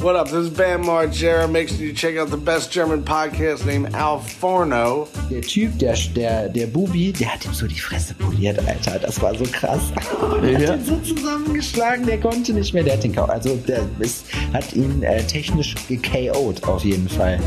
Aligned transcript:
What 0.00 0.14
up? 0.14 0.26
This 0.28 0.44
is 0.46 0.50
Bam 0.50 0.84
Margera. 0.84 1.50
Make 1.50 1.68
sure 1.68 1.78
you 1.78 1.92
check 1.92 2.16
out 2.16 2.30
the 2.30 2.36
best 2.36 2.70
German 2.70 3.02
podcast 3.02 3.66
named 3.66 3.94
Al 3.94 4.20
Forno. 4.20 5.08
Der 5.28 5.40
Typ, 5.42 5.76
der, 5.78 5.96
der, 6.14 6.48
der 6.48 6.66
Bubi, 6.68 7.12
der 7.12 7.34
hat 7.34 7.44
ihm 7.44 7.52
so 7.52 7.66
die 7.66 7.78
Fresse 7.80 8.14
poliert, 8.14 8.60
Alter. 8.68 9.00
Das 9.00 9.20
war 9.20 9.34
so 9.34 9.44
krass. 9.44 9.80
Der 10.42 10.52
Ja. 10.60 10.68
hat 10.70 10.78
ihn 10.78 10.84
so 10.84 10.96
zusammengeschlagen, 10.98 12.06
der 12.06 12.20
konnte 12.20 12.52
nicht 12.52 12.72
mehr. 12.74 12.84
Der 12.84 12.94
hat 12.94 13.02
den 13.02 13.12
K.O. 13.12 13.24
Also 13.24 13.56
der 13.56 13.82
ist, 13.98 14.26
hat 14.52 14.72
ihn 14.72 15.02
äh, 15.02 15.22
technisch 15.24 15.74
gekO'd 15.88 16.62
auf 16.64 16.84
jeden 16.84 17.08
Fall. 17.08 17.40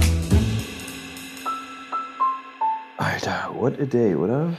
Alter, 2.98 3.50
what 3.58 3.80
a 3.80 3.86
day, 3.86 4.14
oder? 4.14 4.54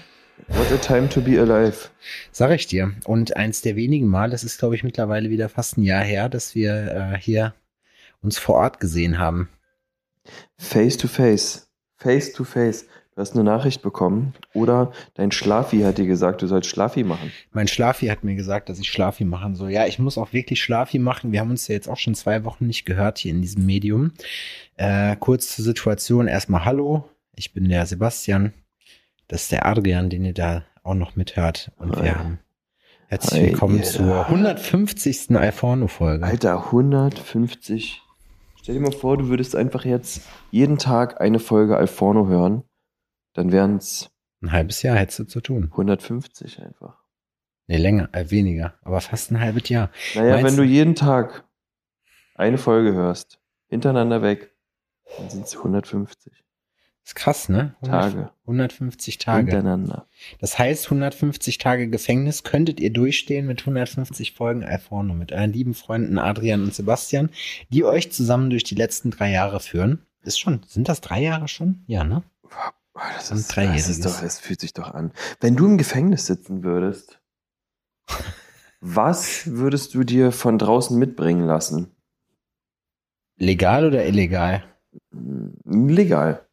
What 0.48 0.72
a 0.72 0.76
time 0.78 1.08
to 1.10 1.20
be 1.20 1.38
alive. 1.38 1.88
Sag 2.32 2.50
ich 2.52 2.66
dir. 2.66 2.92
Und 3.04 3.36
eins 3.36 3.60
der 3.60 3.76
wenigen 3.76 4.06
Mal, 4.08 4.30
das 4.30 4.44
ist 4.44 4.58
glaube 4.58 4.74
ich 4.76 4.82
mittlerweile 4.82 5.28
wieder 5.30 5.48
fast 5.50 5.76
ein 5.76 5.82
Jahr 5.82 6.02
her, 6.02 6.28
dass 6.30 6.54
wir 6.54 7.12
äh, 7.14 7.18
hier 7.18 7.54
uns 8.22 8.38
vor 8.38 8.56
Ort 8.56 8.80
gesehen 8.80 9.18
haben. 9.18 9.48
Face 10.56 10.96
to 10.96 11.08
face. 11.08 11.68
Face 11.96 12.32
to 12.32 12.44
face. 12.44 12.86
Du 13.14 13.20
hast 13.20 13.34
eine 13.34 13.44
Nachricht 13.44 13.82
bekommen 13.82 14.32
oder 14.54 14.90
dein 15.14 15.32
Schlafi 15.32 15.80
hat 15.80 15.98
dir 15.98 16.06
gesagt, 16.06 16.40
du 16.40 16.46
sollst 16.46 16.70
Schlafi 16.70 17.04
machen. 17.04 17.30
Mein 17.50 17.68
Schlafi 17.68 18.06
hat 18.06 18.24
mir 18.24 18.36
gesagt, 18.36 18.70
dass 18.70 18.78
ich 18.78 18.90
Schlafi 18.90 19.24
machen 19.24 19.54
soll. 19.54 19.70
Ja, 19.70 19.86
ich 19.86 19.98
muss 19.98 20.16
auch 20.16 20.32
wirklich 20.32 20.62
Schlafi 20.62 20.98
machen. 20.98 21.30
Wir 21.30 21.40
haben 21.40 21.50
uns 21.50 21.68
ja 21.68 21.74
jetzt 21.74 21.88
auch 21.88 21.98
schon 21.98 22.14
zwei 22.14 22.44
Wochen 22.44 22.66
nicht 22.66 22.86
gehört 22.86 23.18
hier 23.18 23.32
in 23.32 23.42
diesem 23.42 23.66
Medium. 23.66 24.12
Äh, 24.76 25.16
kurz 25.16 25.54
zur 25.54 25.62
Situation. 25.62 26.26
Erstmal 26.26 26.64
Hallo. 26.64 27.06
Ich 27.36 27.52
bin 27.52 27.68
der 27.68 27.84
Sebastian. 27.84 28.54
Das 29.28 29.42
ist 29.42 29.52
der 29.52 29.66
Adrian, 29.66 30.08
den 30.08 30.24
ihr 30.24 30.34
da 30.34 30.64
auch 30.82 30.94
noch 30.94 31.14
mithört. 31.14 31.70
Und 31.76 31.94
Hi. 31.96 32.04
wir 32.04 32.18
haben 32.18 32.38
herzlich 33.08 33.40
Hi, 33.42 33.46
willkommen 33.48 33.76
ihr 33.76 33.84
zur 33.84 34.06
da. 34.06 34.22
150. 34.22 35.36
Alforno-Folge. 35.36 36.24
Alter, 36.24 36.64
150. 36.64 38.00
Stell 38.62 38.76
dir 38.76 38.80
mal 38.80 38.92
vor, 38.92 39.18
du 39.18 39.28
würdest 39.28 39.56
einfach 39.56 39.84
jetzt 39.84 40.28
jeden 40.52 40.78
Tag 40.78 41.20
eine 41.20 41.40
Folge 41.40 41.76
Alforno 41.76 42.28
hören. 42.28 42.62
Dann 43.32 43.50
wären 43.50 43.76
es 43.76 44.10
Ein 44.40 44.52
halbes 44.52 44.82
Jahr 44.82 44.96
hättest 44.96 45.18
du 45.18 45.24
zu 45.24 45.40
tun. 45.40 45.64
150 45.72 46.62
einfach. 46.62 47.02
Nee, 47.66 47.78
länger, 47.78 48.08
äh, 48.12 48.30
weniger. 48.30 48.74
Aber 48.82 49.00
fast 49.00 49.32
ein 49.32 49.40
halbes 49.40 49.68
Jahr. 49.68 49.90
Naja, 50.14 50.34
Meinst 50.36 50.52
wenn 50.52 50.56
du 50.56 50.62
jeden 50.62 50.94
Tag 50.94 51.44
eine 52.36 52.56
Folge 52.56 52.92
hörst, 52.92 53.40
hintereinander 53.66 54.22
weg, 54.22 54.54
dann 55.18 55.28
sind 55.28 55.46
es 55.46 55.56
150 55.56 56.44
Ist 57.04 57.16
krass, 57.16 57.48
ne? 57.48 57.74
100 57.82 58.02
Tage 58.02 58.30
150 58.52 59.18
Tage. 59.18 59.50
hintereinander. 59.50 60.06
Das 60.40 60.58
heißt, 60.58 60.84
150 60.86 61.58
Tage 61.58 61.88
Gefängnis 61.88 62.44
könntet 62.44 62.80
ihr 62.80 62.92
durchstehen 62.92 63.46
mit 63.46 63.60
150 63.60 64.32
Folgen 64.32 64.64
Alforno, 64.64 65.14
mit 65.14 65.32
euren 65.32 65.52
lieben 65.52 65.74
Freunden 65.74 66.18
Adrian 66.18 66.62
und 66.62 66.74
Sebastian, 66.74 67.30
die 67.70 67.84
euch 67.84 68.12
zusammen 68.12 68.50
durch 68.50 68.64
die 68.64 68.74
letzten 68.74 69.10
drei 69.10 69.30
Jahre 69.30 69.60
führen. 69.60 70.06
Ist 70.22 70.38
schon, 70.38 70.60
sind 70.66 70.88
das 70.88 71.00
drei 71.00 71.22
Jahre 71.22 71.48
schon? 71.48 71.82
Ja, 71.86 72.04
ne? 72.04 72.22
Oh, 72.44 73.00
das, 73.16 73.30
ist, 73.30 73.56
das, 73.56 73.88
ist 73.88 74.04
doch, 74.04 74.20
das 74.20 74.38
fühlt 74.38 74.60
sich 74.60 74.74
doch 74.74 74.92
an. 74.92 75.12
Wenn 75.40 75.56
du 75.56 75.66
im 75.66 75.78
Gefängnis 75.78 76.26
sitzen 76.26 76.62
würdest, 76.62 77.20
was 78.80 79.46
würdest 79.46 79.94
du 79.94 80.04
dir 80.04 80.30
von 80.30 80.58
draußen 80.58 80.96
mitbringen 80.98 81.46
lassen? 81.46 81.90
Legal 83.36 83.86
oder 83.86 84.06
illegal? 84.06 84.62
Hm, 85.12 85.88
Legal. 85.88 86.46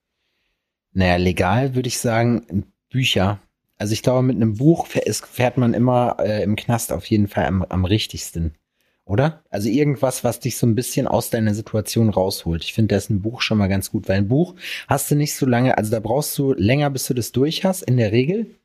Naja, 0.93 1.17
legal 1.17 1.75
würde 1.75 1.87
ich 1.87 1.99
sagen, 1.99 2.65
Bücher. 2.89 3.39
Also 3.77 3.93
ich 3.93 4.03
glaube, 4.03 4.23
mit 4.23 4.35
einem 4.35 4.57
Buch 4.57 4.87
fährt 4.87 5.57
man 5.57 5.73
immer 5.73 6.17
äh, 6.19 6.43
im 6.43 6.55
Knast 6.55 6.91
auf 6.91 7.05
jeden 7.05 7.27
Fall 7.27 7.45
am, 7.45 7.63
am 7.63 7.85
richtigsten. 7.85 8.55
Oder? 9.05 9.43
Also 9.49 9.69
irgendwas, 9.69 10.23
was 10.23 10.39
dich 10.39 10.57
so 10.57 10.67
ein 10.67 10.75
bisschen 10.75 11.07
aus 11.07 11.31
deiner 11.31 11.55
Situation 11.55 12.09
rausholt. 12.09 12.63
Ich 12.63 12.73
finde, 12.73 12.89
da 12.93 12.97
ist 12.97 13.09
ein 13.09 13.21
Buch 13.21 13.41
schon 13.41 13.57
mal 13.57 13.67
ganz 13.67 13.89
gut, 13.89 14.07
weil 14.07 14.17
ein 14.17 14.27
Buch 14.27 14.53
hast 14.87 15.09
du 15.09 15.15
nicht 15.15 15.33
so 15.33 15.47
lange, 15.47 15.77
also 15.77 15.89
da 15.89 15.99
brauchst 15.99 16.37
du 16.37 16.53
länger, 16.53 16.91
bis 16.91 17.07
du 17.07 17.15
das 17.15 17.31
durch 17.31 17.63
hast, 17.65 17.81
in 17.81 17.97
der 17.97 18.11
Regel. 18.11 18.55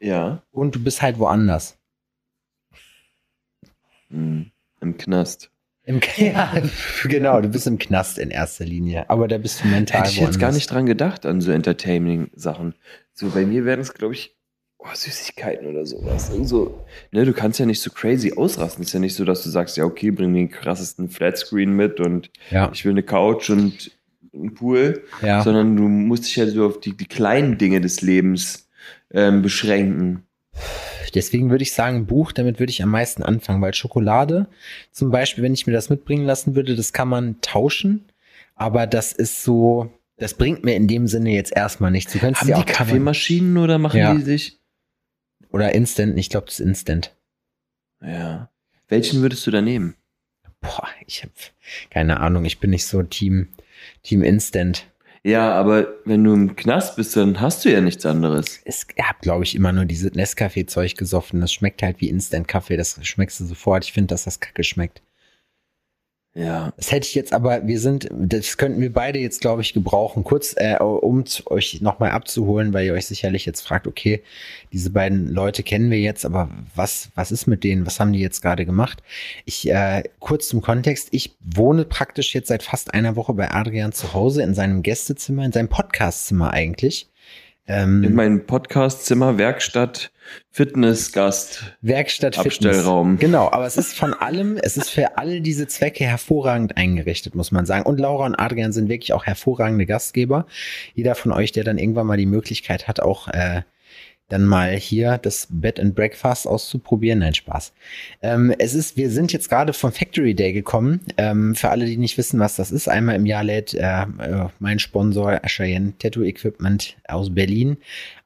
Ja. 0.00 0.42
Und 0.50 0.74
du 0.74 0.82
bist 0.82 1.02
halt 1.02 1.20
woanders. 1.20 1.78
Hm, 4.08 4.50
Im 4.80 4.96
Knast. 4.98 5.50
Im 5.84 6.00
ja, 6.16 6.52
genau, 7.04 7.40
du 7.40 7.48
bist 7.48 7.66
im 7.66 7.78
Knast 7.78 8.18
in 8.18 8.30
erster 8.30 8.64
Linie. 8.64 9.08
Aber 9.10 9.26
da 9.26 9.38
bist 9.38 9.62
du 9.62 9.68
mental 9.68 10.00
Hätte 10.00 10.10
ich 10.12 10.20
jetzt 10.20 10.38
gar 10.38 10.52
nicht 10.52 10.70
dran 10.70 10.86
gedacht 10.86 11.26
an 11.26 11.40
so 11.40 11.50
Entertaining-Sachen. 11.50 12.74
So, 13.14 13.30
bei 13.30 13.44
mir 13.44 13.64
wären 13.64 13.80
es, 13.80 13.92
glaube 13.92 14.14
ich, 14.14 14.36
oh, 14.78 14.94
Süßigkeiten 14.94 15.66
oder 15.66 15.84
sowas. 15.84 16.30
Und 16.30 16.46
so, 16.46 16.84
ne, 17.10 17.24
du 17.24 17.32
kannst 17.32 17.58
ja 17.58 17.66
nicht 17.66 17.80
so 17.80 17.90
crazy 17.90 18.32
ausrasten. 18.36 18.84
ist 18.84 18.92
ja 18.92 19.00
nicht 19.00 19.14
so, 19.14 19.24
dass 19.24 19.42
du 19.42 19.50
sagst, 19.50 19.76
ja, 19.76 19.84
okay, 19.84 20.10
bring 20.10 20.34
den 20.34 20.50
krassesten 20.50 21.08
Flatscreen 21.08 21.74
mit 21.74 21.98
und 21.98 22.30
Ja, 22.50 22.70
ich 22.72 22.84
will 22.84 22.92
eine 22.92 23.02
Couch 23.02 23.50
und 23.50 23.90
einen 24.32 24.54
Pool, 24.54 25.02
ja. 25.20 25.42
sondern 25.42 25.76
du 25.76 25.82
musst 25.82 26.24
dich 26.24 26.36
ja 26.36 26.46
so 26.46 26.66
auf 26.66 26.80
die, 26.80 26.96
die 26.96 27.06
kleinen 27.06 27.58
Dinge 27.58 27.80
des 27.80 28.02
Lebens 28.02 28.68
ähm, 29.12 29.42
beschränken. 29.42 30.22
Deswegen 31.14 31.50
würde 31.50 31.62
ich 31.62 31.72
sagen, 31.72 32.06
Buch, 32.06 32.32
damit 32.32 32.58
würde 32.58 32.70
ich 32.70 32.82
am 32.82 32.90
meisten 32.90 33.22
anfangen, 33.22 33.60
weil 33.62 33.74
Schokolade, 33.74 34.46
zum 34.90 35.10
Beispiel, 35.10 35.44
wenn 35.44 35.54
ich 35.54 35.66
mir 35.66 35.72
das 35.72 35.90
mitbringen 35.90 36.24
lassen 36.24 36.54
würde, 36.54 36.74
das 36.74 36.92
kann 36.92 37.08
man 37.08 37.40
tauschen, 37.40 38.04
aber 38.54 38.86
das 38.86 39.12
ist 39.12 39.42
so, 39.44 39.92
das 40.16 40.34
bringt 40.34 40.64
mir 40.64 40.74
in 40.76 40.88
dem 40.88 41.06
Sinne 41.06 41.30
jetzt 41.30 41.54
erstmal 41.54 41.90
nichts. 41.90 42.12
Du 42.12 42.18
könntest 42.18 42.42
Haben 42.42 42.48
ja 42.50 42.56
die 42.56 42.62
auch 42.62 42.66
Kaffeemaschinen 42.66 43.58
oder 43.58 43.78
machen 43.78 43.98
Ja. 43.98 44.14
die 44.14 44.22
sich? 44.22 44.58
oder 45.50 45.74
Instant, 45.74 46.18
ich 46.18 46.30
glaube, 46.30 46.46
das 46.46 46.60
ist 46.60 46.66
Instant. 46.66 47.14
Ja. 48.00 48.50
Welchen 48.88 49.20
würdest 49.20 49.46
du 49.46 49.50
da 49.50 49.60
nehmen? 49.60 49.94
Boah, 50.60 50.88
ich 51.06 51.22
habe 51.22 51.32
keine 51.90 52.20
Ahnung, 52.20 52.44
ich 52.44 52.58
bin 52.60 52.70
nicht 52.70 52.86
so 52.86 53.02
Team, 53.02 53.48
Team 54.02 54.22
Instant. 54.22 54.86
Ja, 55.24 55.52
aber 55.52 55.86
wenn 56.04 56.24
du 56.24 56.34
im 56.34 56.56
Knast 56.56 56.96
bist, 56.96 57.16
dann 57.16 57.40
hast 57.40 57.64
du 57.64 57.70
ja 57.70 57.80
nichts 57.80 58.04
anderes. 58.04 58.60
Ich 58.64 58.86
habe, 59.00 59.18
glaube 59.20 59.44
ich, 59.44 59.54
immer 59.54 59.72
nur 59.72 59.84
diese 59.84 60.08
Nescafé-Zeug 60.08 60.96
gesoffen. 60.96 61.40
Das 61.40 61.52
schmeckt 61.52 61.82
halt 61.82 62.00
wie 62.00 62.08
Instant-Kaffee. 62.08 62.76
Das 62.76 62.98
schmeckst 63.06 63.38
du 63.38 63.44
sofort. 63.44 63.84
Ich 63.84 63.92
finde, 63.92 64.08
dass 64.08 64.24
das 64.24 64.40
kacke 64.40 64.64
schmeckt. 64.64 65.02
Ja. 66.34 66.72
Das 66.78 66.90
hätte 66.90 67.06
ich 67.06 67.14
jetzt 67.14 67.34
aber, 67.34 67.66
wir 67.66 67.78
sind, 67.78 68.08
das 68.10 68.56
könnten 68.56 68.80
wir 68.80 68.90
beide 68.90 69.18
jetzt, 69.18 69.42
glaube 69.42 69.60
ich, 69.60 69.74
gebrauchen. 69.74 70.24
Kurz, 70.24 70.54
äh, 70.56 70.76
um 70.78 71.24
euch 71.46 71.82
nochmal 71.82 72.12
abzuholen, 72.12 72.72
weil 72.72 72.86
ihr 72.86 72.94
euch 72.94 73.06
sicherlich 73.06 73.44
jetzt 73.44 73.60
fragt, 73.60 73.86
okay, 73.86 74.22
diese 74.72 74.90
beiden 74.90 75.28
Leute 75.28 75.62
kennen 75.62 75.90
wir 75.90 76.00
jetzt, 76.00 76.24
aber 76.24 76.48
was, 76.74 77.10
was 77.14 77.32
ist 77.32 77.46
mit 77.46 77.64
denen? 77.64 77.84
Was 77.84 78.00
haben 78.00 78.14
die 78.14 78.20
jetzt 78.20 78.40
gerade 78.40 78.64
gemacht? 78.64 79.02
Ich, 79.44 79.68
äh, 79.68 80.04
kurz 80.20 80.48
zum 80.48 80.62
Kontext, 80.62 81.08
ich 81.10 81.36
wohne 81.40 81.84
praktisch 81.84 82.34
jetzt 82.34 82.48
seit 82.48 82.62
fast 82.62 82.94
einer 82.94 83.14
Woche 83.14 83.34
bei 83.34 83.50
Adrian 83.50 83.92
zu 83.92 84.14
Hause 84.14 84.42
in 84.42 84.54
seinem 84.54 84.82
Gästezimmer, 84.82 85.44
in 85.44 85.52
seinem 85.52 85.68
Podcastzimmer 85.68 86.50
eigentlich. 86.50 87.11
Ähm, 87.68 88.02
In 88.02 88.14
meinem 88.14 88.46
Podcastzimmer, 88.46 89.38
Werkstatt, 89.38 90.10
Fitnessgast. 90.50 91.76
Werkstatt 91.80 92.38
Abstellraum. 92.38 93.12
Fitness. 93.12 93.20
Genau, 93.20 93.50
aber 93.50 93.66
es 93.66 93.76
ist 93.76 93.94
von 93.94 94.14
allem, 94.14 94.58
es 94.60 94.76
ist 94.76 94.90
für 94.90 95.16
all 95.16 95.40
diese 95.40 95.68
Zwecke 95.68 96.04
hervorragend 96.04 96.76
eingerichtet, 96.76 97.34
muss 97.34 97.52
man 97.52 97.64
sagen. 97.64 97.86
Und 97.86 98.00
Laura 98.00 98.26
und 98.26 98.34
Adrian 98.34 98.72
sind 98.72 98.88
wirklich 98.88 99.12
auch 99.12 99.24
hervorragende 99.24 99.86
Gastgeber. 99.86 100.46
Jeder 100.94 101.14
von 101.14 101.32
euch, 101.32 101.52
der 101.52 101.64
dann 101.64 101.78
irgendwann 101.78 102.06
mal 102.06 102.16
die 102.16 102.26
Möglichkeit 102.26 102.88
hat, 102.88 103.00
auch 103.00 103.28
äh, 103.28 103.62
dann 104.28 104.44
mal 104.44 104.74
hier 104.76 105.18
das 105.18 105.48
Bed 105.50 105.78
and 105.78 105.94
Breakfast 105.94 106.46
auszuprobieren. 106.46 107.18
Nein, 107.18 107.34
Spaß. 107.34 107.72
Ähm, 108.22 108.54
es 108.58 108.74
ist, 108.74 108.96
wir 108.96 109.10
sind 109.10 109.32
jetzt 109.32 109.48
gerade 109.48 109.72
vom 109.72 109.92
Factory 109.92 110.34
Day 110.34 110.52
gekommen. 110.52 111.00
Ähm, 111.18 111.54
für 111.54 111.68
alle, 111.68 111.84
die 111.84 111.98
nicht 111.98 112.16
wissen, 112.16 112.40
was 112.40 112.56
das 112.56 112.70
ist, 112.70 112.88
einmal 112.88 113.16
im 113.16 113.26
Jahr 113.26 113.44
lädt 113.44 113.74
äh, 113.74 114.02
äh, 114.02 114.48
mein 114.58 114.78
Sponsor 114.78 115.40
Cheyenne 115.46 115.92
Tattoo 115.98 116.22
Equipment 116.22 116.96
aus 117.06 117.34
Berlin 117.34 117.76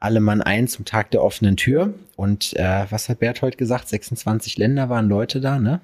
alle 0.07 0.21
Mann 0.21 0.41
ein 0.41 0.69
zum 0.69 0.85
Tag 0.85 1.11
der 1.11 1.23
offenen 1.23 1.57
Tür. 1.57 1.95
Und 2.17 2.55
äh, 2.55 2.87
was 2.89 3.09
hat 3.09 3.19
Berthold 3.19 3.59
gesagt? 3.59 3.89
26 3.89 4.57
Länder 4.57 4.89
waren 4.89 5.09
Leute 5.09 5.41
da, 5.41 5.59
ne? 5.59 5.81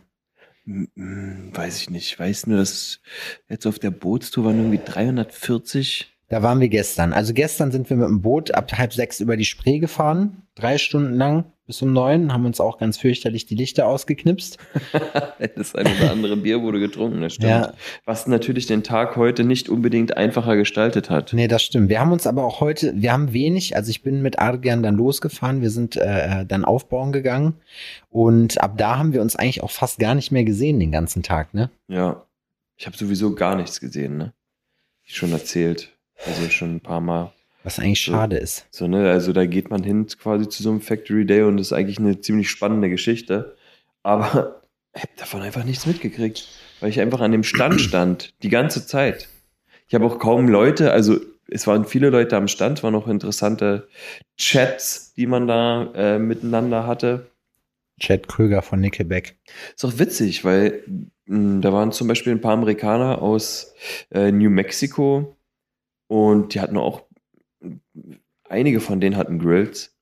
Hm, 0.64 0.88
hm, 0.94 1.50
Weiß 1.52 1.80
ich 1.80 1.90
nicht. 1.90 2.12
Ich 2.12 2.18
weiß 2.18 2.46
nur, 2.46 2.58
dass 2.58 3.00
jetzt 3.48 3.66
auf 3.66 3.78
der 3.78 3.90
Bootstour 3.90 4.44
waren 4.44 4.58
irgendwie 4.58 4.80
340. 4.84 6.11
Da 6.32 6.42
waren 6.42 6.60
wir 6.60 6.70
gestern. 6.70 7.12
Also 7.12 7.34
gestern 7.34 7.72
sind 7.72 7.90
wir 7.90 7.98
mit 7.98 8.08
dem 8.08 8.22
Boot 8.22 8.54
ab 8.54 8.72
halb 8.72 8.94
sechs 8.94 9.20
über 9.20 9.36
die 9.36 9.44
Spree 9.44 9.80
gefahren. 9.80 10.44
Drei 10.54 10.78
Stunden 10.78 11.12
lang 11.12 11.44
bis 11.66 11.82
um 11.82 11.92
neun. 11.92 12.32
Haben 12.32 12.46
uns 12.46 12.58
auch 12.58 12.78
ganz 12.78 12.96
fürchterlich 12.96 13.44
die 13.44 13.54
Lichter 13.54 13.86
ausgeknipst. 13.86 14.56
Das 15.56 15.74
eine 15.74 15.90
oder 15.90 16.12
andere 16.12 16.36
Bier 16.36 16.62
wurde 16.62 16.78
getrunken, 16.78 17.20
das 17.20 17.34
stimmt. 17.34 17.50
Ja. 17.50 17.74
Was 18.04 18.26
natürlich 18.28 18.66
den 18.66 18.82
Tag 18.82 19.16
heute 19.16 19.44
nicht 19.44 19.68
unbedingt 19.68 20.16
einfacher 20.16 20.56
gestaltet 20.56 21.10
hat. 21.10 21.32
Nee, 21.32 21.48
das 21.48 21.64
stimmt. 21.64 21.90
Wir 21.90 22.00
haben 22.00 22.12
uns 22.12 22.26
aber 22.26 22.44
auch 22.44 22.60
heute, 22.60 22.94
wir 22.96 23.12
haben 23.12 23.32
wenig, 23.32 23.76
also 23.76 23.90
ich 23.90 24.02
bin 24.02 24.22
mit 24.22 24.38
Adrian 24.38 24.82
dann 24.82 24.94
losgefahren, 24.94 25.60
wir 25.60 25.70
sind 25.70 25.96
äh, 25.96 26.46
dann 26.46 26.64
aufbauen 26.64 27.12
gegangen 27.12 27.54
und 28.08 28.62
ab 28.62 28.78
da 28.78 28.98
haben 28.98 29.12
wir 29.12 29.20
uns 29.20 29.34
eigentlich 29.34 29.62
auch 29.64 29.72
fast 29.72 29.98
gar 29.98 30.14
nicht 30.14 30.30
mehr 30.30 30.44
gesehen 30.44 30.78
den 30.78 30.92
ganzen 30.92 31.24
Tag, 31.24 31.52
ne? 31.52 31.70
Ja. 31.88 32.24
Ich 32.76 32.86
habe 32.86 32.96
sowieso 32.96 33.34
gar 33.34 33.56
nichts 33.56 33.80
gesehen, 33.80 34.16
ne? 34.16 34.32
Ich 35.02 35.16
schon 35.16 35.32
erzählt. 35.32 35.92
Also 36.26 36.48
schon 36.50 36.76
ein 36.76 36.80
paar 36.80 37.00
Mal. 37.00 37.32
Was 37.64 37.78
eigentlich 37.78 38.00
schade 38.00 38.36
ist. 38.36 38.66
So, 38.70 38.88
ne? 38.88 39.08
Also 39.10 39.32
da 39.32 39.46
geht 39.46 39.70
man 39.70 39.84
hin 39.84 40.06
quasi 40.06 40.48
zu 40.48 40.62
so 40.62 40.70
einem 40.70 40.80
Factory 40.80 41.24
Day 41.24 41.42
und 41.42 41.56
das 41.58 41.68
ist 41.68 41.72
eigentlich 41.72 41.98
eine 41.98 42.20
ziemlich 42.20 42.50
spannende 42.50 42.90
Geschichte. 42.90 43.56
Aber 44.02 44.62
Ich 44.94 45.02
habe 45.02 45.12
davon 45.16 45.42
einfach 45.42 45.64
nichts 45.64 45.86
mitgekriegt, 45.86 46.48
weil 46.80 46.90
ich 46.90 47.00
einfach 47.00 47.20
an 47.20 47.32
dem 47.32 47.44
Stand 47.44 47.80
stand, 47.80 48.34
die 48.42 48.48
ganze 48.50 48.86
Zeit. 48.86 49.28
Ich 49.88 49.94
habe 49.94 50.04
auch 50.04 50.18
kaum 50.18 50.48
Leute, 50.48 50.92
also 50.92 51.18
es 51.48 51.66
waren 51.66 51.84
viele 51.84 52.10
Leute 52.10 52.36
am 52.36 52.48
Stand, 52.48 52.78
es 52.78 52.84
waren 52.84 52.94
auch 52.94 53.08
interessante 53.08 53.88
Chats, 54.36 55.14
die 55.14 55.26
man 55.26 55.46
da 55.46 55.92
äh, 55.94 56.18
miteinander 56.18 56.86
hatte. 56.86 57.30
Chad 58.00 58.26
Kröger 58.28 58.62
von 58.62 58.80
Nickelback. 58.80 59.36
Ist 59.74 59.84
auch 59.84 59.98
witzig, 59.98 60.44
weil 60.44 60.82
mh, 61.26 61.60
da 61.60 61.72
waren 61.72 61.92
zum 61.92 62.08
Beispiel 62.08 62.32
ein 62.32 62.40
paar 62.40 62.54
Amerikaner 62.54 63.22
aus 63.22 63.74
äh, 64.10 64.32
New 64.32 64.50
Mexico 64.50 65.36
und 66.12 66.52
die 66.52 66.60
hatten 66.60 66.76
auch, 66.76 67.06
einige 68.46 68.80
von 68.80 69.00
denen 69.00 69.16
hatten 69.16 69.38
Grills 69.38 69.96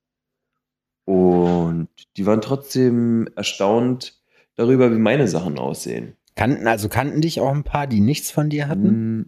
und 1.05 1.87
die 2.17 2.25
waren 2.25 2.41
trotzdem 2.41 3.29
erstaunt 3.37 4.21
darüber, 4.55 4.91
wie 4.91 4.97
meine 4.97 5.29
Sachen 5.29 5.57
aussehen. 5.57 6.17
Kannten, 6.35 6.67
also 6.67 6.89
kannten 6.89 7.21
dich 7.21 7.39
auch 7.39 7.53
ein 7.53 7.63
paar, 7.63 7.87
die 7.87 8.01
nichts 8.01 8.29
von 8.29 8.49
dir 8.49 8.67
hatten? 8.67 8.87
Hm, 8.87 9.25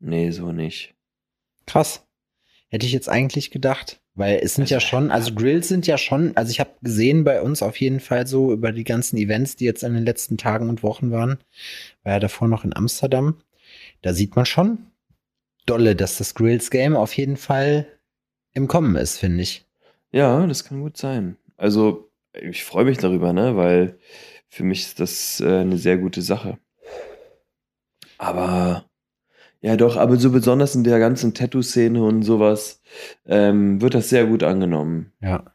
nee, 0.00 0.30
so 0.32 0.52
nicht. 0.52 0.94
Krass. 1.66 2.06
Hätte 2.68 2.84
ich 2.84 2.92
jetzt 2.92 3.08
eigentlich 3.08 3.50
gedacht. 3.50 4.02
Weil 4.14 4.40
es 4.42 4.56
sind 4.56 4.64
Also, 4.64 4.74
ja 4.74 4.80
schon, 4.80 5.10
also 5.10 5.34
Grills 5.34 5.68
sind 5.68 5.86
ja 5.86 5.96
schon, 5.96 6.36
also 6.36 6.50
ich 6.50 6.60
habe 6.60 6.72
gesehen 6.82 7.24
bei 7.24 7.40
uns 7.40 7.62
auf 7.62 7.78
jeden 7.78 8.00
Fall 8.00 8.26
so 8.26 8.52
über 8.52 8.70
die 8.72 8.84
ganzen 8.84 9.16
Events, 9.16 9.56
die 9.56 9.64
jetzt 9.64 9.82
in 9.82 9.94
den 9.94 10.04
letzten 10.04 10.36
Tagen 10.36 10.68
und 10.68 10.82
Wochen 10.82 11.10
waren, 11.10 11.38
war 12.02 12.12
ja 12.12 12.18
davor 12.20 12.48
noch 12.48 12.64
in 12.64 12.76
Amsterdam. 12.76 13.38
Da 14.02 14.12
sieht 14.12 14.36
man 14.36 14.44
schon 14.44 14.91
dolle, 15.66 15.96
dass 15.96 16.18
das 16.18 16.34
Grills 16.34 16.70
Game 16.70 16.96
auf 16.96 17.16
jeden 17.16 17.36
Fall 17.36 17.86
im 18.52 18.68
Kommen 18.68 18.96
ist, 18.96 19.18
finde 19.18 19.42
ich. 19.42 19.66
Ja, 20.10 20.46
das 20.46 20.64
kann 20.64 20.80
gut 20.80 20.96
sein. 20.96 21.36
Also, 21.56 22.10
ich 22.34 22.64
freue 22.64 22.84
mich 22.84 22.98
darüber, 22.98 23.32
ne, 23.32 23.56
weil 23.56 23.98
für 24.48 24.64
mich 24.64 24.82
ist 24.82 25.00
das 25.00 25.40
äh, 25.40 25.60
eine 25.60 25.78
sehr 25.78 25.96
gute 25.98 26.22
Sache. 26.22 26.58
Aber 28.18 28.84
ja, 29.60 29.76
doch, 29.76 29.96
aber 29.96 30.16
so 30.16 30.30
besonders 30.32 30.74
in 30.74 30.84
der 30.84 30.98
ganzen 30.98 31.34
Tattoo-Szene 31.34 32.02
und 32.02 32.22
sowas 32.22 32.82
ähm, 33.26 33.80
wird 33.80 33.94
das 33.94 34.08
sehr 34.08 34.26
gut 34.26 34.42
angenommen. 34.42 35.12
Ja. 35.20 35.51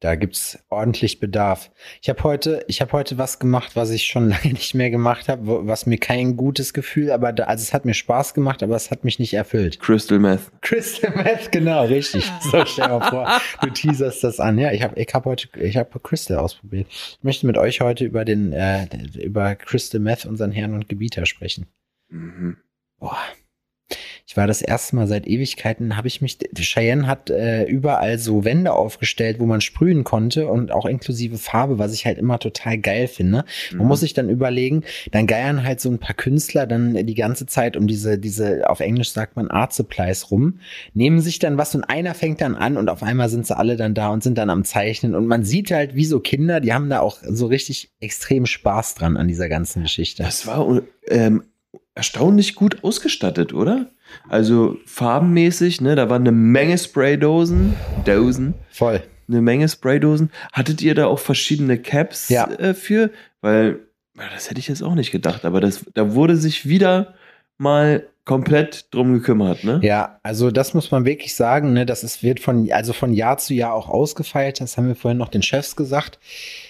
Da 0.00 0.14
gibt's 0.14 0.58
ordentlich 0.68 1.18
Bedarf. 1.18 1.72
Ich 2.00 2.08
habe 2.08 2.22
heute, 2.22 2.64
ich 2.68 2.80
habe 2.80 2.92
heute 2.92 3.18
was 3.18 3.40
gemacht, 3.40 3.74
was 3.74 3.90
ich 3.90 4.06
schon 4.06 4.28
lange 4.30 4.52
nicht 4.52 4.74
mehr 4.74 4.90
gemacht 4.90 5.28
habe, 5.28 5.66
was 5.66 5.86
mir 5.86 5.98
kein 5.98 6.36
gutes 6.36 6.72
Gefühl, 6.72 7.10
aber 7.10 7.32
da, 7.32 7.44
also 7.44 7.62
es 7.62 7.74
hat 7.74 7.84
mir 7.84 7.94
Spaß 7.94 8.34
gemacht, 8.34 8.62
aber 8.62 8.76
es 8.76 8.92
hat 8.92 9.02
mich 9.02 9.18
nicht 9.18 9.34
erfüllt. 9.34 9.80
Crystal 9.80 10.20
Meth. 10.20 10.52
Crystal 10.60 11.10
Meth, 11.16 11.50
genau, 11.50 11.84
richtig. 11.84 12.30
So, 12.40 12.64
stell 12.64 12.88
mal 12.88 13.10
vor, 13.10 13.40
du 13.62 13.70
teaserst 13.70 14.22
das 14.22 14.38
an. 14.38 14.58
Ja, 14.58 14.72
ich 14.72 14.82
habe 14.82 15.00
ich 15.00 15.12
hab 15.12 15.24
heute, 15.24 15.48
ich 15.58 15.76
habe 15.76 15.98
Crystal 15.98 16.38
ausprobiert. 16.38 16.86
Ich 16.90 17.18
möchte 17.22 17.46
mit 17.46 17.58
euch 17.58 17.80
heute 17.80 18.04
über 18.04 18.24
den, 18.24 18.52
äh, 18.52 18.86
über 19.20 19.56
Crystal 19.56 20.00
Meth, 20.00 20.26
unseren 20.26 20.52
Herrn 20.52 20.74
und 20.74 20.88
Gebieter 20.88 21.26
sprechen. 21.26 21.66
Mhm. 22.08 22.56
Boah. 22.98 23.18
Ich 24.30 24.36
war 24.36 24.46
das 24.46 24.60
erste 24.60 24.94
Mal 24.94 25.06
seit 25.06 25.26
Ewigkeiten, 25.26 25.96
habe 25.96 26.06
ich 26.06 26.20
mich, 26.20 26.36
Cheyenne 26.54 27.06
hat 27.06 27.30
äh, 27.30 27.64
überall 27.64 28.18
so 28.18 28.44
Wände 28.44 28.74
aufgestellt, 28.74 29.40
wo 29.40 29.46
man 29.46 29.62
sprühen 29.62 30.04
konnte 30.04 30.48
und 30.48 30.70
auch 30.70 30.84
inklusive 30.84 31.38
Farbe, 31.38 31.78
was 31.78 31.94
ich 31.94 32.04
halt 32.04 32.18
immer 32.18 32.38
total 32.38 32.76
geil 32.76 33.08
finde. 33.08 33.46
Man 33.72 33.80
Mhm. 33.80 33.86
muss 33.88 34.00
sich 34.00 34.12
dann 34.12 34.28
überlegen, 34.28 34.84
dann 35.12 35.26
geiern 35.26 35.64
halt 35.64 35.80
so 35.80 35.88
ein 35.88 35.98
paar 35.98 36.14
Künstler 36.14 36.66
dann 36.66 37.06
die 37.06 37.14
ganze 37.14 37.46
Zeit 37.46 37.74
um 37.74 37.86
diese, 37.86 38.18
diese, 38.18 38.68
auf 38.68 38.80
Englisch 38.80 39.12
sagt 39.12 39.34
man 39.34 39.50
Art 39.50 39.72
Supplies 39.72 40.30
rum, 40.30 40.60
nehmen 40.92 41.22
sich 41.22 41.38
dann 41.38 41.56
was 41.56 41.74
und 41.74 41.84
einer 41.84 42.12
fängt 42.12 42.42
dann 42.42 42.54
an 42.54 42.76
und 42.76 42.90
auf 42.90 43.02
einmal 43.02 43.30
sind 43.30 43.46
sie 43.46 43.56
alle 43.56 43.76
dann 43.78 43.94
da 43.94 44.10
und 44.10 44.22
sind 44.22 44.36
dann 44.36 44.50
am 44.50 44.62
Zeichnen 44.62 45.14
und 45.14 45.26
man 45.26 45.42
sieht 45.42 45.70
halt 45.70 45.94
wie 45.94 46.04
so 46.04 46.20
Kinder, 46.20 46.60
die 46.60 46.74
haben 46.74 46.90
da 46.90 47.00
auch 47.00 47.16
so 47.26 47.46
richtig 47.46 47.92
extrem 47.98 48.44
Spaß 48.44 48.94
dran 48.94 49.16
an 49.16 49.26
dieser 49.26 49.48
ganzen 49.48 49.84
Geschichte. 49.84 50.22
Das 50.22 50.46
war 50.46 50.82
ähm, 51.08 51.44
erstaunlich 51.98 52.54
gut 52.54 52.82
ausgestattet, 52.84 53.52
oder? 53.52 53.86
Also 54.28 54.78
farbenmäßig, 54.86 55.80
ne? 55.80 55.96
Da 55.96 56.08
war 56.08 56.16
eine 56.16 56.32
Menge 56.32 56.78
Spraydosen, 56.78 57.74
Dosen, 58.06 58.54
Voll. 58.70 59.02
eine 59.28 59.42
Menge 59.42 59.68
Spraydosen. 59.68 60.30
Hattet 60.52 60.80
ihr 60.80 60.94
da 60.94 61.06
auch 61.06 61.18
verschiedene 61.18 61.76
Caps 61.76 62.28
Ja. 62.30 62.48
äh, 62.50 62.72
für? 62.72 63.10
Weil, 63.40 63.80
das 64.32 64.48
hätte 64.48 64.60
ich 64.60 64.68
jetzt 64.68 64.82
auch 64.82 64.94
nicht 64.94 65.10
gedacht, 65.10 65.44
aber 65.44 65.60
das, 65.60 65.84
da 65.94 66.14
wurde 66.14 66.36
sich 66.36 66.68
wieder 66.68 67.14
mal 67.58 68.06
komplett 68.28 68.92
drum 68.94 69.14
gekümmert, 69.14 69.64
ne? 69.64 69.80
Ja, 69.82 70.18
also 70.22 70.50
das 70.50 70.74
muss 70.74 70.90
man 70.90 71.06
wirklich 71.06 71.34
sagen, 71.34 71.72
ne, 71.72 71.86
das 71.86 72.04
ist, 72.04 72.22
wird 72.22 72.40
von, 72.40 72.70
also 72.70 72.92
von 72.92 73.14
Jahr 73.14 73.38
zu 73.38 73.54
Jahr 73.54 73.72
auch 73.72 73.88
ausgefeilt. 73.88 74.60
Das 74.60 74.76
haben 74.76 74.86
wir 74.86 74.94
vorhin 74.94 75.16
noch 75.16 75.30
den 75.30 75.40
Chefs 75.40 75.76
gesagt, 75.76 76.18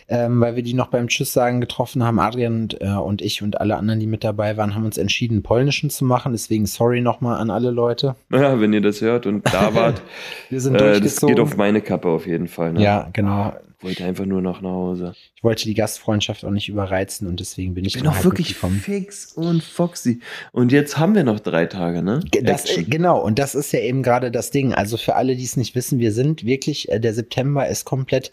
ähm, 0.07 0.41
weil 0.41 0.55
wir 0.55 0.63
die 0.63 0.73
noch 0.73 0.87
beim 0.87 1.09
Tschüss 1.09 1.33
sagen 1.33 1.61
getroffen 1.61 2.05
haben. 2.05 2.21
Adrian 2.21 2.63
und, 2.63 2.81
äh, 2.81 2.91
und 2.91 3.23
ich 3.23 3.43
und 3.43 3.61
alle 3.61 3.77
anderen, 3.77 3.99
die 3.99 4.07
mit 4.07 4.23
dabei 4.23 4.57
waren, 4.57 4.77
haben 4.77 4.85
uns 4.85 4.99
entschieden, 4.99 5.43
polnischen 5.43 5.91
zu 5.91 6.05
machen. 6.05 6.31
Deswegen 6.31 6.65
sorry 6.67 7.01
nochmal 7.01 7.41
an 7.41 7.51
alle 7.51 7.73
Leute. 7.73 8.15
Ja, 8.31 8.61
wenn 8.61 8.73
ihr 8.73 8.81
das 8.81 9.01
hört 9.01 9.27
und 9.27 9.45
da 9.53 9.75
wart, 9.75 10.01
Wir 10.51 10.61
sind 10.61 10.77
äh, 10.77 10.79
das 10.79 11.01
durchgezogen. 11.01 11.35
geht 11.35 11.43
auf 11.43 11.57
meine 11.57 11.81
Kappe 11.81 12.09
auf 12.09 12.29
jeden 12.29 12.47
Fall. 12.47 12.75
Ne? 12.75 12.85
ja, 12.85 13.09
genau. 13.13 13.53
Wollte 13.81 14.05
einfach 14.05 14.27
nur 14.27 14.43
noch 14.43 14.61
nach 14.61 14.71
Hause. 14.71 15.15
Ich 15.37 15.45
wollte 15.45 15.65
die 15.65 15.75
Gastfreundschaft 15.75 16.45
auch 16.45 16.51
nicht 16.51 16.69
überreizen 16.69 17.29
und 17.29 17.39
deswegen 17.39 17.75
bin 17.75 17.85
ich, 17.85 17.95
Ich 17.95 18.03
bin 18.03 18.11
auch 18.11 18.25
wirklich 18.25 18.49
mitgekommen. 18.49 18.81
fix 18.81 19.33
und 19.33 19.63
foxy. 19.63 20.21
Und 20.51 20.73
jetzt 20.73 20.99
haben 20.99 21.15
wir 21.15 21.23
noch 21.23 21.39
drei 21.39 21.67
Tage, 21.67 22.03
ne? 22.03 22.21
Das, 22.43 22.65
genau, 22.89 23.21
und 23.23 23.39
das 23.39 23.55
ist 23.55 23.73
ja 23.73 23.79
eben 23.79 24.03
gerade 24.03 24.33
das 24.33 24.51
Ding. 24.51 24.75
Also 24.75 24.97
für 24.97 25.15
alle, 25.15 25.37
die 25.37 25.45
es 25.45 25.57
nicht 25.57 25.77
wissen, 25.77 26.01
wir 26.01 26.13
sind 26.13 26.45
wirklich, 26.45 26.89
äh, 26.91 26.99
der 26.99 27.15
September 27.15 27.69
ist 27.69 27.85
komplett. 27.85 28.33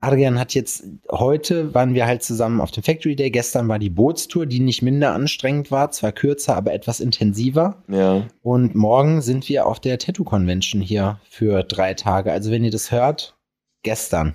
Adrian 0.00 0.38
hat 0.38 0.54
jetzt, 0.54 0.84
heute 1.10 1.72
waren 1.72 1.94
wir 1.94 2.06
halt 2.06 2.22
zusammen 2.22 2.60
auf 2.60 2.70
dem 2.70 2.82
Factory 2.82 3.16
Day, 3.16 3.30
gestern 3.30 3.68
war 3.68 3.78
die 3.78 3.88
Bootstour, 3.88 4.44
die 4.44 4.60
nicht 4.60 4.82
minder 4.82 5.12
anstrengend 5.14 5.70
war, 5.70 5.92
zwar 5.92 6.12
kürzer, 6.12 6.56
aber 6.56 6.74
etwas 6.74 7.00
intensiver. 7.00 7.82
Ja. 7.88 8.26
Und 8.42 8.74
morgen 8.74 9.22
sind 9.22 9.48
wir 9.48 9.66
auf 9.66 9.80
der 9.80 9.98
Tattoo 9.98 10.24
Convention 10.24 10.82
hier 10.82 11.20
für 11.30 11.62
drei 11.62 11.94
Tage. 11.94 12.32
Also 12.32 12.50
wenn 12.50 12.64
ihr 12.64 12.70
das 12.70 12.90
hört, 12.90 13.36
gestern. 13.82 14.34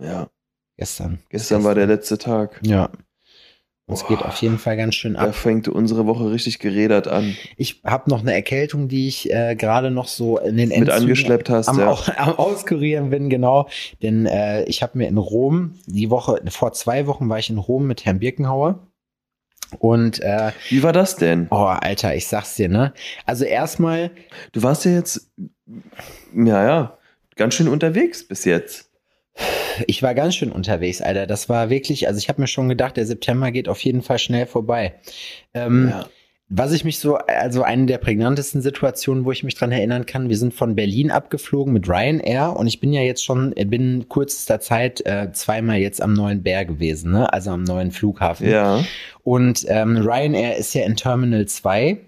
Ja. 0.00 0.28
Gestern. 0.76 1.20
Gestern 1.30 1.64
war 1.64 1.74
der 1.74 1.86
letzte 1.86 2.18
Tag. 2.18 2.60
Ja. 2.62 2.90
Es 3.88 4.04
geht 4.08 4.20
auf 4.20 4.36
jeden 4.42 4.58
Fall 4.58 4.76
ganz 4.76 4.96
schön 4.96 5.14
Da 5.14 5.20
ab. 5.28 5.34
fängt 5.36 5.68
unsere 5.68 6.06
Woche 6.06 6.32
richtig 6.32 6.58
gerädert 6.58 7.06
an. 7.06 7.36
Ich 7.56 7.82
habe 7.84 8.10
noch 8.10 8.20
eine 8.20 8.34
Erkältung, 8.34 8.88
die 8.88 9.06
ich 9.06 9.32
äh, 9.32 9.54
gerade 9.54 9.92
noch 9.92 10.08
so 10.08 10.38
in 10.38 10.56
den 10.56 10.70
Mit 10.70 10.78
Endzügen 10.78 11.02
angeschleppt 11.02 11.48
hast, 11.50 11.68
am, 11.68 11.78
ja. 11.78 11.92
au- 11.92 12.12
am 12.16 12.30
Auskurieren 12.36 13.10
bin, 13.10 13.30
genau. 13.30 13.68
Denn 14.02 14.26
äh, 14.26 14.64
ich 14.64 14.82
habe 14.82 14.98
mir 14.98 15.06
in 15.06 15.18
Rom, 15.18 15.76
die 15.86 16.10
Woche, 16.10 16.42
vor 16.48 16.72
zwei 16.72 17.06
Wochen 17.06 17.28
war 17.28 17.38
ich 17.38 17.48
in 17.48 17.58
Rom 17.58 17.86
mit 17.86 18.04
Herrn 18.04 18.18
Birkenhauer. 18.18 18.88
Und, 19.78 20.20
äh, 20.20 20.50
Wie 20.68 20.82
war 20.82 20.92
das 20.92 21.14
denn? 21.16 21.46
oh, 21.50 21.54
Alter, 21.56 22.14
ich 22.16 22.26
sag's 22.26 22.56
dir, 22.56 22.68
ne? 22.68 22.92
Also 23.24 23.44
erstmal, 23.44 24.10
Du 24.50 24.64
warst 24.64 24.84
ja 24.84 24.90
jetzt, 24.92 25.30
ja, 26.34 26.64
ja, 26.64 26.98
ganz 27.36 27.54
schön 27.54 27.68
unterwegs 27.68 28.26
bis 28.26 28.44
jetzt. 28.44 28.85
Ich 29.86 30.02
war 30.02 30.14
ganz 30.14 30.34
schön 30.34 30.52
unterwegs, 30.52 31.00
Alter. 31.00 31.26
Das 31.26 31.48
war 31.48 31.70
wirklich, 31.70 32.08
also 32.08 32.18
ich 32.18 32.28
habe 32.28 32.40
mir 32.40 32.46
schon 32.46 32.68
gedacht, 32.68 32.96
der 32.96 33.06
September 33.06 33.50
geht 33.50 33.68
auf 33.68 33.80
jeden 33.80 34.02
Fall 34.02 34.18
schnell 34.18 34.46
vorbei. 34.46 34.94
Ähm, 35.54 35.88
Ja. 35.90 36.06
Was 36.48 36.70
ich 36.70 36.84
mich 36.84 37.00
so, 37.00 37.16
also 37.16 37.64
eine 37.64 37.86
der 37.86 37.98
prägnantesten 37.98 38.62
Situationen, 38.62 39.24
wo 39.24 39.32
ich 39.32 39.42
mich 39.42 39.56
dran 39.56 39.72
erinnern 39.72 40.06
kann, 40.06 40.28
wir 40.28 40.36
sind 40.36 40.54
von 40.54 40.76
Berlin 40.76 41.10
abgeflogen 41.10 41.72
mit 41.72 41.88
Ryanair 41.88 42.54
und 42.56 42.68
ich 42.68 42.78
bin 42.78 42.92
ja 42.92 43.00
jetzt 43.00 43.24
schon, 43.24 43.50
binnen 43.50 44.08
kürzester 44.08 44.60
Zeit 44.60 45.04
äh, 45.06 45.32
zweimal 45.32 45.78
jetzt 45.78 46.00
am 46.00 46.12
neuen 46.12 46.44
Bär 46.44 46.64
gewesen, 46.64 47.10
ne? 47.10 47.32
also 47.32 47.50
am 47.50 47.64
neuen 47.64 47.90
Flughafen. 47.90 48.48
Ja. 48.48 48.84
Und 49.24 49.64
ähm, 49.66 49.96
Ryanair 49.96 50.56
ist 50.56 50.72
ja 50.72 50.84
in 50.84 50.94
Terminal 50.94 51.46
2 51.46 51.98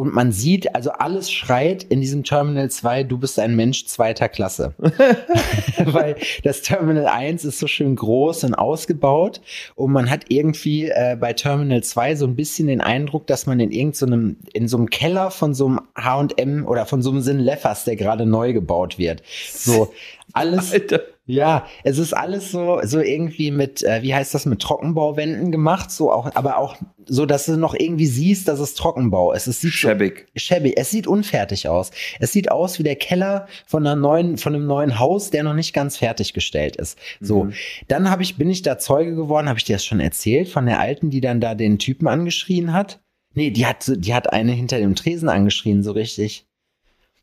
und 0.00 0.14
man 0.14 0.32
sieht, 0.32 0.74
also 0.74 0.92
alles 0.92 1.30
schreit 1.30 1.82
in 1.82 2.00
diesem 2.00 2.24
Terminal 2.24 2.70
2, 2.70 3.02
du 3.02 3.18
bist 3.18 3.38
ein 3.38 3.54
Mensch 3.54 3.84
zweiter 3.84 4.30
Klasse. 4.30 4.72
Weil 5.84 6.16
das 6.42 6.62
Terminal 6.62 7.06
1 7.06 7.44
ist 7.44 7.58
so 7.58 7.66
schön 7.66 7.96
groß 7.96 8.44
und 8.44 8.54
ausgebaut 8.54 9.42
und 9.74 9.92
man 9.92 10.08
hat 10.08 10.24
irgendwie 10.28 10.88
äh, 10.88 11.18
bei 11.20 11.34
Terminal 11.34 11.82
2 11.84 12.14
so 12.14 12.26
ein 12.26 12.34
bisschen 12.34 12.68
den 12.68 12.80
Eindruck, 12.80 13.26
dass 13.26 13.44
man 13.44 13.60
in 13.60 13.72
irgendeinem, 13.72 14.36
in 14.54 14.68
so 14.68 14.78
einem 14.78 14.88
Keller 14.88 15.30
von 15.30 15.52
so 15.52 15.66
einem 15.66 15.80
H&M 15.94 16.66
oder 16.66 16.86
von 16.86 17.02
so 17.02 17.10
einem 17.10 17.20
Sinn 17.20 17.38
Leffers, 17.38 17.84
der 17.84 17.96
gerade 17.96 18.24
neu 18.24 18.54
gebaut 18.54 18.98
wird. 18.98 19.22
So 19.52 19.92
alles, 20.32 20.72
Alter. 20.72 21.02
ja, 21.26 21.66
es 21.84 21.98
ist 21.98 22.12
alles 22.12 22.50
so, 22.50 22.80
so 22.84 23.00
irgendwie 23.00 23.50
mit, 23.50 23.82
äh, 23.82 24.02
wie 24.02 24.14
heißt 24.14 24.34
das, 24.34 24.46
mit 24.46 24.60
Trockenbauwänden 24.60 25.52
gemacht, 25.52 25.90
so 25.90 26.12
auch, 26.12 26.34
aber 26.34 26.58
auch 26.58 26.76
so, 27.06 27.26
dass 27.26 27.46
du 27.46 27.56
noch 27.56 27.74
irgendwie 27.74 28.06
siehst, 28.06 28.48
dass 28.48 28.60
es 28.60 28.74
Trockenbau 28.74 29.32
ist. 29.32 29.46
Es 29.46 29.60
sieht 29.60 29.72
so, 29.72 29.88
Schäbig. 30.34 30.76
Es 30.76 30.90
sieht 30.90 31.06
unfertig 31.06 31.68
aus. 31.68 31.90
Es 32.20 32.32
sieht 32.32 32.50
aus 32.50 32.78
wie 32.78 32.82
der 32.82 32.96
Keller 32.96 33.46
von 33.66 33.86
einer 33.86 33.96
neuen, 33.96 34.36
von 34.38 34.54
einem 34.54 34.66
neuen 34.66 34.98
Haus, 34.98 35.30
der 35.30 35.42
noch 35.42 35.54
nicht 35.54 35.72
ganz 35.72 35.96
fertiggestellt 35.96 36.76
ist. 36.76 36.98
So. 37.20 37.44
Mhm. 37.44 37.52
Dann 37.88 38.10
habe 38.10 38.22
ich, 38.22 38.36
bin 38.36 38.50
ich 38.50 38.62
da 38.62 38.78
Zeuge 38.78 39.14
geworden, 39.14 39.48
habe 39.48 39.58
ich 39.58 39.64
dir 39.64 39.76
das 39.76 39.84
schon 39.84 40.00
erzählt, 40.00 40.48
von 40.48 40.66
der 40.66 40.80
Alten, 40.80 41.10
die 41.10 41.20
dann 41.20 41.40
da 41.40 41.54
den 41.54 41.78
Typen 41.78 42.06
angeschrien 42.06 42.72
hat? 42.72 43.00
Nee, 43.34 43.50
die 43.50 43.66
hat, 43.66 43.90
die 43.94 44.14
hat 44.14 44.32
eine 44.32 44.52
hinter 44.52 44.78
dem 44.78 44.94
Tresen 44.94 45.28
angeschrien, 45.28 45.82
so 45.82 45.92
richtig. 45.92 46.46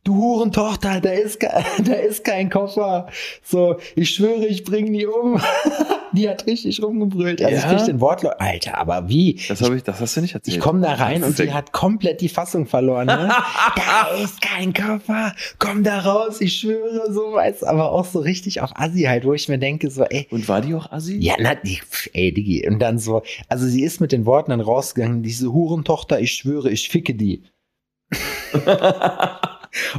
Du 0.08 0.16
Hurentochter, 0.16 1.02
da 1.02 1.10
ist, 1.12 1.44
da 1.84 1.94
ist 1.94 2.24
kein 2.24 2.50
Koffer. 2.50 3.08
So, 3.44 3.78
ich 3.96 4.10
schwöre, 4.12 4.46
ich 4.46 4.64
bring 4.64 4.92
die 4.94 5.06
um. 5.06 5.40
die 6.14 6.30
hat 6.30 6.46
richtig 6.48 6.82
rumgebrüllt. 6.82 7.42
Also 7.44 7.56
Ja? 7.56 7.72
ich 7.72 7.78
krieg 7.78 7.86
den 7.86 8.00
Wortlaut. 8.02 8.36
Alter, 8.40 8.78
aber 8.78 9.10
wie? 9.10 9.40
Das, 9.48 9.62
hab 9.62 9.74
ich, 9.74 9.84
das 9.84 10.00
hast 10.00 10.16
du 10.18 10.22
nicht 10.22 10.34
erzählt. 10.36 10.56
Ich 10.58 10.62
komme 10.64 10.82
da 10.82 10.94
rein 10.94 11.24
und 11.24 11.32
die 11.38 11.44
Perfekt. 11.44 11.54
hat 11.54 11.72
komplett 11.74 12.22
die 12.22 12.30
Fassung 12.30 12.66
verloren. 12.66 13.08
Ne? 13.08 13.30
da 13.76 14.16
ist 14.24 14.42
kein 14.42 14.74
Koffer, 14.74 15.34
komm 15.60 15.84
da 15.84 16.00
raus, 16.00 16.40
ich 16.42 16.58
schwöre, 16.58 17.12
so 17.12 17.34
weiß, 17.34 17.64
aber 17.64 17.92
auch 17.92 18.06
so 18.06 18.20
richtig 18.20 18.62
auf 18.62 18.72
Assi 18.76 19.02
halt, 19.04 19.26
wo 19.26 19.34
ich 19.34 19.50
mir 19.50 19.60
denke, 19.60 19.92
so, 19.92 20.04
ey, 20.04 20.28
Und 20.32 20.48
war 20.48 20.62
die 20.62 20.74
auch 20.74 20.92
Assi? 20.92 21.18
ja, 21.18 21.34
na, 21.40 21.56
die, 21.56 21.80
ey, 22.14 22.34
Digi. 22.34 22.68
Und 22.68 22.80
dann 22.80 22.98
so, 23.00 23.22
also 23.50 23.66
sie 23.68 23.84
ist 23.84 24.00
mit 24.00 24.12
den 24.14 24.26
Worten 24.26 24.52
dann 24.52 24.62
rausgegangen, 24.62 25.22
diese 25.24 25.52
Hurentochter, 25.52 26.20
ich 26.20 26.32
schwöre, 26.32 26.70
ich 26.72 26.88
ficke 26.90 27.14
die. 27.14 27.44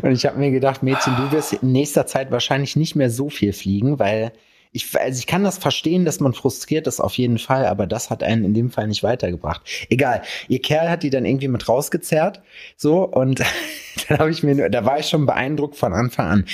Und 0.02 0.12
ich 0.12 0.26
habe 0.26 0.38
mir 0.38 0.50
gedacht, 0.50 0.82
Mädchen, 0.82 1.16
du 1.16 1.32
wirst 1.32 1.54
in 1.54 1.72
nächster 1.72 2.06
Zeit 2.06 2.30
wahrscheinlich 2.30 2.76
nicht 2.76 2.96
mehr 2.96 3.10
so 3.10 3.30
viel 3.30 3.52
fliegen, 3.52 3.98
weil 3.98 4.32
ich, 4.72 4.98
also 4.98 5.18
ich 5.18 5.26
kann 5.26 5.44
das 5.44 5.58
verstehen, 5.58 6.04
dass 6.04 6.20
man 6.20 6.34
frustriert 6.34 6.86
ist 6.86 7.00
auf 7.00 7.14
jeden 7.14 7.38
Fall, 7.38 7.66
aber 7.66 7.86
das 7.86 8.10
hat 8.10 8.22
einen 8.22 8.44
in 8.44 8.54
dem 8.54 8.70
Fall 8.70 8.86
nicht 8.86 9.02
weitergebracht. 9.02 9.62
Egal, 9.88 10.22
ihr 10.48 10.60
Kerl 10.60 10.90
hat 10.90 11.02
die 11.02 11.10
dann 11.10 11.24
irgendwie 11.24 11.48
mit 11.48 11.68
rausgezerrt, 11.68 12.42
so 12.76 13.04
und 13.04 13.40
dann 14.08 14.18
habe 14.18 14.30
ich 14.30 14.42
mir, 14.42 14.68
da 14.68 14.84
war 14.84 14.98
ich 14.98 15.06
schon 15.06 15.26
beeindruckt 15.26 15.76
von 15.76 15.92
Anfang 15.92 16.26
an. 16.26 16.44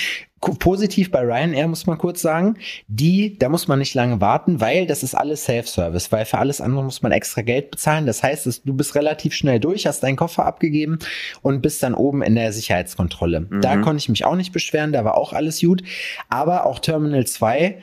Positiv 0.41 1.11
bei 1.11 1.21
Ryanair 1.21 1.67
muss 1.67 1.87
man 1.87 1.97
kurz 1.97 2.21
sagen, 2.21 2.57
die, 2.87 3.37
da 3.39 3.49
muss 3.49 3.67
man 3.67 3.79
nicht 3.79 3.95
lange 3.95 4.21
warten, 4.21 4.61
weil 4.61 4.85
das 4.85 5.01
ist 5.01 5.15
alles 5.15 5.45
Self-Service, 5.45 6.11
weil 6.11 6.25
für 6.25 6.37
alles 6.37 6.61
andere 6.61 6.83
muss 6.83 7.01
man 7.01 7.11
extra 7.11 7.41
Geld 7.41 7.71
bezahlen. 7.71 8.05
Das 8.05 8.21
heißt, 8.21 8.61
du 8.63 8.73
bist 8.73 8.93
relativ 8.95 9.33
schnell 9.33 9.59
durch, 9.59 9.87
hast 9.87 10.01
deinen 10.03 10.17
Koffer 10.17 10.45
abgegeben 10.45 10.99
und 11.41 11.61
bist 11.61 11.81
dann 11.81 11.95
oben 11.95 12.21
in 12.21 12.35
der 12.35 12.53
Sicherheitskontrolle. 12.53 13.47
Da 13.61 13.77
konnte 13.77 13.97
ich 13.97 14.09
mich 14.09 14.25
auch 14.25 14.35
nicht 14.35 14.51
beschweren, 14.51 14.93
da 14.93 15.03
war 15.03 15.17
auch 15.17 15.33
alles 15.33 15.61
gut. 15.61 15.81
Aber 16.29 16.65
auch 16.65 16.79
Terminal 16.79 17.25
2, 17.25 17.79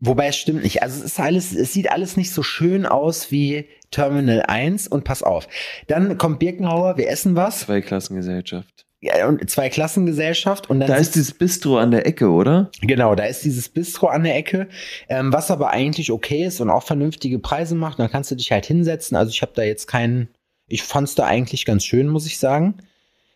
wobei 0.00 0.28
es 0.28 0.36
stimmt 0.36 0.62
nicht. 0.62 0.82
Also 0.82 1.00
es 1.00 1.04
ist 1.04 1.20
alles, 1.20 1.54
es 1.54 1.72
sieht 1.72 1.90
alles 1.90 2.16
nicht 2.16 2.30
so 2.30 2.42
schön 2.44 2.86
aus 2.86 3.32
wie 3.32 3.68
Terminal 3.90 4.42
1 4.42 4.86
und 4.86 5.04
pass 5.04 5.22
auf. 5.22 5.48
Dann 5.88 6.18
kommt 6.18 6.38
Birkenhauer, 6.38 6.98
wir 6.98 7.08
essen 7.08 7.34
was. 7.34 7.60
Zweiklassengesellschaft. 7.60 8.83
Ja, 9.04 9.28
und 9.28 9.50
zwei 9.50 9.68
Klassengesellschaft 9.68 10.70
und 10.70 10.80
dann 10.80 10.88
Da 10.88 10.96
ist 10.96 11.14
dieses 11.14 11.32
Bistro 11.32 11.76
an 11.76 11.90
der 11.90 12.06
Ecke, 12.06 12.30
oder? 12.30 12.70
Genau, 12.80 13.14
da 13.14 13.24
ist 13.24 13.44
dieses 13.44 13.68
Bistro 13.68 14.06
an 14.06 14.24
der 14.24 14.34
Ecke, 14.34 14.66
ähm, 15.10 15.30
was 15.30 15.50
aber 15.50 15.68
eigentlich 15.70 16.10
okay 16.10 16.46
ist 16.46 16.62
und 16.62 16.70
auch 16.70 16.84
vernünftige 16.84 17.38
Preise 17.38 17.74
macht. 17.74 17.98
Dann 17.98 18.10
kannst 18.10 18.30
du 18.30 18.34
dich 18.34 18.50
halt 18.50 18.64
hinsetzen. 18.64 19.14
Also 19.14 19.30
ich 19.30 19.42
habe 19.42 19.52
da 19.54 19.62
jetzt 19.62 19.88
keinen, 19.88 20.28
ich 20.68 20.82
fand's 20.82 21.14
da 21.14 21.26
eigentlich 21.26 21.66
ganz 21.66 21.84
schön, 21.84 22.08
muss 22.08 22.24
ich 22.24 22.38
sagen. 22.38 22.76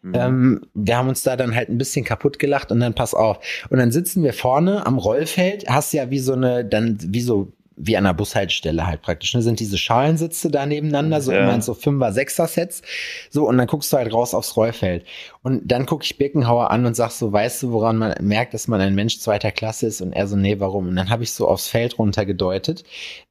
Mhm. 0.01 0.13
Ähm, 0.15 0.61
wir 0.73 0.97
haben 0.97 1.11
uns 1.11 1.23
da 1.23 1.37
dann 1.37 1.55
halt 1.55 1.69
ein 1.69 1.77
bisschen 1.77 2.03
kaputt 2.03 2.39
gelacht 2.39 2.73
und 2.73 2.81
dann 2.81 2.95
pass 2.95 3.13
auf. 3.13 3.39
Und 3.69 3.79
dann 3.79 3.93
sitzen 3.93 4.23
wir 4.23 4.33
vorne 4.33 4.87
am 4.87 4.97
Rollfeld, 4.97 5.69
hast 5.69 5.93
ja 5.93 6.11
wie 6.11 6.21
so 6.21 6.33
eine, 6.33 6.65
dann 6.65 6.97
wie 7.03 7.21
so, 7.21 7.53
wie 7.81 7.97
an 7.97 8.05
einer 8.07 8.15
Bushaltestelle 8.15 8.87
halt 8.87 9.03
praktisch. 9.03 9.35
Ne? 9.35 9.43
Sind 9.43 9.61
diese 9.61 9.79
Schalensitze 9.79 10.51
da 10.51 10.67
nebeneinander, 10.67 11.21
so 11.21 11.33
Ja. 11.33 11.43
immer 11.45 11.55
in 11.55 11.63
so 11.63 11.75
Fünfer, 11.75 12.13
Sechser 12.13 12.47
Sets. 12.47 12.83
So, 13.31 13.47
und 13.49 13.57
dann 13.59 13.67
guckst 13.67 13.93
du 13.93 13.97
halt 13.97 14.13
raus 14.13 14.35
aufs 14.35 14.57
Rollfeld. 14.57 15.05
Und 15.43 15.71
dann 15.71 15.87
gucke 15.87 16.05
ich 16.05 16.19
Birkenhauer 16.19 16.71
an 16.71 16.85
und 16.87 16.95
sag 16.95 17.11
so, 17.11 17.33
weißt 17.33 17.63
du, 17.63 17.73
woran 17.73 17.97
man 17.97 18.15
merkt, 18.21 18.55
dass 18.55 18.69
man 18.69 18.81
ein 18.81 18.95
Mensch 18.95 19.19
zweiter 19.21 19.53
Klasse 19.53 19.87
ist? 19.87 20.01
Und 20.01 20.13
er 20.13 20.27
so, 20.27 20.37
nee, 20.37 20.59
warum? 20.61 20.89
Und 20.89 20.97
dann 20.97 21.11
habe 21.11 21.23
ich 21.23 21.33
so 21.33 21.47
aufs 21.49 21.69
Feld 21.69 21.99
runtergedeutet. 21.99 22.85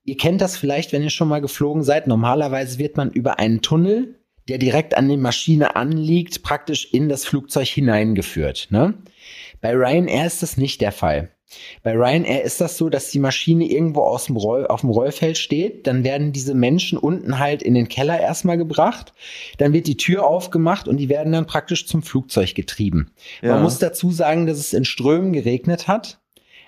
Ihr 0.06 0.18
kennt 0.18 0.42
das 0.42 0.58
vielleicht, 0.58 0.94
wenn 0.94 1.04
ihr 1.04 1.10
schon 1.10 1.28
mal 1.28 1.42
geflogen 1.42 1.84
seid. 1.84 2.08
Normalerweise 2.08 2.80
wird 2.80 2.98
man 2.98 3.12
über 3.12 3.40
einen 3.40 3.62
Tunnel, 3.62 4.16
der 4.48 4.58
direkt 4.58 4.96
an 4.96 5.10
die 5.10 5.18
Maschine 5.18 5.76
anliegt, 5.76 6.42
praktisch 6.42 6.94
in 6.94 7.10
das 7.10 7.26
Flugzeug 7.26 7.68
hineingeführt. 7.68 8.68
Ne? 8.70 8.94
Bei 9.60 9.74
Ryanair 9.74 10.26
ist 10.26 10.42
das 10.42 10.56
nicht 10.56 10.80
der 10.80 10.94
Fall. 10.94 11.32
Bei 11.84 11.94
Ryanair 11.94 12.44
ist 12.44 12.60
das 12.60 12.78
so, 12.78 12.90
dass 12.90 13.10
die 13.12 13.20
Maschine 13.20 13.66
irgendwo 13.66 14.02
aus 14.02 14.26
dem 14.26 14.36
Roll, 14.36 14.68
auf 14.68 14.82
dem 14.82 14.90
Rollfeld 14.90 15.38
steht. 15.38 15.88
Dann 15.88 16.04
werden 16.04 16.34
diese 16.34 16.54
Menschen 16.54 16.98
unten 16.98 17.40
halt 17.40 17.64
in 17.64 17.74
den 17.74 17.88
Keller 17.88 18.20
erstmal 18.20 18.58
gebracht. 18.58 19.14
Dann 19.58 19.74
wird 19.74 19.88
die 19.88 19.98
Tür 19.98 20.26
aufgemacht 20.26 20.88
und 20.88 20.98
die 20.98 21.10
werden 21.10 21.32
dann 21.34 21.48
praktisch 21.48 21.88
zum 21.88 22.04
Flugzeug 22.04 22.54
getrieben. 22.56 23.12
Ja. 23.42 23.54
Man 23.54 23.64
muss 23.64 23.80
dazu 23.80 24.12
sagen, 24.12 24.46
dass 24.46 24.58
es 24.58 24.74
in 24.74 24.86
Strömen 24.86 25.34
geregnet 25.34 25.88
hat. 25.88 26.20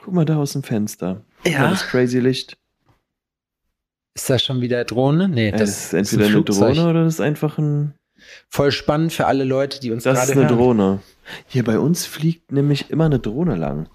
Guck 0.03 0.13
mal 0.13 0.25
da 0.25 0.37
aus 0.37 0.53
dem 0.53 0.63
Fenster. 0.63 1.21
Ja. 1.45 1.59
Mal, 1.59 1.69
das 1.71 1.87
crazy 1.87 2.19
Licht. 2.19 2.57
Ist 4.15 4.29
das 4.29 4.43
schon 4.43 4.61
wieder 4.61 4.83
Drohne? 4.85 5.29
Nee, 5.29 5.51
Ja, 5.51 5.57
das, 5.57 5.93
ist 5.93 5.93
entweder 5.93 6.25
ein 6.25 6.35
eine. 6.35 6.43
Drohne 6.43 6.89
oder 6.89 7.03
das 7.05 7.15
ist 7.15 7.21
einfach 7.21 7.57
ein. 7.57 7.93
Voll 8.49 8.71
spannend 8.71 9.13
für 9.13 9.27
alle 9.27 9.45
Leute, 9.45 9.79
die 9.79 9.91
uns 9.91 10.03
Das 10.03 10.17
gerade 10.17 10.31
ist 10.31 10.37
eine 10.37 10.47
hören. 10.49 10.57
Drohne. 10.57 10.99
Hier 11.47 11.63
bei 11.63 11.79
uns 11.79 12.05
fliegt 12.05 12.51
nämlich 12.51 12.89
immer 12.89 13.05
eine 13.05 13.19
Drohne 13.19 13.55
lang. 13.55 13.87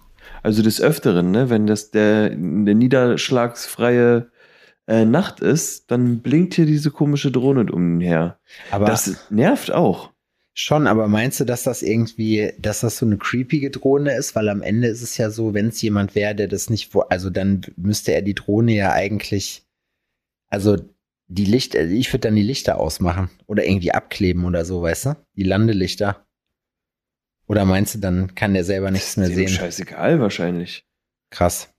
Also 0.44 0.62
des 0.62 0.78
Öfteren, 0.78 1.30
ne? 1.30 1.48
wenn 1.48 1.66
das 1.66 1.90
der, 1.90 2.28
der 2.28 2.74
niederschlagsfreie 2.74 4.30
äh, 4.86 5.06
Nacht 5.06 5.40
ist, 5.40 5.90
dann 5.90 6.20
blinkt 6.20 6.52
hier 6.52 6.66
diese 6.66 6.90
komische 6.90 7.30
Drohne 7.30 7.72
um 7.72 7.94
ihn 7.94 8.00
her. 8.02 8.38
Aber 8.70 8.84
Das 8.84 9.30
nervt 9.30 9.72
auch. 9.72 10.10
Schon, 10.52 10.86
aber 10.86 11.08
meinst 11.08 11.40
du, 11.40 11.46
dass 11.46 11.62
das 11.62 11.82
irgendwie, 11.82 12.52
dass 12.58 12.80
das 12.80 12.98
so 12.98 13.06
eine 13.06 13.16
creepige 13.16 13.70
Drohne 13.70 14.14
ist? 14.16 14.36
Weil 14.36 14.50
am 14.50 14.60
Ende 14.60 14.88
ist 14.88 15.00
es 15.00 15.16
ja 15.16 15.30
so, 15.30 15.54
wenn 15.54 15.68
es 15.68 15.80
jemand 15.80 16.14
wäre, 16.14 16.34
der 16.34 16.46
das 16.46 16.68
nicht, 16.68 16.94
wo, 16.94 17.00
also 17.00 17.30
dann 17.30 17.62
müsste 17.76 18.12
er 18.12 18.20
die 18.20 18.34
Drohne 18.34 18.74
ja 18.74 18.92
eigentlich, 18.92 19.64
also 20.48 20.76
die 21.26 21.46
Lichter, 21.46 21.86
ich 21.86 22.12
würde 22.12 22.28
dann 22.28 22.36
die 22.36 22.42
Lichter 22.42 22.78
ausmachen 22.78 23.30
oder 23.46 23.64
irgendwie 23.64 23.92
abkleben 23.92 24.44
oder 24.44 24.66
so, 24.66 24.82
weißt 24.82 25.06
du? 25.06 25.16
Die 25.36 25.42
Landelichter. 25.42 26.23
Oder 27.46 27.64
meinst 27.64 27.94
du, 27.94 27.98
dann 27.98 28.34
kann 28.34 28.54
der 28.54 28.64
selber 28.64 28.90
nichts 28.90 29.16
mehr 29.16 29.28
sehen? 29.28 29.48
Scheißegal 29.48 30.20
wahrscheinlich. 30.20 30.86
Krass. 31.30 31.73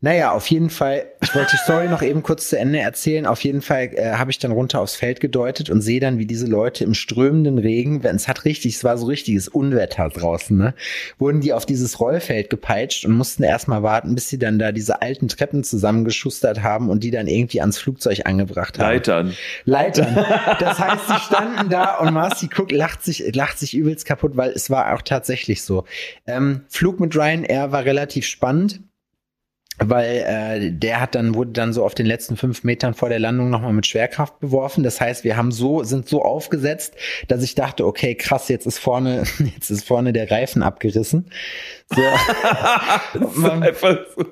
Naja, 0.00 0.32
auf 0.32 0.46
jeden 0.48 0.70
Fall, 0.70 1.06
ich 1.22 1.34
wollte 1.34 1.52
die 1.52 1.56
Story 1.58 1.88
noch 1.88 2.02
eben 2.02 2.22
kurz 2.22 2.48
zu 2.48 2.58
Ende 2.58 2.78
erzählen. 2.80 3.26
Auf 3.26 3.42
jeden 3.42 3.62
Fall 3.62 3.90
äh, 3.94 4.12
habe 4.12 4.30
ich 4.30 4.38
dann 4.38 4.52
runter 4.52 4.80
aufs 4.80 4.96
Feld 4.96 5.20
gedeutet 5.20 5.70
und 5.70 5.80
sehe 5.80 6.00
dann, 6.00 6.18
wie 6.18 6.26
diese 6.26 6.46
Leute 6.46 6.84
im 6.84 6.94
strömenden 6.94 7.58
Regen, 7.58 8.02
wenn 8.02 8.16
es 8.16 8.28
hat 8.28 8.44
richtig, 8.44 8.76
es 8.76 8.84
war 8.84 8.98
so 8.98 9.06
richtiges 9.06 9.48
Unwetter 9.48 10.08
draußen, 10.08 10.56
ne, 10.56 10.74
wurden 11.18 11.40
die 11.40 11.52
auf 11.52 11.66
dieses 11.66 12.00
Rollfeld 12.00 12.50
gepeitscht 12.50 13.04
und 13.04 13.12
mussten 13.12 13.42
erstmal 13.42 13.82
warten, 13.82 14.14
bis 14.14 14.28
sie 14.28 14.38
dann 14.38 14.58
da 14.58 14.72
diese 14.72 15.02
alten 15.02 15.28
Treppen 15.28 15.64
zusammengeschustert 15.64 16.62
haben 16.62 16.90
und 16.90 17.04
die 17.04 17.10
dann 17.10 17.26
irgendwie 17.26 17.60
ans 17.60 17.78
Flugzeug 17.78 18.20
angebracht 18.24 18.78
haben. 18.78 18.88
Leitern. 18.88 19.34
Leitern. 19.64 20.14
Das 20.58 20.78
heißt, 20.78 21.08
sie 21.08 21.18
standen 21.26 21.70
da 21.70 21.98
und 21.98 22.12
Marcy 22.12 22.48
guckt, 22.48 22.72
lacht 22.72 23.02
sich, 23.02 23.34
lacht 23.34 23.58
sich 23.58 23.76
übelst 23.76 24.06
kaputt, 24.06 24.36
weil 24.36 24.50
es 24.50 24.70
war 24.70 24.94
auch 24.94 25.02
tatsächlich 25.02 25.62
so. 25.62 25.84
Ähm, 26.26 26.62
Flug 26.68 27.00
mit 27.00 27.14
Ryanair 27.14 27.72
war 27.72 27.84
relativ 27.84 28.26
spannend. 28.26 28.80
Weil 29.80 30.16
äh, 30.26 30.70
der 30.72 31.00
hat 31.00 31.14
dann 31.14 31.34
wurde 31.34 31.52
dann 31.52 31.72
so 31.72 31.84
auf 31.84 31.94
den 31.94 32.06
letzten 32.06 32.36
fünf 32.36 32.64
Metern 32.64 32.94
vor 32.94 33.08
der 33.08 33.18
Landung 33.20 33.48
nochmal 33.50 33.72
mit 33.72 33.86
Schwerkraft 33.86 34.40
beworfen. 34.40 34.82
Das 34.82 35.00
heißt, 35.00 35.22
wir 35.24 35.36
haben 35.36 35.52
so 35.52 35.84
sind 35.84 36.08
so 36.08 36.22
aufgesetzt, 36.22 36.94
dass 37.28 37.42
ich 37.42 37.54
dachte, 37.54 37.86
okay, 37.86 38.14
krass, 38.14 38.48
jetzt 38.48 38.66
ist 38.66 38.78
vorne 38.78 39.22
jetzt 39.54 39.70
ist 39.70 39.86
vorne 39.86 40.12
der 40.12 40.30
Reifen 40.30 40.62
abgerissen. 40.62 41.30
So, 41.94 42.02
man, 43.40 43.66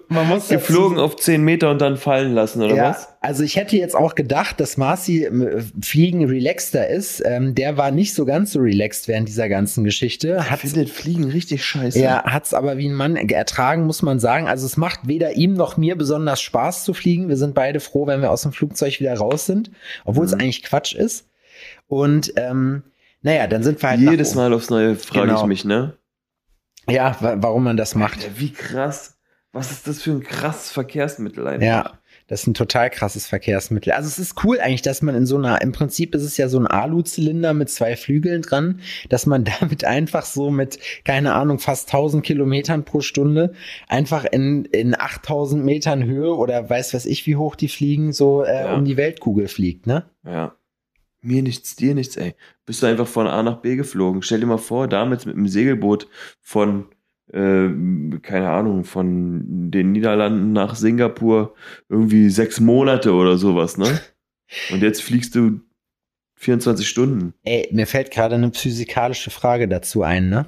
man 0.08 0.28
muss 0.28 0.48
dazu- 0.48 0.54
geflogen 0.54 0.98
auf 0.98 1.16
10 1.16 1.42
Meter 1.42 1.70
und 1.70 1.80
dann 1.80 1.96
fallen 1.96 2.34
lassen, 2.34 2.62
oder 2.62 2.74
ja, 2.74 2.90
was? 2.90 3.15
Also 3.26 3.42
ich 3.42 3.56
hätte 3.56 3.76
jetzt 3.76 3.94
auch 3.94 4.14
gedacht, 4.14 4.60
dass 4.60 4.76
Marcy 4.76 5.24
äh, 5.24 5.62
Fliegen 5.82 6.24
relaxter 6.24 6.88
ist. 6.88 7.22
Ähm, 7.26 7.54
der 7.54 7.76
war 7.76 7.90
nicht 7.90 8.14
so 8.14 8.24
ganz 8.24 8.52
so 8.52 8.60
relaxed 8.60 9.08
während 9.08 9.28
dieser 9.28 9.48
ganzen 9.48 9.84
Geschichte. 9.84 10.48
Hat 10.50 10.60
findet 10.60 10.88
Fliegen 10.90 11.24
richtig 11.24 11.64
scheiße. 11.64 11.98
er 12.00 12.22
hat's 12.24 12.54
aber 12.54 12.78
wie 12.78 12.88
ein 12.88 12.94
Mann 12.94 13.16
ertragen, 13.16 13.84
muss 13.84 14.02
man 14.02 14.18
sagen. 14.20 14.46
Also 14.48 14.64
es 14.66 14.76
macht 14.76 15.00
weder 15.08 15.32
ihm 15.34 15.54
noch 15.54 15.76
mir 15.76 15.96
besonders 15.96 16.40
Spaß 16.40 16.84
zu 16.84 16.94
fliegen. 16.94 17.28
Wir 17.28 17.36
sind 17.36 17.54
beide 17.54 17.80
froh, 17.80 18.06
wenn 18.06 18.22
wir 18.22 18.30
aus 18.30 18.42
dem 18.42 18.52
Flugzeug 18.52 18.98
wieder 19.00 19.14
raus 19.14 19.46
sind, 19.46 19.70
obwohl 20.04 20.24
es 20.24 20.32
Mhm. 20.34 20.40
eigentlich 20.40 20.62
Quatsch 20.62 20.94
ist. 20.94 21.28
Und 21.88 22.32
ähm, 22.36 22.82
naja, 23.22 23.46
dann 23.46 23.62
sind 23.62 23.82
wir 23.82 23.90
halt 23.90 24.00
Jedes 24.00 24.34
Mal 24.34 24.52
aufs 24.54 24.70
Neue 24.70 24.94
frage 24.94 25.26
Genau. 25.26 25.40
ich 25.40 25.46
mich, 25.46 25.64
ne? 25.64 25.96
Ja, 26.88 27.16
wa 27.20 27.34
warum 27.38 27.64
man 27.64 27.76
das 27.76 27.94
macht. 27.94 28.18
Alter, 28.18 28.38
wie 28.38 28.52
krass. 28.52 29.18
Was 29.52 29.70
ist 29.72 29.88
das 29.88 30.02
für 30.02 30.10
ein 30.12 30.22
krasses 30.22 30.70
Verkehrsmittel 30.70 31.46
einfach? 31.46 31.66
Ja, 31.66 31.98
das 32.28 32.40
ist 32.42 32.46
ein 32.48 32.54
total 32.54 32.90
krasses 32.90 33.26
Verkehrsmittel. 33.26 33.92
Also 33.92 34.08
es 34.08 34.18
ist 34.18 34.42
cool 34.44 34.58
eigentlich, 34.58 34.82
dass 34.82 35.00
man 35.00 35.14
in 35.14 35.26
so 35.26 35.36
einer, 35.36 35.62
im 35.62 35.70
Prinzip 35.72 36.14
ist 36.14 36.22
es 36.22 36.36
ja 36.36 36.48
so 36.48 36.58
ein 36.58 36.66
Alu-Zylinder 36.66 37.54
mit 37.54 37.70
zwei 37.70 37.94
Flügeln 37.96 38.42
dran, 38.42 38.80
dass 39.08 39.26
man 39.26 39.44
damit 39.60 39.84
einfach 39.84 40.24
so 40.24 40.50
mit, 40.50 40.78
keine 41.04 41.34
Ahnung, 41.34 41.58
fast 41.58 41.88
1000 41.88 42.24
Kilometern 42.24 42.84
pro 42.84 43.00
Stunde 43.00 43.52
einfach 43.88 44.24
in, 44.24 44.64
in 44.66 44.98
8000 44.98 45.64
Metern 45.64 46.04
Höhe 46.04 46.34
oder 46.34 46.68
weiß 46.68 46.94
was 46.94 47.06
ich, 47.06 47.26
wie 47.26 47.36
hoch 47.36 47.54
die 47.54 47.68
fliegen, 47.68 48.12
so 48.12 48.42
äh, 48.42 48.64
Ja. 48.64 48.74
um 48.74 48.84
die 48.84 48.96
Weltkugel 48.96 49.46
fliegt, 49.48 49.86
ne? 49.86 50.04
Ja. 50.24 50.56
Mir 51.22 51.42
nichts, 51.42 51.76
dir 51.76 51.94
nichts, 51.94 52.16
ey. 52.16 52.34
Bist 52.66 52.82
du 52.82 52.86
einfach 52.86 53.06
von 53.08 53.26
A 53.26 53.42
nach 53.42 53.60
B 53.60 53.74
geflogen. 53.76 54.22
Stell 54.22 54.40
dir 54.40 54.46
mal 54.46 54.58
vor, 54.58 54.86
damit 54.88 55.26
mit 55.26 55.34
einem 55.34 55.48
Segelboot 55.48 56.06
von, 56.40 56.86
äh, 57.32 57.68
keine 58.22 58.50
Ahnung, 58.50 58.84
von 58.84 59.70
den 59.70 59.92
Niederlanden 59.92 60.52
nach 60.52 60.74
Singapur 60.74 61.54
irgendwie 61.88 62.30
sechs 62.30 62.60
Monate 62.60 63.12
oder 63.12 63.36
sowas, 63.36 63.78
ne? 63.78 64.00
Und 64.70 64.82
jetzt 64.82 65.02
fliegst 65.02 65.34
du 65.34 65.60
24 66.36 66.88
Stunden. 66.88 67.34
Ey, 67.42 67.68
mir 67.72 67.86
fällt 67.86 68.10
gerade 68.10 68.36
eine 68.36 68.52
physikalische 68.52 69.30
Frage 69.30 69.68
dazu 69.68 70.02
ein, 70.02 70.28
ne? 70.28 70.46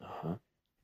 Aha. 0.00 0.40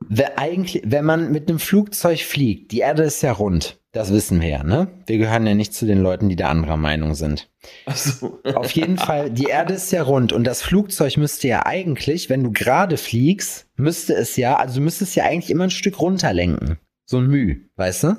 Wer 0.09 0.39
eigentlich, 0.39 0.83
wenn 0.87 1.05
man 1.05 1.33
mit 1.33 1.49
einem 1.49 1.59
Flugzeug 1.59 2.21
fliegt, 2.21 2.73
die 2.73 2.81
Erde 2.81 3.03
ist 3.03 3.23
ja 3.23 3.33
rund, 3.33 3.78
das 3.93 4.13
wissen 4.13 4.41
wir 4.41 4.49
ja, 4.49 4.63
ne? 4.65 4.89
Wir 5.07 5.19
gehören 5.19 5.47
ja 5.47 5.55
nicht 5.55 5.73
zu 5.75 5.87
den 5.87 6.03
Leuten, 6.03 6.29
die 6.29 6.37
da 6.37 6.49
anderer 6.51 6.77
Meinung 6.77 7.15
sind. 7.15 7.51
Achso. 7.87 8.39
Auf 8.55 8.71
jeden 8.73 8.99
Fall, 8.99 9.31
die 9.31 9.47
Erde 9.47 9.75
ist 9.75 9.91
ja 9.93 10.03
rund 10.03 10.33
und 10.33 10.45
das 10.45 10.63
Flugzeug 10.63 11.17
müsste 11.17 11.49
ja 11.49 11.65
eigentlich, 11.67 12.29
wenn 12.29 12.45
du 12.45 12.53
gerade 12.53 12.97
fliegst, 12.97 13.67
müsste 13.77 14.15
es 14.15 14.37
ja, 14.37 14.57
also 14.57 14.77
du 14.77 14.85
müsstest 14.85 15.17
ja 15.17 15.25
eigentlich 15.25 15.51
immer 15.51 15.65
ein 15.65 15.71
Stück 15.71 16.01
runterlenken. 16.01 16.79
So 17.07 17.19
ein 17.19 17.27
Müh, 17.29 17.69
weißt 17.77 18.05
du? 18.05 18.17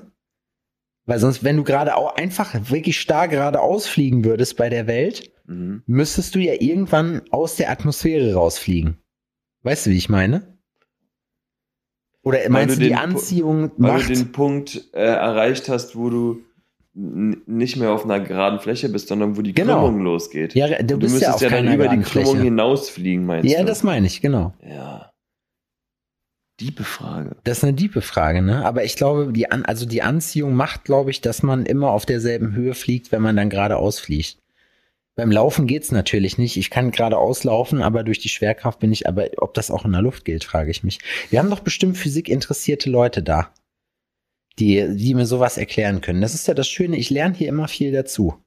Weil 1.05 1.19
sonst, 1.19 1.43
wenn 1.43 1.57
du 1.57 1.63
gerade 1.63 1.95
auch 1.95 2.15
einfach 2.15 2.53
wirklich 2.69 2.99
starr 2.99 3.27
geradeaus 3.27 3.87
fliegen 3.87 4.23
würdest 4.25 4.57
bei 4.57 4.69
der 4.69 4.87
Welt, 4.87 5.31
Mhm. 5.49 5.81
müsstest 5.87 6.35
du 6.35 6.39
ja 6.39 6.53
irgendwann 6.59 7.23
aus 7.31 7.55
der 7.55 7.71
Atmosphäre 7.71 8.35
rausfliegen. 8.35 8.99
Weißt 9.63 9.87
du, 9.87 9.89
wie 9.89 9.97
ich 9.97 10.07
meine? 10.07 10.58
Oder 12.23 12.39
meinst 12.49 12.75
du 12.75 12.79
du, 12.79 12.83
die 12.85 12.89
den 12.89 12.97
Pu- 12.97 13.01
Anziehung 13.03 13.71
Weil 13.77 13.93
macht? 13.93 14.09
du 14.09 14.13
den 14.13 14.31
Punkt 14.31 14.83
äh, 14.93 14.99
erreicht 14.99 15.69
hast, 15.69 15.95
wo 15.95 16.09
du 16.09 16.41
nicht 16.93 17.77
mehr 17.77 17.91
auf 17.91 18.03
einer 18.03 18.19
geraden 18.19 18.59
Fläche 18.59 18.89
bist, 18.89 19.07
sondern 19.07 19.37
wo 19.37 19.41
die 19.41 19.53
Genau. 19.53 19.85
Krümmung 19.85 20.01
losgeht. 20.01 20.53
ja, 20.53 20.67
du 20.67 20.83
du 20.83 20.93
ja 20.95 20.97
müsstest 21.13 21.33
auf 21.35 21.41
ja, 21.41 21.49
dann 21.49 21.73
über 21.73 21.87
die 21.87 21.99
Krümmung 22.01 22.31
Fläche. 22.31 22.43
hinausfliegen, 22.43 23.25
meinst 23.25 23.49
Ja, 23.49 23.61
du? 23.61 23.65
das 23.67 23.83
meine 23.83 24.05
ich, 24.07 24.21
genau. 24.21 24.53
Ja. 24.67 25.09
Diebe 26.59 26.83
Frage. 26.83 27.37
Das 27.45 27.59
ist 27.59 27.63
eine 27.63 27.71
diepe 27.73 28.01
Frage, 28.01 28.41
ne? 28.41 28.65
Aber 28.65 28.83
ich 28.83 28.97
glaube, 28.97 29.31
die 29.31 29.49
An 29.49 29.63
also 29.63 29.85
die 29.85 30.01
Anziehung 30.01 30.55
macht, 30.55 30.83
glaube 30.83 31.09
ich, 31.09 31.21
dass 31.21 31.41
man 31.41 31.65
immer 31.65 31.91
auf 31.91 32.05
derselben 32.05 32.53
Höhe 32.53 32.73
fliegt, 32.73 33.13
wenn 33.13 33.21
man 33.21 33.37
dann 33.37 33.49
geradeaus 33.49 33.97
fliegt. 33.99 34.37
Beim 35.19 35.31
Laufen 35.33 35.67
geht's 35.67 35.91
natürlich 35.91 36.37
nicht. 36.37 36.55
Ich 36.55 36.69
kann 36.69 36.91
geradeaus 36.91 37.43
laufen, 37.43 37.81
aber 37.81 38.05
durch 38.05 38.19
die 38.19 38.29
Schwerkraft 38.29 38.79
bin 38.79 38.93
ich, 38.93 39.05
aber 39.05 39.27
ob 39.39 39.53
das 39.53 39.69
auch 39.69 39.83
in 39.83 39.91
der 39.91 40.01
Luft 40.01 40.23
gilt, 40.23 40.45
frage 40.45 40.71
ich 40.71 40.81
mich. 40.81 40.99
Wir 41.29 41.39
haben 41.39 41.49
doch 41.49 41.59
bestimmt 41.59 41.97
physikinteressierte 41.97 42.89
Leute 42.89 43.21
da, 43.21 43.53
die, 44.59 44.95
die 44.95 45.13
mir 45.15 45.25
sowas 45.25 45.57
erklären 45.57 45.99
können. 45.99 46.21
Das 46.21 46.33
ist 46.33 46.47
ja 46.47 46.53
das 46.53 46.69
Schöne, 46.69 46.95
ich 46.95 47.09
lerne 47.09 47.35
hier 47.35 47.49
immer 47.49 47.67
viel 47.67 47.91
dazu. 47.91 48.41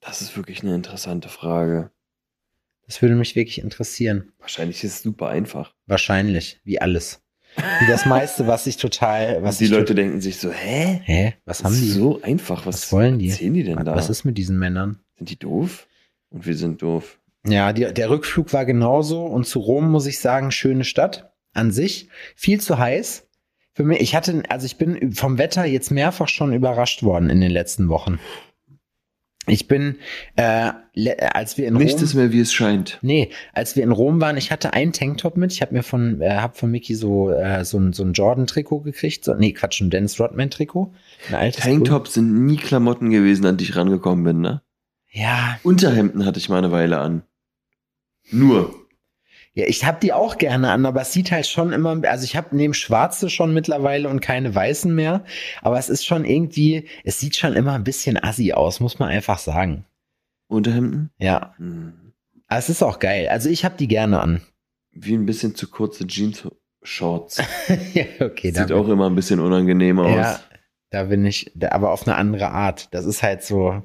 Das 0.00 0.22
ist 0.22 0.36
wirklich 0.36 0.62
eine 0.62 0.76
interessante 0.76 1.28
Frage. 1.28 1.90
Das 2.86 3.02
würde 3.02 3.16
mich 3.16 3.34
wirklich 3.34 3.58
interessieren. 3.58 4.30
Wahrscheinlich 4.38 4.84
ist 4.84 4.94
es 4.94 5.02
super 5.02 5.30
einfach. 5.30 5.74
Wahrscheinlich, 5.86 6.60
wie 6.62 6.80
alles. 6.80 7.22
Wie 7.56 7.88
das 7.88 8.06
meiste, 8.06 8.46
was 8.46 8.68
ich 8.68 8.76
total, 8.76 9.42
was 9.42 9.42
Was 9.48 9.58
die 9.58 9.64
ich 9.64 9.70
Leute 9.70 9.96
denken 9.96 10.20
sich 10.20 10.36
so, 10.36 10.52
hä? 10.52 11.00
Hä? 11.02 11.34
Was 11.44 11.64
haben 11.64 11.74
die? 11.74 11.88
so 11.88 12.22
einfach. 12.22 12.66
Was, 12.66 12.82
Was 12.82 12.92
wollen 12.92 13.18
die? 13.18 13.30
erzählen 13.30 13.54
die 13.54 13.64
denn 13.64 13.84
da? 13.84 13.96
Was 13.96 14.10
ist 14.10 14.22
mit 14.22 14.38
diesen 14.38 14.60
Männern? 14.60 15.00
Sind 15.18 15.28
die 15.28 15.38
doof? 15.40 15.88
Und 16.34 16.46
wir 16.46 16.56
sind 16.56 16.82
doof. 16.82 17.20
Ja, 17.46 17.72
die, 17.72 17.84
der 17.94 18.10
Rückflug 18.10 18.52
war 18.52 18.64
genauso. 18.64 19.24
Und 19.24 19.46
zu 19.46 19.60
Rom 19.60 19.90
muss 19.90 20.06
ich 20.06 20.18
sagen, 20.18 20.50
schöne 20.50 20.82
Stadt 20.82 21.32
an 21.52 21.70
sich. 21.70 22.08
Viel 22.34 22.60
zu 22.60 22.76
heiß. 22.76 23.28
Für 23.72 23.84
mich, 23.84 24.00
ich 24.00 24.16
hatte, 24.16 24.42
also 24.48 24.66
ich 24.66 24.76
bin 24.76 25.12
vom 25.12 25.38
Wetter 25.38 25.64
jetzt 25.64 25.92
mehrfach 25.92 26.28
schon 26.28 26.52
überrascht 26.52 27.04
worden 27.04 27.30
in 27.30 27.40
den 27.40 27.52
letzten 27.52 27.88
Wochen. 27.88 28.18
Ich 29.46 29.68
bin, 29.68 29.96
äh, 30.36 30.72
als 31.32 31.56
wir 31.56 31.68
in 31.68 31.74
Nichts 31.74 31.96
Rom, 31.96 32.04
ist 32.04 32.14
mehr, 32.14 32.32
wie 32.32 32.40
es 32.40 32.52
scheint. 32.52 32.98
nee, 33.02 33.30
als 33.52 33.76
wir 33.76 33.84
in 33.84 33.92
Rom 33.92 34.20
waren, 34.20 34.38
ich 34.38 34.50
hatte 34.50 34.72
einen 34.72 34.92
Tanktop 34.92 35.36
mit. 35.36 35.52
Ich 35.52 35.60
habe 35.60 35.74
mir 35.74 35.82
von, 35.82 36.20
äh, 36.20 36.30
hab 36.30 36.56
von 36.56 36.70
Mickey 36.70 36.94
so 36.94 37.30
äh, 37.30 37.64
so 37.64 37.78
ein 37.78 37.92
so 37.92 38.04
ein 38.04 38.14
Jordan-Trikot 38.14 38.80
gekriegt. 38.80 39.22
So, 39.22 39.34
nee, 39.34 39.52
Quatsch, 39.52 39.82
ein 39.82 39.90
Dennis 39.90 40.18
Rodman-Trikot. 40.18 40.94
Tanktops 41.30 42.14
sind 42.14 42.46
nie 42.46 42.56
Klamotten 42.56 43.10
gewesen, 43.10 43.44
an 43.44 43.56
die 43.58 43.64
ich 43.64 43.76
rangekommen 43.76 44.24
bin, 44.24 44.40
ne? 44.40 44.62
Ja, 45.16 45.58
Unterhemden 45.62 46.26
hatte 46.26 46.38
ich 46.40 46.48
mal 46.48 46.58
eine 46.58 46.72
Weile 46.72 46.98
an. 46.98 47.22
Nur. 48.32 48.74
Ja, 49.54 49.66
ich 49.68 49.84
habe 49.84 50.00
die 50.02 50.12
auch 50.12 50.38
gerne 50.38 50.72
an, 50.72 50.84
aber 50.84 51.02
es 51.02 51.12
sieht 51.12 51.30
halt 51.30 51.46
schon 51.46 51.72
immer, 51.72 52.02
also 52.08 52.24
ich 52.24 52.34
habe 52.34 52.56
neben 52.56 52.74
schwarze 52.74 53.30
schon 53.30 53.54
mittlerweile 53.54 54.08
und 54.08 54.18
keine 54.20 54.52
weißen 54.52 54.92
mehr, 54.92 55.24
aber 55.62 55.78
es 55.78 55.88
ist 55.88 56.04
schon 56.04 56.24
irgendwie, 56.24 56.88
es 57.04 57.20
sieht 57.20 57.36
schon 57.36 57.52
immer 57.52 57.74
ein 57.74 57.84
bisschen 57.84 58.20
assi 58.20 58.52
aus, 58.52 58.80
muss 58.80 58.98
man 58.98 59.10
einfach 59.10 59.38
sagen. 59.38 59.84
Unterhemden? 60.48 61.10
Ja, 61.18 61.54
Hm. 61.58 62.12
aber 62.48 62.58
es 62.58 62.68
ist 62.68 62.82
auch 62.82 62.98
geil. 62.98 63.28
Also 63.28 63.48
ich 63.48 63.64
habe 63.64 63.76
die 63.78 63.86
gerne 63.86 64.18
an. 64.18 64.40
Wie 64.90 65.14
ein 65.14 65.26
bisschen 65.26 65.54
zu 65.54 65.70
kurze 65.70 66.04
Jeans-Shorts. 66.08 67.40
ja, 67.94 68.04
okay, 68.20 68.50
Sieht 68.50 68.72
auch 68.72 68.88
immer 68.88 69.06
ein 69.08 69.14
bisschen 69.14 69.38
unangenehm 69.38 70.00
aus. 70.00 70.16
ja, 70.16 70.40
da 70.90 71.04
bin 71.04 71.24
ich, 71.24 71.52
aber 71.70 71.92
auf 71.92 72.08
eine 72.08 72.16
andere 72.16 72.48
Art. 72.50 72.88
Das 72.92 73.04
ist 73.04 73.22
halt 73.22 73.44
so, 73.44 73.82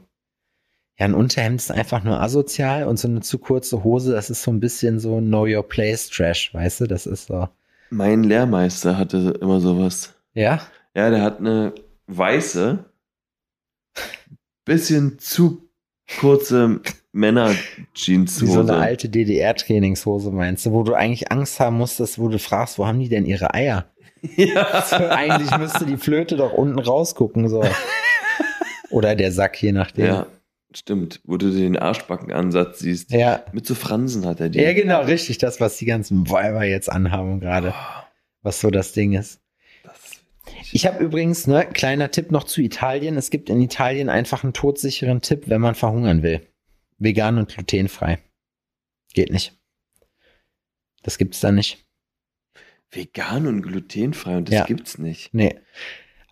ja, 1.00 1.06
ein 1.06 1.14
Unterhemd 1.14 1.62
ist 1.62 1.72
einfach 1.72 2.04
nur 2.04 2.20
asozial 2.22 2.86
und 2.86 2.98
so 3.00 3.08
eine 3.08 3.22
zu 3.22 3.38
kurze 3.40 3.84
Hose, 3.84 4.12
das 4.12 4.30
ist 4.30 4.44
so 4.44 4.52
ein 4.52 4.60
bisschen 4.60 5.00
so 5.00 5.20
Know 5.20 5.46
Your 5.48 5.64
Place 5.68 6.10
Trash, 6.10 6.54
weißt 6.54 6.82
du? 6.82 6.88
Das 6.88 7.06
ist 7.06 7.28
so, 7.28 7.48
Mein 7.90 8.24
Lehrmeister 8.24 8.98
hatte 8.98 9.38
immer 9.42 9.60
sowas. 9.62 10.14
ja, 10.34 10.62
Ja, 10.94 11.10
der 11.10 11.22
hat 11.22 11.40
eine 11.40 11.74
weiße, 12.08 12.84
bisschen 14.66 15.20
zu 15.20 15.70
kurze 16.20 16.80
Wie 16.84 16.90
so 16.90 16.94
Männer-Jeans-Hose. 17.14 18.60
eine 18.62 18.76
alte 18.78 19.10
DDR-Trainingshose 19.10 20.32
meinst 20.32 20.66
du, 20.66 20.72
wo 20.72 20.84
du 20.84 20.94
eigentlich 20.94 21.32
Angst 21.32 21.60
haben 21.60 21.78
musstest, 21.78 22.20
wo 22.20 22.28
du 22.28 22.38
fragst, 22.40 22.78
wo 22.78 22.86
haben 22.86 23.00
die 23.00 23.10
denn 23.10 23.26
ihre 23.26 23.54
Eier? 23.54 23.86
ja. 24.36 24.84
So, 24.88 24.96
eigentlich 24.98 25.56
müsste 25.58 25.86
die 25.86 25.98
Flöte 25.98 26.36
doch 26.36 26.54
unten 26.54 26.78
rausgucken, 26.80 27.48
so. 27.50 27.64
Oder 28.92 29.16
der 29.16 29.32
Sack, 29.32 29.62
je 29.62 29.72
nachdem. 29.72 30.06
ja, 30.06 30.28
stimmt. 30.74 31.22
Wo 31.24 31.38
du 31.38 31.52
den 31.52 31.78
Arschbackenansatz 31.78 32.80
siehst. 32.80 33.12
Ja. 33.12 33.44
Mit 33.54 33.66
so 33.66 33.76
Fransen 33.76 34.26
hat 34.26 34.40
er 34.40 34.50
die. 34.50 34.60
Ja, 34.60 34.74
genau, 34.74 35.02
richtig. 35.02 35.38
Das, 35.38 35.60
was 35.60 35.78
die 35.78 35.86
ganzen 35.86 36.30
Weiber 36.30 36.64
jetzt 36.64 36.90
anhaben 36.92 37.40
gerade, 37.40 37.74
Oh, 37.76 38.04
was 38.42 38.62
so 38.62 38.70
das 38.72 38.94
Ding 38.94 39.14
ist. 39.14 39.42
das 39.84 40.22
Ich 40.72 40.86
habe 40.88 41.04
übrigens, 41.04 41.48
ne, 41.48 41.66
kleiner 41.66 42.12
Tipp 42.12 42.32
noch 42.32 42.44
zu 42.44 42.62
Italien. 42.62 43.18
Es 43.18 43.30
gibt 43.30 43.50
in 43.50 43.62
Italien 43.62 44.10
einfach 44.10 44.44
einen 44.44 44.54
todsicheren 44.54 45.22
Tipp, 45.22 45.44
wenn 45.48 45.62
man 45.62 45.76
verhungern 45.76 46.24
will. 46.24 46.42
Vegan 46.98 47.38
und 47.38 47.50
glutenfrei. 47.50 48.20
Geht 49.14 49.32
nicht. 49.32 49.58
Das 51.04 51.18
gibt's 51.18 51.40
da 51.40 51.52
nicht. 51.52 51.86
vegan 52.92 53.46
und 53.48 53.62
glutenfrei 53.62 54.38
und 54.38 54.50
das 54.50 54.56
Ja. 54.56 54.66
gibt's 54.66 54.98
nicht. 54.98 55.32
Nee. 55.34 55.56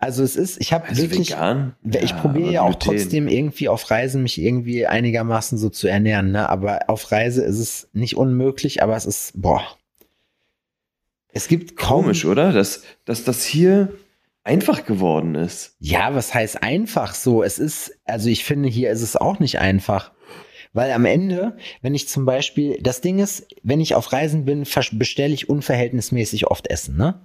Also 0.00 0.22
es 0.22 0.36
ist, 0.36 0.60
ich 0.60 0.72
habe 0.72 0.88
Also 0.88 1.02
wirklich, 1.02 1.30
vegan? 1.30 1.74
ich 1.82 2.16
probiere 2.16 2.44
aber 2.44 2.52
ja 2.52 2.62
auch 2.62 2.76
trotzdem 2.76 3.26
irgendwie 3.26 3.68
auf 3.68 3.90
Reisen 3.90 4.22
mich 4.22 4.40
irgendwie 4.40 4.86
einigermaßen 4.86 5.58
so 5.58 5.70
zu 5.70 5.88
ernähren, 5.88 6.30
ne? 6.30 6.48
Aber 6.48 6.88
auf 6.88 7.10
Reise 7.10 7.42
ist 7.42 7.58
es 7.58 7.88
nicht 7.92 8.16
unmöglich, 8.16 8.82
aber 8.82 8.96
es 8.96 9.06
ist, 9.06 9.32
boah. 9.34 9.62
Es 11.32 11.48
gibt 11.48 11.76
kaum. 11.76 12.04
Komisch, 12.04 12.24
oder? 12.24 12.52
Dass, 12.52 12.82
dass 13.04 13.24
das 13.24 13.44
hier 13.44 13.92
einfach 14.44 14.84
geworden 14.84 15.34
ist. 15.34 15.74
Ja, 15.80 16.14
was 16.14 16.32
heißt 16.32 16.62
einfach 16.62 17.14
so? 17.14 17.42
Es 17.42 17.58
ist, 17.58 17.98
also 18.04 18.28
ich 18.28 18.44
finde, 18.44 18.68
hier 18.68 18.90
ist 18.90 19.02
es 19.02 19.16
auch 19.16 19.40
nicht 19.40 19.58
einfach. 19.58 20.12
Weil 20.72 20.92
am 20.92 21.06
Ende, 21.06 21.56
wenn 21.82 21.94
ich 21.94 22.08
zum 22.08 22.24
Beispiel, 22.24 22.78
das 22.80 23.00
Ding 23.00 23.18
ist, 23.18 23.48
wenn 23.62 23.80
ich 23.80 23.94
auf 23.94 24.12
Reisen 24.12 24.44
bin, 24.44 24.64
bestelle 24.92 25.34
ich 25.34 25.48
unverhältnismäßig 25.48 26.46
oft 26.46 26.68
Essen, 26.68 26.96
ne? 26.96 27.20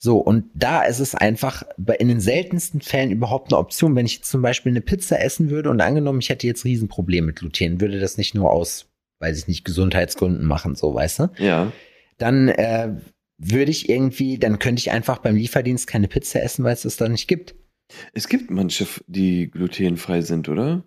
So, 0.00 0.18
und 0.18 0.44
da 0.54 0.82
ist 0.82 1.00
es 1.00 1.16
einfach 1.16 1.64
in 1.98 2.06
den 2.06 2.20
seltensten 2.20 2.80
Fällen 2.80 3.10
überhaupt 3.10 3.52
eine 3.52 3.58
Option. 3.58 3.96
Wenn 3.96 4.06
ich 4.06 4.22
zum 4.22 4.42
Beispiel 4.42 4.70
eine 4.70 4.80
Pizza 4.80 5.20
essen 5.20 5.50
würde 5.50 5.70
und 5.70 5.80
angenommen, 5.80 6.20
ich 6.20 6.28
hätte 6.28 6.46
jetzt 6.46 6.64
Riesenprobleme 6.64 7.28
mit 7.28 7.36
Gluten, 7.36 7.80
würde 7.80 7.98
das 7.98 8.16
nicht 8.16 8.34
nur 8.34 8.50
aus, 8.50 8.86
weiß 9.18 9.38
ich 9.38 9.48
nicht, 9.48 9.64
Gesundheitsgründen 9.64 10.46
machen, 10.46 10.76
so, 10.76 10.94
weißt 10.94 11.18
du? 11.18 11.30
Ja. 11.38 11.72
Dann 12.16 12.48
äh, 12.48 12.94
würde 13.38 13.72
ich 13.72 13.88
irgendwie, 13.88 14.38
dann 14.38 14.60
könnte 14.60 14.80
ich 14.80 14.92
einfach 14.92 15.18
beim 15.18 15.34
Lieferdienst 15.34 15.88
keine 15.88 16.06
Pizza 16.06 16.42
essen, 16.42 16.64
weil 16.64 16.74
es 16.74 16.82
das 16.82 16.96
da 16.96 17.08
nicht 17.08 17.26
gibt. 17.26 17.56
Es 18.12 18.28
gibt 18.28 18.50
manche, 18.50 18.86
die 19.08 19.50
glutenfrei 19.50 20.20
sind, 20.20 20.48
oder? 20.48 20.84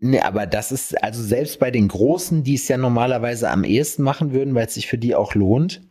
Nee, 0.00 0.20
aber 0.20 0.46
das 0.46 0.72
ist, 0.72 1.02
also 1.02 1.22
selbst 1.22 1.60
bei 1.60 1.70
den 1.70 1.86
Großen, 1.86 2.42
die 2.42 2.54
es 2.54 2.66
ja 2.66 2.78
normalerweise 2.78 3.48
am 3.48 3.62
ehesten 3.62 4.02
machen 4.02 4.32
würden, 4.32 4.54
weil 4.54 4.66
es 4.66 4.74
sich 4.74 4.88
für 4.88 4.98
die 4.98 5.14
auch 5.14 5.34
lohnt, 5.34 5.82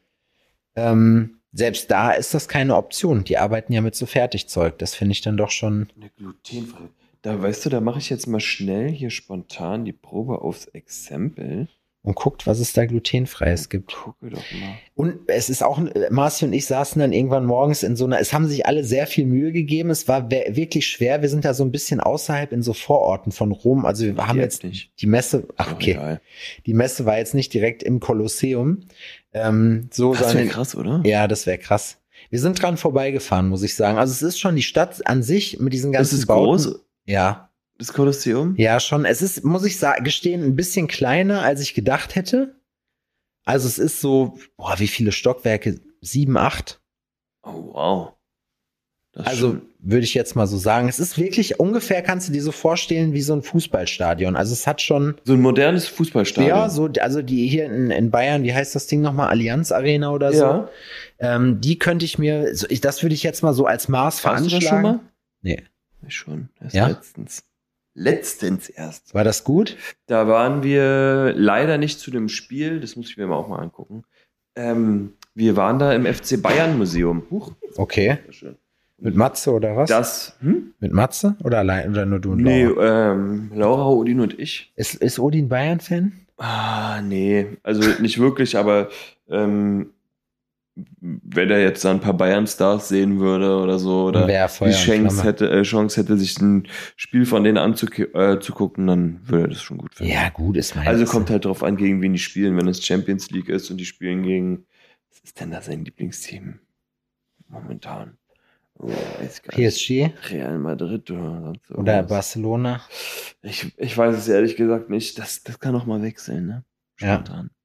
ähm, 0.76 1.40
selbst 1.54 1.90
da 1.92 2.12
ist 2.12 2.34
das 2.34 2.48
keine 2.48 2.76
Option. 2.76 3.24
Die 3.24 3.38
arbeiten 3.38 3.72
ja 3.72 3.82
mit 3.82 3.96
so 3.96 4.06
Fertigzeug. 4.06 4.80
Das 4.80 4.96
finde 4.96 5.14
ich 5.14 5.22
dann 5.22 5.38
doch 5.38 5.52
schon. 5.52 5.88
Eine 5.96 6.10
glutenfreie. 6.10 6.90
Da 7.22 7.42
weißt 7.42 7.66
du, 7.66 7.70
da 7.70 7.80
mache 7.80 8.00
ich 8.00 8.10
jetzt 8.10 8.28
mal 8.28 8.42
schnell 8.42 8.90
hier 8.90 9.10
spontan 9.10 9.86
die 9.86 9.94
Probe 9.94 10.42
aufs 10.42 10.66
Exempel. 10.66 11.70
Und 12.06 12.16
guckt, 12.16 12.46
was 12.48 12.60
es 12.60 12.74
da 12.74 12.86
glutenfreies 12.86 13.70
gibt. 13.70 13.94
Gucke 13.96 14.30
doch 14.30 14.44
mal. 14.52 14.74
Und 14.94 15.20
es 15.28 15.50
ist 15.50 15.64
auch, 15.64 15.80
Marci 16.10 16.44
und 16.44 16.52
ich 16.52 16.66
saßen 16.66 17.00
dann 17.00 17.14
irgendwann 17.14 17.46
morgens 17.46 17.82
in 17.82 17.96
so 17.96 18.04
einer, 18.04 18.20
es 18.20 18.34
haben 18.34 18.46
sich 18.46 18.66
alle 18.66 18.84
sehr 18.84 19.08
viel 19.08 19.26
Mühe 19.26 19.54
gegeben. 19.54 19.90
Es 19.90 20.06
war 20.10 20.30
wirklich 20.30 20.86
schwer. 20.86 21.22
Wir 21.22 21.30
sind 21.30 21.46
da 21.46 21.54
so 21.54 21.64
ein 21.64 21.72
bisschen 21.72 22.02
außerhalb 22.02 22.52
in 22.52 22.62
so 22.62 22.74
Vororten 22.74 23.32
von 23.32 23.54
Rom. 23.54 23.86
Also 23.86 24.04
wir 24.06 24.28
haben 24.28 24.38
jetzt 24.38 24.66
nicht. 24.66 24.92
die 25.00 25.08
Messe, 25.08 25.48
ach 25.56 25.72
okay, 25.72 25.92
egal. 25.92 26.22
die 26.66 26.74
Messe 26.74 27.06
war 27.06 27.18
jetzt 27.18 27.36
nicht 27.36 27.54
direkt 27.54 27.84
im 27.84 28.02
Kolosseum. 28.02 28.82
Ähm, 29.32 29.88
so 29.90 30.14
Das 30.14 30.36
wäre 30.36 30.48
krass, 30.48 30.76
oder? 30.76 31.02
Ja, 31.06 31.30
das 31.30 31.46
wäre 31.48 31.58
krass. 31.58 32.00
Wir 32.30 32.40
sind 32.40 32.62
dran 32.62 32.76
vorbeigefahren, 32.76 33.48
muss 33.48 33.64
ich 33.64 33.76
sagen. 33.76 33.98
Also 33.98 34.12
es 34.12 34.22
ist 34.22 34.40
schon 34.40 34.58
die 34.58 34.62
Stadt 34.62 35.08
an 35.08 35.24
sich 35.24 35.60
mit 35.62 35.72
diesen 35.72 35.94
ganzen 35.94 36.12
Das 36.16 36.20
ist 36.20 36.26
Bauten. 36.28 36.64
groß. 36.64 36.80
Ja, 37.06 37.50
Das 37.86 37.94
Kolosseum? 37.94 38.56
Ja, 38.58 38.80
schon. 38.80 39.04
Es 39.06 39.22
ist, 39.22 39.44
muss 39.44 39.66
ich 39.66 39.78
sagen, 39.78 40.04
gestehen, 40.04 40.44
ein 40.44 40.56
bisschen 40.56 40.88
kleiner, 40.88 41.42
als 41.42 41.60
ich 41.62 41.74
gedacht 41.74 42.16
hätte. 42.16 42.56
Also 43.46 43.68
es 43.68 43.78
ist 43.78 44.00
so, 44.00 44.38
boah, 44.56 44.76
wie 44.80 44.88
viele 44.88 45.12
Stockwerke? 45.12 45.80
Sieben, 46.02 46.38
acht. 46.38 46.80
Oh, 47.44 47.74
wow. 47.74 48.14
Das 49.12 49.28
Also 49.28 49.58
würde 49.80 50.06
ich 50.06 50.14
jetzt 50.14 50.36
mal 50.36 50.48
so 50.48 50.58
sagen. 50.58 50.88
Es 50.88 51.00
ist 51.00 51.18
wirklich 51.20 51.60
ungefähr, 51.60 52.02
kannst 52.02 52.30
du 52.30 52.32
dir 52.34 52.42
so 52.42 52.52
vorstellen, 52.54 53.12
wie 53.14 53.22
so 53.22 53.34
ein 53.34 53.44
Fußballstadion. 53.44 54.36
Also 54.38 54.54
es 54.54 54.66
hat 54.66 54.82
schon, 54.82 55.16
so 55.26 55.34
ein 55.34 55.42
modernes 55.42 55.88
Fußballstadion. 55.88 56.50
ja, 56.50 56.70
so, 56.70 56.90
also 57.02 57.22
die 57.22 57.48
hier 57.48 57.66
in, 57.66 57.92
in 57.92 58.10
Bayern, 58.12 58.44
wie 58.44 58.54
heißt 58.54 58.74
das 58.76 58.88
Ding 58.88 59.02
nochmal? 59.02 59.28
Allianz 59.28 59.72
Arena 59.74 60.12
oder 60.12 60.32
so. 60.32 60.44
Ja. 60.44 60.70
Ähm, 61.20 61.60
die 61.62 61.78
könnte 61.78 62.06
ich 62.06 62.18
mir, 62.18 62.56
so, 62.56 62.66
ich, 62.70 62.80
das 62.82 63.04
würde 63.04 63.14
ich 63.14 63.24
jetzt 63.24 63.44
mal 63.44 63.54
so 63.54 63.66
als 63.66 63.88
Maß 63.90 64.24
Warst 64.24 64.46
du 64.46 64.50
da 64.50 64.50
veranschlagen. 64.50 64.68
schon 64.70 64.82
mal? 64.82 65.00
Nee. 65.42 65.64
Ich 66.08 66.16
schon. 66.16 66.50
Erst 66.62 66.76
Ja? 66.76 66.88
letztens. 66.88 67.44
Letztens 67.96 68.70
erst. 68.70 69.14
War 69.14 69.24
das 69.24 69.44
gut? 69.44 69.78
Da 70.08 70.28
waren 70.28 70.64
wir 70.64 71.34
leider 71.36 71.78
nicht 71.78 72.00
zu 72.00 72.10
dem 72.12 72.28
Spiel, 72.30 72.80
das 72.80 72.96
muss 72.96 73.10
ich 73.10 73.18
mir 73.18 73.28
mal 73.28 73.36
auch 73.36 73.48
mal 73.48 73.60
angucken. 73.60 74.04
Ähm, 74.56 75.14
wir 75.36 75.56
waren 75.56 75.80
da 75.80 75.94
im 75.94 76.06
FC 76.06 76.42
Bayern 76.42 76.78
Museum. 76.78 77.24
Huch, 77.30 77.52
Okay. 77.76 78.18
sehr 78.26 78.34
schön. 78.34 78.56
Mit 79.00 79.16
Matze 79.16 79.52
oder 79.52 79.76
was? 79.76 79.90
Das, 79.90 80.38
hm? 80.40 80.74
Mit 80.80 80.94
Matze 80.94 81.36
oder 81.44 81.60
allein 81.60 81.92
oder 81.92 82.06
nur 82.06 82.20
du 82.20 82.32
und 82.32 82.42
Nee, 82.42 82.64
Laura? 82.64 83.12
ähm, 83.12 83.52
Laura, 83.54 83.88
Odin 83.90 84.22
und 84.22 84.40
ich. 84.40 84.72
Ist, 84.76 84.96
ist 84.96 85.20
Odin 85.20 85.50
Bayern-Fan? 85.50 86.14
Ah, 86.38 87.02
nee, 87.02 87.58
also 87.64 87.82
nicht 88.02 88.20
wirklich, 88.20 88.58
aber 88.58 88.90
ähm, 89.30 89.92
wenn 90.76 91.52
er 91.52 91.62
jetzt 91.62 91.86
da 91.86 91.92
ein 91.92 92.00
paar 92.00 92.16
Bayern-Stars 92.16 92.88
sehen 92.88 93.20
würde 93.20 93.58
oder 93.58 93.78
so, 93.78 94.06
oder 94.06 94.26
die 94.26 94.72
Chance 94.72 95.24
hätte, 95.24 95.50
äh, 95.50 95.62
Chance 95.62 96.02
hätte, 96.02 96.18
sich 96.18 96.40
ein 96.42 96.68
Spiel 96.96 97.26
von 97.26 97.44
denen 97.44 97.58
anzugucken, 97.58 98.86
äh, 98.86 98.88
dann 98.88 99.20
würde 99.24 99.46
er 99.46 99.48
das 99.50 99.62
schon 99.62 99.78
gut 99.78 99.94
finden. 99.94 100.12
Ja, 100.12 100.30
gut, 100.30 100.58
ist 100.58 100.76
mein 100.76 100.88
Also 100.88 101.06
kommt 101.06 101.30
halt 101.30 101.46
drauf 101.46 101.64
an, 101.64 101.78
gegen 101.78 102.02
wen 102.02 102.14
die 102.14 102.20
spielen. 102.20 102.58
Wenn 102.58 102.68
es 102.68 102.84
Champions 102.84 103.30
League 103.30 103.50
ist 103.50 103.70
und 103.70 103.78
die 103.78 103.86
spielen 103.86 104.24
gegen, 104.24 104.66
was 105.10 105.20
ist 105.20 105.40
denn 105.40 105.52
da 105.52 105.62
sein 105.62 105.86
Lieblingsteam? 105.86 106.60
Momentan. 107.50 108.18
Oh. 108.80 108.92
PSG 109.50 110.10
Real 110.32 110.58
Madrid 110.58 111.12
oder 111.12 111.42
sonst 111.42 111.72
oder. 111.72 112.04
Barcelona. 112.04 112.82
Ich, 113.44 113.72
ich 113.78 113.96
weiß 113.96 114.18
es 114.18 114.28
ehrlich 114.28 114.56
gesagt 114.56 114.90
nicht. 114.90 115.20
Das, 115.20 115.44
das 115.44 115.60
kann 115.60 115.76
auch 115.76 115.86
mal 115.86 116.02
wechseln, 116.02 116.48
ne? 116.48 116.66
Ja. 117.00 117.24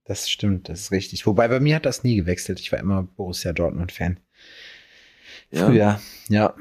Das 0.09 0.31
stimmt, 0.31 0.71
das 0.71 0.81
ist 0.81 0.91
richtig. 0.91 1.27
Wobei 1.27 1.49
bei 1.49 1.61
mir 1.61 1.77
hat 1.77 1.85
das 1.85 2.03
nie 2.03 2.17
gewechselt. 2.17 2.61
Ich 2.61 2.73
war 2.73 2.79
immer 2.79 3.03
Borussia 3.03 3.53
Dortmund-Fan. 3.53 4.19
Ja. 5.51 5.67
Früher, 5.67 6.01
ja. 6.31 6.57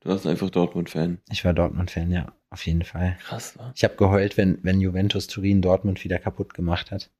Du 0.00 0.08
warst 0.08 0.26
einfach 0.26 0.48
Dortmund-Fan. 0.48 1.18
Ich 1.30 1.44
war 1.44 1.52
Dortmund-Fan, 1.52 2.10
ja, 2.10 2.32
auf 2.48 2.64
jeden 2.64 2.82
Fall. 2.82 3.18
Krass, 3.20 3.58
wa? 3.58 3.72
Ich 3.76 3.84
habe 3.84 3.96
geheult, 3.96 4.38
wenn, 4.38 4.58
wenn 4.62 4.80
Juventus 4.80 5.26
Turin 5.26 5.60
Dortmund 5.60 6.02
wieder 6.02 6.18
kaputt 6.18 6.54
gemacht 6.54 6.90
hat. 6.90 7.10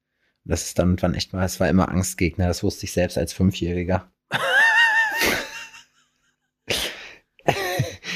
Und 0.44 0.52
Das 0.52 0.62
ist 0.64 0.78
dann 0.78 0.88
irgendwann 0.88 1.14
echt 1.14 1.34
mal, 1.34 1.44
es 1.44 1.60
war 1.60 1.68
immer 1.68 1.90
Angstgegner, 1.90 2.48
das 2.48 2.62
wusste 2.62 2.86
ich 2.86 2.92
selbst 2.92 3.18
als 3.18 3.34
Fünfjähriger. 3.34 4.10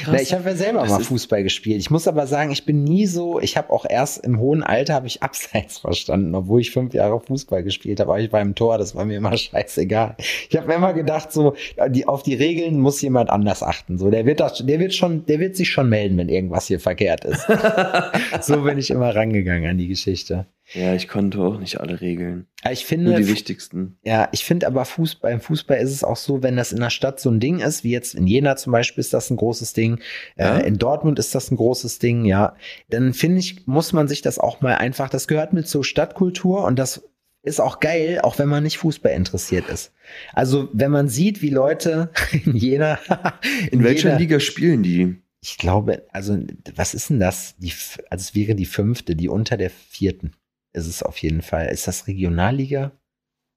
Na, 0.07 0.21
ich 0.21 0.33
habe 0.33 0.49
ja 0.49 0.55
selber 0.55 0.81
Das 0.81 0.89
mal 0.89 1.03
Fußball 1.03 1.43
gespielt. 1.43 1.79
Ich 1.79 1.89
muss 1.89 2.07
aber 2.07 2.27
sagen, 2.27 2.51
ich 2.51 2.65
bin 2.65 2.83
nie 2.83 3.05
so, 3.05 3.39
ich 3.39 3.57
habe 3.57 3.69
auch 3.71 3.85
erst 3.87 4.23
im 4.25 4.39
hohen 4.39 4.63
Alter 4.63 4.93
habe 4.93 5.07
ich 5.07 5.23
abseits 5.23 5.79
verstanden, 5.79 6.35
obwohl 6.35 6.61
ich 6.61 6.71
fünf 6.71 6.93
Jahre 6.93 7.19
Fußball 7.19 7.63
gespielt 7.63 7.99
habe, 7.99 8.11
aber 8.11 8.19
ich 8.19 8.31
war 8.31 8.41
im 8.41 8.55
Tor, 8.55 8.77
das 8.77 8.95
war 8.95 9.05
mir 9.05 9.17
immer 9.17 9.35
scheißegal. 9.37 10.15
Ich 10.49 10.55
habe 10.57 10.67
mir 10.67 10.75
immer 10.75 10.93
gedacht, 10.93 11.31
so 11.31 11.55
die, 11.89 12.07
auf 12.07 12.23
die 12.23 12.35
Regeln 12.35 12.79
muss 12.79 13.01
jemand 13.01 13.29
anders 13.29 13.63
achten. 13.63 13.97
So, 13.97 14.09
der 14.09 14.25
wird 14.25 14.39
das, 14.39 14.65
der 14.65 14.79
wird 14.79 14.93
schon, 14.93 15.25
der 15.25 15.39
wird 15.39 15.55
sich 15.55 15.69
schon 15.69 15.89
melden, 15.89 16.17
wenn 16.17 16.29
irgendwas 16.29 16.67
hier 16.67 16.79
verkehrt 16.79 17.25
ist. 17.25 17.45
so 18.41 18.61
bin 18.61 18.77
ich 18.77 18.89
immer 18.91 19.15
rangegangen 19.15 19.69
an 19.69 19.77
die 19.77 19.87
Geschichte. 19.87 20.45
Ja, 20.73 20.93
ich 20.95 21.07
konnte 21.07 21.39
auch 21.39 21.59
nicht 21.59 21.79
alle 21.81 21.99
Regeln. 21.99 22.47
Aber 22.61 22.71
Ich 22.71 22.81
Nur 22.83 22.87
finde, 22.87 23.15
die 23.15 23.27
wichtigsten. 23.27 23.97
ja, 24.03 24.29
ich 24.31 24.45
finde 24.45 24.67
aber 24.67 24.85
Fußball, 24.85 25.31
beim 25.31 25.41
Fußball 25.41 25.77
ist 25.79 25.91
es 25.91 26.03
auch 26.03 26.15
so, 26.15 26.43
wenn 26.43 26.55
das 26.55 26.71
in 26.71 26.79
der 26.79 26.89
Stadt 26.89 27.19
so 27.19 27.29
ein 27.29 27.39
Ding 27.41 27.59
ist, 27.59 27.83
wie 27.83 27.91
jetzt 27.91 28.15
in 28.15 28.25
Jena 28.27 28.55
zum 28.55 28.71
Beispiel 28.71 29.01
ist 29.01 29.13
das 29.13 29.29
ein 29.29 29.35
großes 29.37 29.73
Ding, 29.73 29.99
Ja. 30.37 30.59
äh, 30.59 30.67
in 30.67 30.77
Dortmund 30.77 31.19
ist 31.19 31.35
das 31.35 31.51
ein 31.51 31.57
großes 31.57 31.99
Ding, 31.99 32.23
ja, 32.25 32.55
dann 32.89 33.13
finde 33.13 33.39
ich, 33.39 33.67
muss 33.67 33.91
man 33.91 34.07
sich 34.07 34.21
das 34.21 34.39
auch 34.39 34.61
mal 34.61 34.75
einfach, 34.75 35.09
das 35.09 35.27
gehört 35.27 35.51
mit 35.53 35.67
zur 35.67 35.83
Stadtkultur 35.83 36.63
und 36.63 36.79
das 36.79 37.03
ist 37.43 37.59
auch 37.59 37.79
geil, 37.79 38.19
auch 38.21 38.37
wenn 38.39 38.47
man 38.47 38.63
nicht 38.63 38.77
Fußball 38.77 39.11
interessiert 39.13 39.67
ist. 39.67 39.91
Also 40.31 40.69
wenn 40.73 40.91
man 40.91 41.09
sieht, 41.09 41.41
wie 41.41 41.49
Leute 41.49 42.11
in 42.45 42.55
Jena, 42.55 42.99
In 43.71 43.83
welcher 43.83 44.09
Jena- 44.11 44.17
Liga 44.19 44.39
spielen 44.39 44.83
die? 44.83 45.15
ich 45.43 45.57
glaube, 45.57 46.03
also 46.13 46.37
was 46.75 46.93
ist 46.93 47.09
denn 47.09 47.19
das? 47.19 47.55
Die, 47.57 47.73
also 48.11 48.21
es 48.21 48.35
wäre 48.35 48.53
die 48.53 48.67
fünfte, 48.67 49.15
die 49.15 49.27
unter 49.27 49.57
der 49.57 49.71
vierten. 49.71 50.33
Ist 50.73 50.87
es 50.87 51.03
auf 51.03 51.17
jeden 51.17 51.41
Fall. 51.41 51.67
Ist 51.67 51.87
das 51.87 52.07
Regionalliga? 52.07 52.91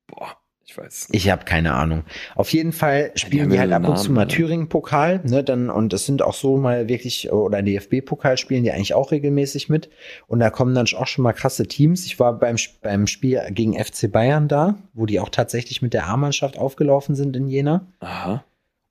Boah, 0.06 0.36
ich 0.64 0.76
weiß 0.76 1.08
nicht. 1.08 1.22
Ich 1.24 1.30
habe 1.30 1.44
keine 1.44 1.74
Ahnung. 1.74 2.04
Auf 2.34 2.52
jeden 2.52 2.72
Fall 2.72 3.12
spielen 3.14 3.44
haben 3.44 3.50
die 3.50 3.56
ja 3.56 3.60
halt 3.62 3.72
ab 3.72 3.88
und 3.88 3.98
zu 3.98 4.10
mal 4.10 4.22
ne? 4.22 4.28
Thüringen-Pokal, 4.28 5.20
ne, 5.24 5.44
dann, 5.44 5.70
und 5.70 5.92
es 5.92 6.06
sind 6.06 6.22
auch 6.22 6.34
so 6.34 6.56
mal 6.56 6.88
wirklich, 6.88 7.30
oder 7.32 7.62
DFB-Pokal 7.62 8.36
spielen 8.38 8.64
die 8.64 8.72
eigentlich 8.72 8.94
auch 8.94 9.12
regelmäßig 9.12 9.68
mit. 9.68 9.90
Und 10.26 10.40
da 10.40 10.50
kommen 10.50 10.74
dann 10.74 10.86
auch 10.96 11.06
schon 11.06 11.22
mal 11.22 11.32
krasse 11.32 11.66
Teams. 11.66 12.06
Ich 12.06 12.18
war 12.18 12.38
beim, 12.38 12.56
beim 12.82 13.06
Spiel 13.06 13.42
gegen 13.50 13.74
FC 13.82 14.10
Bayern 14.10 14.48
da, 14.48 14.76
wo 14.92 15.06
die 15.06 15.20
auch 15.20 15.28
tatsächlich 15.28 15.82
mit 15.82 15.94
der 15.94 16.08
A-Mannschaft 16.08 16.58
aufgelaufen 16.58 17.14
sind 17.14 17.36
in 17.36 17.46
Jena. 17.48 17.86
Aha. 18.00 18.44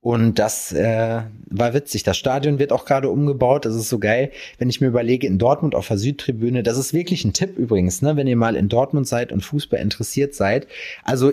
Und 0.04 0.38
das 0.38 0.74
äh, 0.74 1.22
war 1.50 1.74
witzig. 1.74 2.04
Das 2.04 2.18
Stadion 2.18 2.60
wird 2.60 2.74
auch 2.74 2.84
gerade 2.84 3.10
umgebaut. 3.10 3.64
Das 3.64 3.74
ist 3.74 3.88
so 3.88 4.00
geil. 4.00 4.32
Wenn 4.58 4.70
ich 4.70 4.82
mir 4.82 4.88
überlege, 4.88 5.26
in 5.26 5.38
Dortmund 5.38 5.76
auf 5.76 5.88
der 5.88 5.98
Südtribüne, 5.98 6.62
das 6.62 6.78
ist 6.78 6.94
wirklich 6.94 7.24
ein 7.24 7.32
Tipp 7.32 7.58
übrigens, 7.58 8.02
ne, 8.02 8.18
wenn 8.18 8.28
ihr 8.28 8.36
mal 8.36 8.58
in 8.58 8.68
Dortmund 8.68 9.08
seid 9.08 9.32
und 9.32 9.46
Fußball 9.46 9.80
interessiert 9.80 10.36
seid. 10.36 10.68
Also 11.06 11.32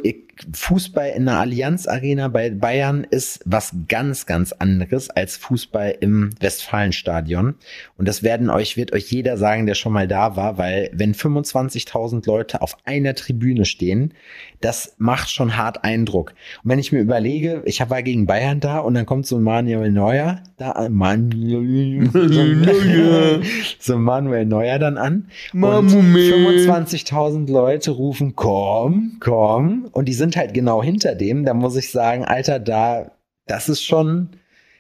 Fußball 0.54 1.11
in 1.11 1.26
der 1.26 1.38
Allianz 1.38 1.88
Arena 1.88 2.28
bei 2.28 2.50
Bayern 2.50 3.04
ist 3.11 3.40
was 3.44 3.74
ganz, 3.88 4.26
ganz 4.26 4.52
anderes 4.52 5.11
als 5.11 5.37
Fußball 5.37 5.96
im 6.00 6.30
Westfalenstadion. 6.38 7.56
Und 7.98 8.09
das 8.09 8.22
werden 8.22 8.50
euch, 8.50 8.76
wird 8.76 8.92
euch 8.92 9.11
jeder 9.11 9.37
sagen, 9.37 9.66
der 9.66 9.74
schon 9.74 9.92
mal 9.92 10.06
da 10.06 10.37
war, 10.37 10.59
weil 10.59 10.90
wenn 10.92 11.14
25.000 11.14 12.24
Leute 12.26 12.62
auf 12.62 12.76
einer 12.85 13.14
Tribüne 13.14 13.64
stehen, 13.64 14.14
das 14.61 14.94
macht 14.98 15.30
schon 15.30 15.56
hart 15.56 15.85
Eindruck. 15.85 16.35
Und 16.62 16.70
wenn 16.70 16.78
ich 16.78 16.92
mir 16.92 17.00
überlege, 17.00 17.62
ich 17.64 17.80
war 17.80 18.02
gegen 18.02 18.26
Bayern 18.26 18.60
da 18.61 18.79
und 18.79 18.94
dann 18.94 19.07
kommt 19.07 19.27
so 19.27 19.38
Manuel 19.38 19.90
Neuer 19.90 20.42
da, 20.57 20.88
Manuel, 20.90 22.11
Neuer. 22.12 23.40
so 23.79 23.99
Manuel 23.99 24.46
Neuer 24.46 24.79
dann 24.79 24.99
an 24.99 25.29
und 25.53 25.61
Mamume. 25.61 26.18
25.000 26.18 27.51
Leute 27.51 27.92
rufen, 27.92 28.37
komm, 28.37 29.16
komm 29.20 29.88
und 29.92 30.07
die 30.07 30.12
sind 30.12 30.37
halt 30.37 30.55
genau 30.55 30.83
hinter 30.83 31.14
dem, 31.14 31.44
da 31.44 31.55
muss 31.55 31.77
ich 31.77 31.90
sagen, 31.90 32.25
Alter, 32.25 32.59
da, 32.59 33.11
das 33.46 33.68
ist 33.68 33.83
schon, 33.83 34.31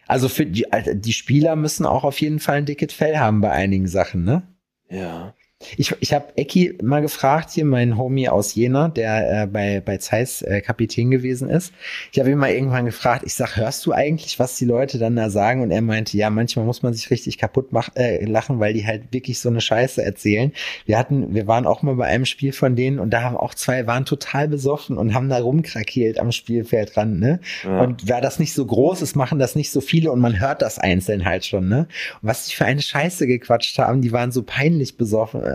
also 0.06 0.28
für 0.28 0.46
die, 0.46 0.66
die 0.94 1.12
Spieler 1.12 1.56
müssen 1.56 1.86
auch 1.86 2.04
auf 2.04 2.20
jeden 2.20 2.40
Fall 2.40 2.58
ein 2.58 2.66
dickes 2.66 2.92
Fell 2.92 3.18
haben 3.18 3.40
bei 3.40 3.50
einigen 3.50 3.88
Sachen, 3.88 4.24
ne? 4.24 4.42
Ja. 4.90 5.34
Ich, 5.76 5.94
ich 6.00 6.14
habe 6.14 6.36
Ecki 6.36 6.78
mal 6.82 7.02
gefragt, 7.02 7.50
hier 7.50 7.66
mein 7.66 7.98
Homie 7.98 8.30
aus 8.30 8.54
Jena, 8.54 8.88
der 8.88 9.42
äh, 9.42 9.46
bei, 9.46 9.82
bei 9.84 9.98
Zeiss 9.98 10.40
äh, 10.40 10.62
Kapitän 10.62 11.10
gewesen 11.10 11.50
ist. 11.50 11.74
Ich 12.12 12.18
habe 12.18 12.30
ihn 12.30 12.38
mal 12.38 12.50
irgendwann 12.50 12.86
gefragt, 12.86 13.24
ich 13.26 13.34
sag, 13.34 13.56
hörst 13.56 13.84
du 13.84 13.92
eigentlich, 13.92 14.38
was 14.38 14.56
die 14.56 14.64
Leute 14.64 14.98
dann 14.98 15.16
da 15.16 15.28
sagen? 15.28 15.62
Und 15.62 15.70
er 15.70 15.82
meinte, 15.82 16.16
ja, 16.16 16.30
manchmal 16.30 16.64
muss 16.64 16.82
man 16.82 16.94
sich 16.94 17.10
richtig 17.10 17.36
kaputt 17.36 17.72
mach, 17.72 17.90
äh, 17.94 18.24
lachen, 18.24 18.58
weil 18.58 18.72
die 18.72 18.86
halt 18.86 19.12
wirklich 19.12 19.38
so 19.38 19.50
eine 19.50 19.60
Scheiße 19.60 20.02
erzählen. 20.02 20.52
Wir 20.86 20.98
hatten, 20.98 21.34
wir 21.34 21.46
waren 21.46 21.66
auch 21.66 21.82
mal 21.82 21.94
bei 21.94 22.06
einem 22.06 22.24
Spiel 22.24 22.52
von 22.52 22.74
denen 22.74 22.98
und 22.98 23.10
da 23.10 23.22
haben 23.22 23.36
auch 23.36 23.54
zwei, 23.54 23.86
waren 23.86 24.06
total 24.06 24.48
besoffen 24.48 24.96
und 24.96 25.12
haben 25.12 25.28
da 25.28 25.40
rumkrakeelt 25.40 26.18
am 26.18 26.32
Spielfeldrand, 26.32 27.20
ne? 27.20 27.40
ja. 27.64 27.82
Und 27.82 28.08
da 28.08 28.22
das 28.22 28.38
nicht 28.38 28.54
so 28.54 28.64
groß 28.64 29.02
ist, 29.02 29.14
machen 29.14 29.38
das 29.38 29.56
nicht 29.56 29.70
so 29.70 29.82
viele 29.82 30.10
und 30.10 30.20
man 30.20 30.40
hört 30.40 30.62
das 30.62 30.78
einzeln 30.78 31.26
halt 31.26 31.44
schon, 31.44 31.68
ne? 31.68 31.86
Und 32.22 32.28
was 32.28 32.46
die 32.46 32.54
für 32.54 32.64
eine 32.64 32.80
Scheiße 32.80 33.26
gequatscht 33.26 33.78
haben, 33.78 34.00
die 34.00 34.12
waren 34.12 34.32
so 34.32 34.42
peinlich 34.42 34.96
besoffen. 34.96 35.49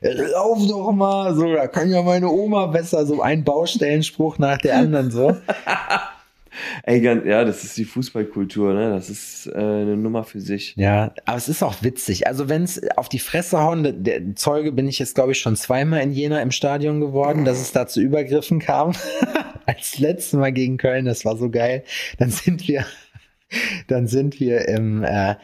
Lauf 0.00 0.58
doch 0.68 0.92
mal, 0.92 1.34
so, 1.34 1.52
da 1.52 1.66
kann 1.66 1.90
ja 1.90 2.02
meine 2.02 2.28
Oma 2.30 2.66
besser, 2.66 3.04
so 3.06 3.20
ein 3.22 3.44
Baustellenspruch 3.44 4.38
nach 4.38 4.58
der 4.58 4.76
anderen, 4.76 5.10
so. 5.10 5.36
Ey, 6.82 7.02
ja, 7.02 7.44
das 7.44 7.64
ist 7.64 7.78
die 7.78 7.84
Fußballkultur, 7.86 8.74
ne? 8.74 8.90
Das 8.90 9.08
ist 9.08 9.46
äh, 9.46 9.56
eine 9.56 9.96
Nummer 9.96 10.22
für 10.22 10.40
sich. 10.40 10.74
Ja, 10.76 11.12
aber 11.24 11.38
es 11.38 11.48
ist 11.48 11.62
auch 11.62 11.76
witzig. 11.82 12.26
Also 12.26 12.50
wenn 12.50 12.64
es 12.64 12.80
auf 12.98 13.08
die 13.08 13.20
Fresse 13.20 13.58
hauen, 13.60 13.82
der- 13.82 13.92
der 13.94 14.34
Zeuge 14.36 14.70
bin 14.70 14.86
ich 14.86 14.98
jetzt, 14.98 15.14
glaube 15.14 15.32
ich, 15.32 15.38
schon 15.40 15.56
zweimal 15.56 16.02
in 16.02 16.12
Jena 16.12 16.40
im 16.42 16.50
Stadion 16.50 17.00
geworden, 17.00 17.46
dass 17.46 17.58
es 17.58 17.72
da 17.72 17.86
zu 17.86 18.00
Übergriffen 18.02 18.58
kam. 18.58 18.92
Als 19.66 19.98
letztes 19.98 20.34
Mal 20.38 20.52
gegen 20.52 20.76
Köln, 20.76 21.06
das 21.06 21.24
war 21.24 21.36
so 21.38 21.48
geil. 21.48 21.84
Dann 22.18 22.30
sind 22.30 22.68
wir, 22.68 22.84
dann 23.88 24.06
sind 24.06 24.38
wir 24.38 24.68
im, 24.68 25.04
äh, 25.04 25.36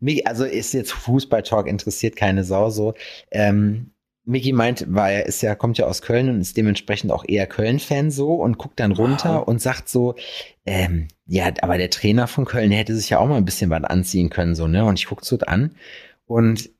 Mi- 0.00 0.24
also 0.24 0.44
ist 0.44 0.74
jetzt 0.74 0.92
Fußball-Talk, 0.92 1.66
interessiert 1.66 2.16
keine 2.16 2.44
Sau 2.44 2.70
so. 2.70 2.94
Ähm, 3.30 3.92
Miki 4.28 4.52
meint, 4.52 4.86
weil 4.88 5.14
er 5.14 5.26
ist 5.26 5.40
ja, 5.42 5.54
kommt 5.54 5.78
ja 5.78 5.86
aus 5.86 6.02
Köln 6.02 6.28
und 6.28 6.40
ist 6.40 6.56
dementsprechend 6.56 7.12
auch 7.12 7.24
eher 7.26 7.46
Köln-Fan 7.46 8.10
so 8.10 8.34
und 8.34 8.58
guckt 8.58 8.80
dann 8.80 8.90
runter 8.90 9.30
Aha. 9.30 9.38
und 9.38 9.62
sagt 9.62 9.88
so, 9.88 10.16
ähm, 10.66 11.06
ja, 11.26 11.48
aber 11.62 11.78
der 11.78 11.90
Trainer 11.90 12.26
von 12.26 12.44
Köln 12.44 12.70
der 12.70 12.80
hätte 12.80 12.96
sich 12.96 13.08
ja 13.08 13.18
auch 13.18 13.28
mal 13.28 13.36
ein 13.36 13.44
bisschen 13.44 13.70
was 13.70 13.84
anziehen 13.84 14.28
können, 14.28 14.56
so, 14.56 14.66
ne? 14.66 14.84
Und 14.84 14.98
ich 14.98 15.06
guck 15.06 15.24
so 15.24 15.38
an 15.46 15.76
Und 16.26 16.70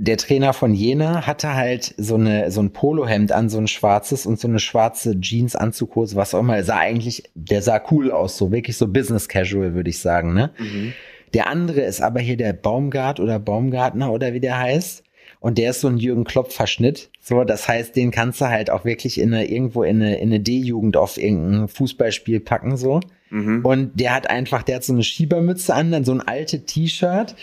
der 0.00 0.16
Trainer 0.16 0.52
von 0.52 0.74
Jena 0.74 1.26
hatte 1.26 1.54
halt 1.54 1.94
so 1.98 2.14
eine 2.14 2.50
so 2.50 2.60
ein 2.60 2.72
Polohemd 2.72 3.32
an, 3.32 3.48
so 3.48 3.58
ein 3.58 3.66
schwarzes 3.66 4.26
und 4.26 4.38
so 4.38 4.46
eine 4.46 4.60
schwarze 4.60 5.20
Jeans 5.20 5.56
Anzughose, 5.56 6.14
was 6.16 6.34
auch 6.34 6.40
immer. 6.40 6.56
Er 6.56 6.64
sah 6.64 6.78
eigentlich, 6.78 7.30
der 7.34 7.62
sah 7.62 7.80
cool 7.90 8.12
aus, 8.12 8.36
so 8.36 8.52
wirklich 8.52 8.76
so 8.76 8.86
Business 8.88 9.28
Casual, 9.28 9.74
würde 9.74 9.90
ich 9.90 9.98
sagen, 9.98 10.34
ne? 10.34 10.52
Mhm. 10.58 10.92
Der 11.34 11.48
andere 11.48 11.80
ist 11.80 12.00
aber 12.00 12.20
hier 12.20 12.36
der 12.36 12.52
Baumgart 12.52 13.20
oder 13.20 13.38
Baumgartner 13.38 14.12
oder 14.12 14.32
wie 14.32 14.40
der 14.40 14.58
heißt. 14.58 15.04
Und 15.40 15.58
der 15.58 15.70
ist 15.70 15.80
so 15.80 15.88
ein 15.88 15.98
Jürgen 15.98 16.24
Klopp 16.24 16.52
Verschnitt. 16.52 17.10
So, 17.20 17.44
das 17.44 17.68
heißt, 17.68 17.94
den 17.94 18.10
kannst 18.10 18.40
du 18.40 18.46
halt 18.46 18.70
auch 18.70 18.84
wirklich 18.84 19.20
in 19.20 19.32
eine, 19.32 19.48
irgendwo 19.48 19.82
in 19.82 20.02
eine, 20.02 20.18
in 20.18 20.30
eine 20.30 20.40
D-Jugend 20.40 20.96
auf 20.96 21.16
irgendein 21.16 21.68
Fußballspiel 21.68 22.40
packen, 22.40 22.76
so. 22.76 23.00
Mhm. 23.30 23.64
Und 23.64 24.00
der 24.00 24.14
hat 24.14 24.30
einfach, 24.30 24.62
der 24.62 24.76
hat 24.76 24.84
so 24.84 24.92
eine 24.92 25.04
Schiebermütze 25.04 25.74
an, 25.74 25.92
dann 25.92 26.04
so 26.04 26.12
ein 26.12 26.22
altes 26.22 26.64
T-Shirt, 26.64 27.36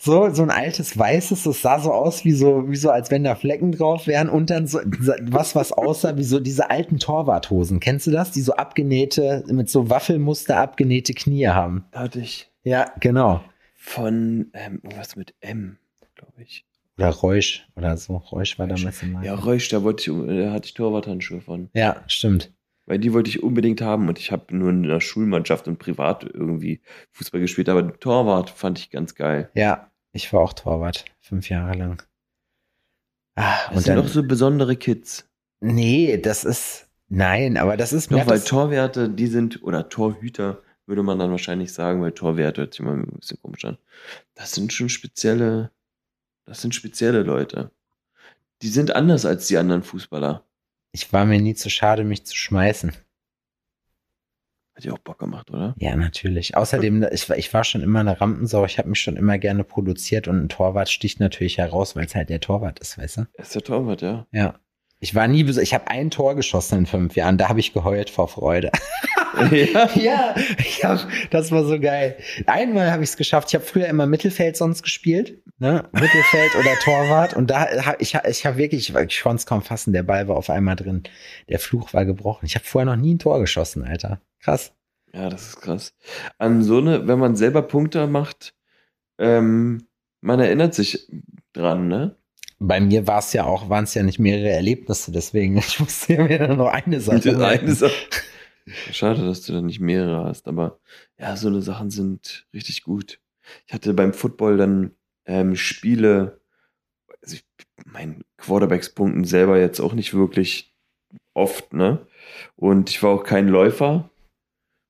so, 0.00 0.30
so 0.30 0.42
ein 0.42 0.50
altes 0.50 0.96
weißes, 0.96 1.42
das 1.42 1.62
sah 1.62 1.80
so 1.80 1.92
aus 1.92 2.24
wie 2.24 2.32
so, 2.32 2.70
wie 2.70 2.76
so, 2.76 2.90
als 2.90 3.10
wenn 3.10 3.24
da 3.24 3.34
Flecken 3.34 3.72
drauf 3.72 4.06
wären 4.06 4.28
und 4.28 4.48
dann 4.50 4.66
so, 4.66 4.78
was, 5.22 5.56
was 5.56 5.72
aussah 5.72 6.16
wie 6.16 6.24
so 6.24 6.38
diese 6.38 6.70
alten 6.70 6.98
Torwarthosen. 6.98 7.80
Kennst 7.80 8.06
du 8.06 8.12
das? 8.12 8.30
Die 8.30 8.40
so 8.40 8.54
abgenähte, 8.54 9.44
mit 9.48 9.68
so 9.68 9.90
Waffelmuster 9.90 10.56
abgenähte 10.56 11.14
Knie 11.14 11.48
haben. 11.48 11.84
Da 11.90 12.00
hatte 12.00 12.20
ich 12.20 12.48
Ja, 12.64 12.92
genau. 13.00 13.42
von 13.76 14.50
ähm, 14.54 14.80
irgendwas 14.82 15.16
mit 15.16 15.34
M, 15.40 15.78
glaube 16.14 16.42
ich. 16.42 16.64
Oder 16.98 17.10
Reusch 17.10 17.66
oder 17.76 17.96
so. 17.96 18.16
Reusch 18.16 18.58
war 18.58 18.66
damals 18.66 19.02
im 19.02 19.22
Ja, 19.22 19.34
Reusch, 19.34 19.68
da, 19.68 19.82
wollte 19.84 20.10
ich, 20.10 20.26
da 20.44 20.50
hatte 20.52 20.66
ich 20.66 20.74
Torwarthandschuhe 20.74 21.40
von. 21.40 21.70
ja, 21.74 22.02
stimmt. 22.08 22.52
Weil 22.86 22.98
die 22.98 23.12
wollte 23.12 23.28
ich 23.28 23.42
unbedingt 23.42 23.82
haben 23.82 24.08
und 24.08 24.18
ich 24.18 24.32
habe 24.32 24.56
nur 24.56 24.70
in 24.70 24.82
der 24.82 25.00
Schulmannschaft 25.00 25.68
und 25.68 25.78
privat 25.78 26.24
irgendwie 26.24 26.80
Fußball 27.12 27.40
gespielt, 27.40 27.68
aber 27.68 27.92
Torwart 28.00 28.48
fand 28.48 28.78
ich 28.78 28.90
ganz 28.90 29.14
geil. 29.14 29.50
Ja, 29.54 29.90
ich 30.12 30.32
war 30.32 30.40
auch 30.40 30.54
Torwart, 30.54 31.04
fünf 31.20 31.50
Jahre 31.50 31.74
lang. 31.76 32.02
Ah, 33.36 33.58
Das 33.68 33.76
und 33.76 33.82
sind 33.84 33.96
dann, 33.96 34.04
auch 34.04 34.08
so 34.08 34.22
besondere 34.22 34.74
Kids. 34.76 35.28
nee, 35.60 36.16
das 36.16 36.44
ist, 36.44 36.88
nein, 37.08 37.56
aber 37.58 37.76
das 37.76 37.92
ist 37.92 38.10
mir 38.10 38.18
Doch, 38.20 38.26
weil 38.26 38.38
das, 38.38 38.46
Torwerte, 38.46 39.08
die 39.10 39.26
sind, 39.26 39.62
oder 39.62 39.88
Torhüter, 39.90 40.62
würde 40.88 41.02
man 41.02 41.18
dann 41.18 41.30
wahrscheinlich 41.30 41.72
sagen, 41.72 42.00
weil 42.02 42.12
Torwerte 42.12 42.62
hört 42.62 42.72
sich 42.74 42.80
immer 42.80 42.92
ein 42.94 43.06
bisschen 43.20 43.40
komisch 43.42 43.64
an. 43.64 43.78
Das 44.34 44.52
sind 44.52 44.72
schon 44.72 44.88
spezielle, 44.88 45.70
das 46.46 46.60
sind 46.62 46.74
spezielle 46.74 47.22
Leute. 47.22 47.70
Die 48.62 48.68
sind 48.68 48.96
anders 48.96 49.24
als 49.24 49.46
die 49.46 49.56
anderen 49.58 49.82
Fußballer. 49.84 50.44
ich 50.92 51.12
war 51.12 51.24
mir 51.26 51.40
nie 51.40 51.54
zu 51.54 51.70
schade, 51.70 52.04
mich 52.04 52.24
zu 52.26 52.36
schmeißen. 52.36 52.92
Hat 54.74 54.84
ja 54.84 54.92
auch 54.92 54.98
Bock 54.98 55.18
gemacht, 55.18 55.50
oder? 55.50 55.74
Ja, 55.78 55.96
natürlich. 55.96 56.56
Außerdem, 56.56 57.04
ich, 57.12 57.28
war- 57.28 57.36
ich 57.36 57.52
war 57.52 57.64
schon 57.64 57.82
immer 57.82 58.00
eine 58.00 58.20
Rampensau. 58.20 58.64
Ich 58.64 58.78
habe 58.78 58.88
mich 58.88 59.00
schon 59.00 59.16
immer 59.16 59.36
gerne 59.38 59.64
produziert 59.64 60.28
und 60.28 60.40
ein 60.44 60.48
Torwart 60.48 60.88
sticht 60.88 61.18
natürlich 61.20 61.58
heraus, 61.58 61.96
weil 61.96 62.06
es 62.06 62.14
halt 62.14 62.28
der 62.30 62.40
Torwart 62.40 62.78
ist, 62.78 62.96
weißt 62.98 63.16
du? 63.18 63.26
Er 63.34 63.42
ist 63.44 63.54
der 63.54 63.62
Torwart, 63.62 64.02
ja. 64.02 64.26
Ja. 64.32 64.58
Ich 65.00 65.14
war 65.14 65.28
nie, 65.28 65.44
ich 65.44 65.74
habe 65.74 65.88
ein 65.88 66.10
Tor 66.10 66.34
geschossen 66.34 66.78
in 66.78 66.86
fünf 66.86 67.14
Jahren. 67.14 67.38
Da 67.38 67.48
habe 67.48 67.60
ich 67.60 67.72
geheult 67.72 68.10
vor 68.10 68.28
Freude. 68.28 68.72
ja. 69.50 69.88
ja, 69.94 70.34
ich 70.58 70.84
hab, 70.84 71.06
das 71.30 71.52
war 71.52 71.64
so 71.64 71.78
geil. 71.78 72.16
Einmal 72.46 72.90
habe 72.90 73.04
ich 73.04 73.10
es 73.10 73.16
geschafft. 73.16 73.48
Ich 73.48 73.54
habe 73.54 73.64
früher 73.64 73.86
immer 73.86 74.06
Mittelfeld 74.06 74.56
sonst 74.56 74.82
gespielt, 74.82 75.40
ne? 75.58 75.88
Mittelfeld 75.92 76.56
oder 76.58 76.74
Torwart. 76.82 77.34
Und 77.34 77.50
da 77.50 77.86
hab 77.86 78.00
ich, 78.00 78.14
ich 78.28 78.46
habe 78.46 78.56
wirklich, 78.56 78.92
ich 78.92 79.22
konnte 79.22 79.36
es 79.36 79.46
kaum 79.46 79.62
fassen. 79.62 79.92
Der 79.92 80.02
Ball 80.02 80.26
war 80.26 80.36
auf 80.36 80.50
einmal 80.50 80.74
drin. 80.74 81.04
Der 81.48 81.60
Fluch 81.60 81.92
war 81.92 82.04
gebrochen. 82.04 82.46
Ich 82.46 82.56
habe 82.56 82.64
vorher 82.64 82.86
noch 82.86 83.00
nie 83.00 83.14
ein 83.14 83.18
Tor 83.20 83.38
geschossen, 83.38 83.84
Alter. 83.84 84.20
Krass. 84.40 84.72
Ja, 85.12 85.28
das 85.30 85.48
ist 85.48 85.60
krass. 85.60 85.94
An 86.38 86.62
so 86.62 86.78
eine, 86.78 87.06
wenn 87.06 87.18
man 87.20 87.36
selber 87.36 87.62
Punkte 87.62 88.08
macht, 88.08 88.54
ähm, 89.18 89.86
man 90.20 90.40
erinnert 90.40 90.74
sich 90.74 91.08
dran, 91.52 91.86
ne? 91.88 92.16
Bei 92.60 92.80
mir 92.80 93.06
war 93.06 93.20
es 93.20 93.32
ja 93.32 93.44
auch, 93.44 93.68
waren 93.68 93.84
es 93.84 93.94
ja 93.94 94.02
nicht 94.02 94.18
mehrere 94.18 94.50
Erlebnisse, 94.50 95.12
deswegen 95.12 95.56
ich 95.58 95.78
musste 95.80 96.14
ja 96.14 96.24
mir 96.24 96.54
nur 96.54 96.72
eine 96.72 97.00
Sache. 97.00 97.46
Eine 97.46 97.74
Sache. 97.74 97.92
Schade, 98.92 99.24
dass 99.24 99.42
du 99.42 99.52
da 99.52 99.62
nicht 99.62 99.80
mehrere 99.80 100.24
hast, 100.24 100.46
aber 100.46 100.78
ja, 101.18 101.36
so 101.36 101.48
eine 101.48 101.62
Sachen 101.62 101.90
sind 101.90 102.46
richtig 102.52 102.82
gut. 102.82 103.20
Ich 103.66 103.72
hatte 103.72 103.94
beim 103.94 104.12
Football 104.12 104.58
dann 104.58 104.90
ähm, 105.24 105.56
Spiele, 105.56 106.40
also 107.22 107.36
ich, 107.36 107.44
mein 107.86 108.24
Quarterbacks 108.36 108.90
punkten 108.90 109.24
selber 109.24 109.58
jetzt 109.58 109.80
auch 109.80 109.94
nicht 109.94 110.12
wirklich 110.12 110.74
oft, 111.32 111.72
ne? 111.72 112.06
Und 112.56 112.90
ich 112.90 113.02
war 113.02 113.10
auch 113.10 113.24
kein 113.24 113.48
Läufer, 113.48 114.10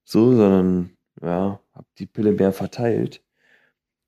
so, 0.05 0.35
sondern 0.35 0.97
ja, 1.23 1.61
hab 1.73 1.87
die 1.97 2.07
Pille 2.07 2.33
mehr 2.33 2.53
verteilt. 2.53 3.23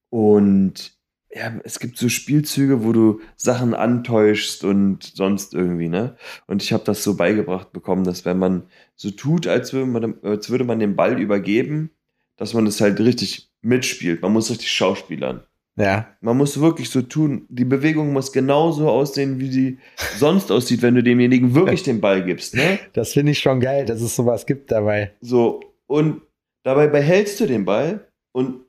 Und 0.09 0.99
ja, 1.33 1.53
es 1.63 1.79
gibt 1.79 1.97
so 1.97 2.09
Spielzüge, 2.09 2.85
wo 2.85 2.93
du 2.93 3.21
Sachen 3.37 3.75
antäuschst 3.75 4.65
und 4.65 5.05
sonst 5.05 5.55
irgendwie, 5.55 5.89
ne? 5.89 6.17
Und 6.47 6.63
ich 6.63 6.73
habe 6.73 6.85
das 6.85 7.05
so 7.05 7.17
beigebracht 7.17 7.73
bekommen, 7.73 8.05
dass 8.05 8.25
wenn 8.25 8.39
man 8.39 8.65
so 8.97 9.11
tut, 9.11 9.47
als 9.47 9.73
würde 9.73 9.87
man, 9.87 10.15
als 10.23 10.51
würde 10.51 10.65
man 10.65 10.81
den 10.81 10.97
Ball 10.97 11.21
übergeben, 11.21 11.91
dass 12.37 12.53
man 12.53 12.65
das 12.65 12.81
halt 12.81 12.99
richtig 13.01 13.51
mitspielt. 13.63 14.23
Man 14.23 14.33
muss 14.33 14.51
richtig 14.51 14.73
schauspielern. 14.73 15.45
Ja, 15.77 16.09
Man 16.21 16.37
muss 16.37 16.61
wirklich 16.61 16.91
so 16.91 17.01
tun, 17.01 17.47
die 17.49 17.65
Bewegung 17.65 18.13
muss 18.13 18.33
genauso 18.33 18.91
aussehen, 18.91 19.39
wie 19.39 19.51
sie 19.51 19.79
sonst 20.17 20.51
aussieht, 20.51 20.83
wenn 20.83 20.97
du 20.97 21.03
demjenigen 21.03 21.55
wirklich 21.55 21.85
den 21.85 22.01
Ball 22.01 22.25
gibst, 22.25 22.55
ne? 22.55 22.79
das 22.93 23.13
finde 23.13 23.33
ich 23.33 23.39
schon 23.39 23.61
geil, 23.61 23.87
dass 23.87 24.03
es 24.03 24.17
sowas 24.17 24.47
gibt 24.47 24.73
dabei. 24.73 25.13
So, 25.21 25.61
und 25.87 26.23
dabei 26.65 26.89
behältst 26.89 27.39
du 27.41 27.47
den 27.47 27.65
Ball 27.65 28.07
und 28.33 28.63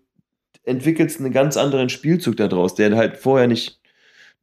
entwickelst 0.63 1.19
einen 1.19 1.31
ganz 1.33 1.57
anderen 1.57 1.89
Spielzug 1.89 2.37
daraus, 2.37 2.75
der 2.75 2.95
halt 2.95 3.17
vorher 3.17 3.47
nicht, 3.47 3.79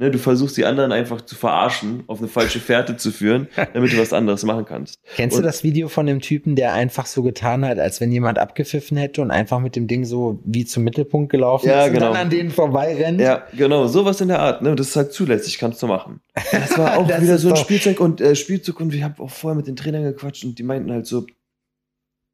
ne, 0.01 0.11
du 0.11 0.19
versuchst 0.19 0.57
die 0.57 0.65
anderen 0.65 0.91
einfach 0.93 1.21
zu 1.21 1.35
verarschen, 1.37 2.03
auf 2.09 2.19
eine 2.19 2.29
falsche 2.29 2.59
Fährte 2.61 2.97
zu 2.97 3.11
führen, 3.13 3.49
damit 3.75 3.93
du 3.93 3.99
was 3.99 4.13
anderes 4.13 4.43
machen 4.45 4.65
kannst. 4.65 4.97
Kennst 5.17 5.37
du 5.37 5.39
Und- 5.41 5.45
das 5.47 5.63
Video 5.65 5.89
von 5.89 6.07
dem 6.07 6.21
Typen, 6.21 6.57
der 6.57 6.73
einfach 6.73 7.07
so 7.07 7.23
getan 7.23 7.65
hat, 7.65 7.79
als 7.79 8.01
wenn 8.01 8.11
jemand 8.13 8.39
abgepfiffen 8.39 8.97
hätte 8.97 9.23
und 9.23 9.31
einfach 9.31 9.61
mit 9.61 9.77
dem 9.77 9.87
Ding 9.87 10.05
so 10.05 10.41
wie 10.45 10.65
zum 10.65 10.85
Mittelpunkt 10.85 11.31
gelaufen 11.31 11.69
Ja, 11.69 11.87
ist 11.87 11.93
genau. 11.95 12.09
und 12.09 12.15
dann 12.15 12.23
an 12.25 12.31
denen 12.31 12.51
vorbeirennt? 12.51 13.21
Ja, 13.21 13.47
genau, 13.57 13.87
sowas 13.87 14.21
in 14.21 14.29
der 14.29 14.41
Art, 14.41 14.63
ne, 14.63 14.75
das 14.75 14.89
ist 14.89 14.97
halt 14.97 15.13
zulässig, 15.13 15.59
kannst 15.59 15.83
du 15.83 15.87
machen. 15.87 16.21
Das 16.53 16.77
war 16.79 16.99
auch 16.99 17.07
Das 17.07 17.23
wieder 17.23 17.39
so 17.39 17.51
ein 17.51 17.57
Spielzeug 17.57 18.01
und 18.01 18.21
äh, 18.21 18.35
Spielzug 18.35 18.81
und 18.81 18.93
wir 18.93 19.05
haben 19.05 19.15
auch 19.19 19.31
vorher 19.31 19.57
mit 19.57 19.67
den 19.67 19.77
Trainern 19.77 20.03
gequatscht 20.05 20.45
und 20.45 20.59
die 20.59 20.63
meinten 20.65 20.91
halt 20.93 21.07
so, 21.07 21.27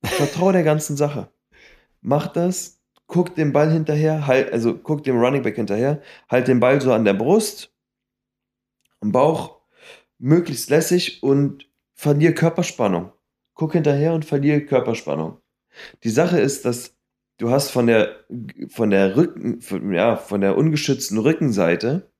vertrau 0.02 0.52
der 0.52 0.62
ganzen 0.62 0.96
Sache. 0.96 1.28
Mach 2.02 2.26
das, 2.28 2.80
guck 3.06 3.34
dem 3.34 3.52
Ball 3.52 3.70
hinterher, 3.70 4.26
halt, 4.26 4.52
also 4.52 4.76
guck 4.76 5.04
dem 5.04 5.18
Running 5.18 5.42
Back 5.42 5.56
hinterher, 5.56 6.00
halt 6.28 6.48
den 6.48 6.60
Ball 6.60 6.80
so 6.80 6.92
an 6.92 7.04
der 7.04 7.14
Brust, 7.14 7.72
am 9.00 9.12
Bauch, 9.12 9.60
möglichst 10.18 10.70
lässig 10.70 11.22
und 11.22 11.68
verlier 11.94 12.34
Körperspannung. 12.34 13.12
Guck 13.54 13.74
hinterher 13.74 14.14
und 14.14 14.24
verlier 14.24 14.64
Körperspannung. 14.64 15.38
Die 16.02 16.10
Sache 16.10 16.40
ist, 16.40 16.64
dass 16.64 16.96
du 17.38 17.50
hast 17.50 17.70
von 17.70 17.86
der, 17.86 18.24
von 18.68 18.90
der 18.90 19.16
Rücken, 19.16 19.60
von, 19.60 19.92
ja, 19.92 20.16
von 20.16 20.40
der 20.40 20.56
ungeschützten 20.56 21.18
Rückenseite 21.18 22.10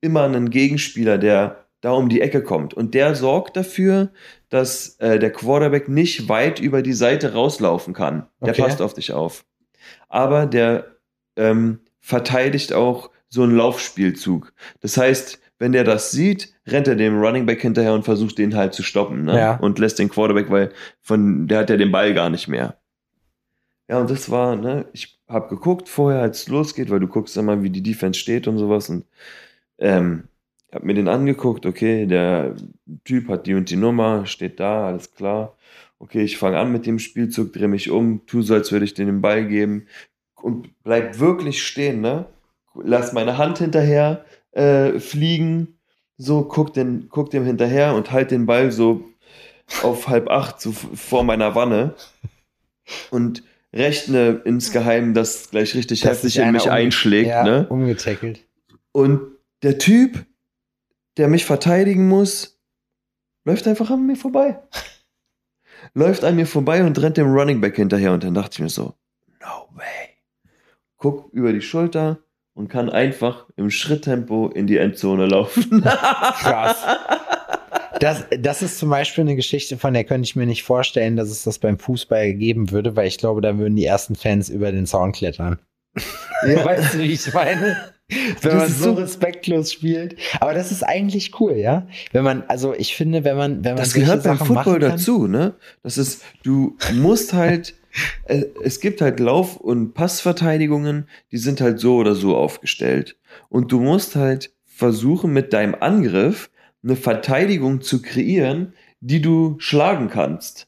immer 0.00 0.24
einen 0.24 0.50
Gegenspieler, 0.50 1.18
der 1.18 1.64
da 1.80 1.92
um 1.92 2.08
die 2.08 2.20
Ecke 2.20 2.42
kommt. 2.42 2.74
Und 2.74 2.94
der 2.94 3.14
sorgt 3.14 3.56
dafür, 3.56 4.10
dass 4.48 4.96
äh, 4.98 5.18
der 5.18 5.32
Quarterback 5.32 5.88
nicht 5.88 6.28
weit 6.28 6.60
über 6.60 6.82
die 6.82 6.92
Seite 6.92 7.34
rauslaufen 7.34 7.94
kann. 7.94 8.28
Der 8.40 8.50
Okay. 8.50 8.62
passt 8.62 8.82
auf 8.82 8.94
dich 8.94 9.12
auf. 9.12 9.44
Aber 10.08 10.46
der 10.46 10.96
ähm, 11.36 11.80
verteidigt 12.00 12.72
auch 12.72 13.10
so 13.28 13.42
einen 13.42 13.56
Laufspielzug. 13.56 14.52
Das 14.80 14.96
heißt, 14.96 15.40
wenn 15.58 15.72
der 15.72 15.84
das 15.84 16.10
sieht, 16.10 16.54
rennt 16.66 16.88
er 16.88 16.94
dem 16.94 17.20
Running 17.20 17.46
Back 17.46 17.60
hinterher 17.60 17.92
und 17.92 18.04
versucht 18.04 18.38
den 18.38 18.54
halt 18.54 18.74
zu 18.74 18.82
stoppen. 18.82 19.24
Ne? 19.24 19.36
Ja. 19.36 19.56
Und 19.56 19.78
lässt 19.78 19.98
den 19.98 20.08
Quarterback, 20.08 20.50
weil 20.50 20.72
von 21.02 21.48
der 21.48 21.60
hat 21.60 21.70
ja 21.70 21.76
den 21.76 21.92
Ball 21.92 22.14
gar 22.14 22.30
nicht 22.30 22.48
mehr. 22.48 22.78
Ja, 23.88 23.98
und 23.98 24.10
das 24.10 24.30
war, 24.30 24.54
ne, 24.54 24.86
ich 24.92 25.18
habe 25.28 25.48
geguckt 25.48 25.88
vorher, 25.88 26.20
als 26.20 26.42
es 26.42 26.48
losgeht, 26.48 26.90
weil 26.90 27.00
du 27.00 27.08
guckst 27.08 27.36
immer, 27.36 27.62
wie 27.62 27.70
die 27.70 27.82
Defense 27.82 28.20
steht 28.20 28.46
und 28.46 28.58
sowas 28.58 28.90
und 28.90 29.06
ähm, 29.78 30.24
hab 30.72 30.84
mir 30.84 30.94
den 30.94 31.08
angeguckt, 31.08 31.64
okay, 31.64 32.06
der 32.06 32.54
Typ 33.04 33.28
hat 33.28 33.46
die 33.46 33.54
und 33.54 33.70
die 33.70 33.76
Nummer, 33.76 34.26
steht 34.26 34.60
da, 34.60 34.86
alles 34.88 35.14
klar. 35.14 35.56
Okay, 36.00 36.22
ich 36.22 36.38
fange 36.38 36.58
an 36.58 36.70
mit 36.70 36.86
dem 36.86 36.98
Spielzug, 36.98 37.52
drehe 37.52 37.68
mich 37.68 37.90
um, 37.90 38.24
tu 38.26 38.42
so, 38.42 38.54
als 38.54 38.70
würde 38.70 38.84
ich 38.84 38.94
denen 38.94 39.16
den 39.16 39.20
Ball 39.20 39.46
geben 39.46 39.86
und 40.36 40.70
bleib 40.84 41.18
wirklich 41.18 41.62
stehen, 41.62 42.00
ne? 42.00 42.26
Lass 42.74 43.12
meine 43.12 43.38
Hand 43.38 43.58
hinterher 43.58 44.24
äh, 44.52 45.00
fliegen, 45.00 45.78
so, 46.16 46.44
guck, 46.44 46.72
den, 46.72 47.08
guck 47.08 47.30
dem 47.30 47.44
hinterher 47.44 47.94
und 47.94 48.12
halt 48.12 48.30
den 48.30 48.46
Ball 48.46 48.70
so 48.70 49.04
auf 49.82 50.08
halb 50.08 50.28
acht 50.30 50.60
so 50.60 50.72
vor 50.72 51.24
meiner 51.24 51.54
Wanne 51.54 51.94
und 53.10 53.42
rechne 53.72 54.42
insgeheim, 54.44 55.14
dass 55.14 55.50
gleich 55.50 55.74
richtig 55.74 56.00
Dass 56.00 56.22
heftig 56.22 56.38
in 56.38 56.52
mich 56.52 56.70
einschlägt, 56.70 57.28
ja, 57.28 57.42
ne? 57.42 57.66
umgetackelt. 57.68 58.44
Und 58.92 59.20
der 59.62 59.78
Typ, 59.78 60.24
der 61.16 61.28
mich 61.28 61.44
verteidigen 61.44 62.08
muss, 62.08 62.60
läuft 63.44 63.66
einfach 63.66 63.90
an 63.90 64.06
mir 64.06 64.16
vorbei. 64.16 64.60
Läuft 65.94 66.24
an 66.24 66.36
mir 66.36 66.46
vorbei 66.46 66.84
und 66.84 67.00
rennt 67.00 67.16
dem 67.16 67.32
Running 67.32 67.60
Back 67.60 67.76
hinterher. 67.76 68.12
Und 68.12 68.24
dann 68.24 68.34
dachte 68.34 68.54
ich 68.54 68.60
mir 68.60 68.68
so, 68.68 68.94
no 69.40 69.68
way. 69.74 70.16
Guck 70.96 71.32
über 71.32 71.52
die 71.52 71.60
Schulter 71.60 72.18
und 72.54 72.68
kann 72.68 72.90
einfach 72.90 73.46
im 73.56 73.70
Schritttempo 73.70 74.48
in 74.48 74.66
die 74.66 74.78
Endzone 74.78 75.26
laufen. 75.26 75.82
Krass. 75.82 76.84
Das, 78.00 78.26
das 78.38 78.62
ist 78.62 78.78
zum 78.78 78.90
Beispiel 78.90 79.22
eine 79.22 79.36
Geschichte, 79.36 79.76
von 79.76 79.94
der 79.94 80.04
könnte 80.04 80.26
ich 80.26 80.36
mir 80.36 80.46
nicht 80.46 80.62
vorstellen, 80.62 81.16
dass 81.16 81.30
es 81.30 81.44
das 81.44 81.58
beim 81.58 81.78
Fußball 81.78 82.34
geben 82.34 82.70
würde, 82.70 82.96
weil 82.96 83.08
ich 83.08 83.18
glaube, 83.18 83.40
da 83.40 83.58
würden 83.58 83.76
die 83.76 83.84
ersten 83.84 84.14
Fans 84.14 84.48
über 84.48 84.70
den 84.72 84.86
Zaun 84.86 85.12
klettern. 85.12 85.58
Ja. 86.46 86.64
Weißt 86.64 86.94
du, 86.94 86.98
wie 86.98 87.12
ich 87.12 87.32
meine? 87.32 87.76
Wenn 88.40 88.56
man 88.56 88.68
so 88.68 88.94
respektlos 88.94 89.72
spielt. 89.72 90.16
Aber 90.40 90.54
das 90.54 90.72
ist 90.72 90.82
eigentlich 90.82 91.38
cool, 91.40 91.56
ja? 91.56 91.86
Wenn 92.12 92.24
man, 92.24 92.42
also 92.48 92.74
ich 92.74 92.96
finde, 92.96 93.22
wenn 93.24 93.36
man, 93.36 93.64
wenn 93.64 93.74
man 93.74 93.82
das 93.82 93.92
gehört 93.92 94.24
beim 94.24 94.38
Football 94.38 94.78
dazu, 94.78 95.26
ne? 95.26 95.56
Das 95.82 95.98
ist, 95.98 96.22
du 96.42 96.76
musst 96.94 97.34
halt, 97.34 97.74
äh, 98.24 98.44
es 98.64 98.80
gibt 98.80 99.02
halt 99.02 99.20
Lauf- 99.20 99.58
und 99.58 99.92
Passverteidigungen, 99.92 101.06
die 101.32 101.38
sind 101.38 101.60
halt 101.60 101.80
so 101.80 101.96
oder 101.96 102.14
so 102.14 102.34
aufgestellt. 102.34 103.18
Und 103.50 103.72
du 103.72 103.80
musst 103.80 104.16
halt 104.16 104.54
versuchen, 104.64 105.32
mit 105.32 105.52
deinem 105.52 105.74
Angriff 105.74 106.50
eine 106.82 106.96
Verteidigung 106.96 107.82
zu 107.82 108.00
kreieren, 108.00 108.72
die 109.00 109.20
du 109.20 109.56
schlagen 109.58 110.08
kannst. 110.08 110.66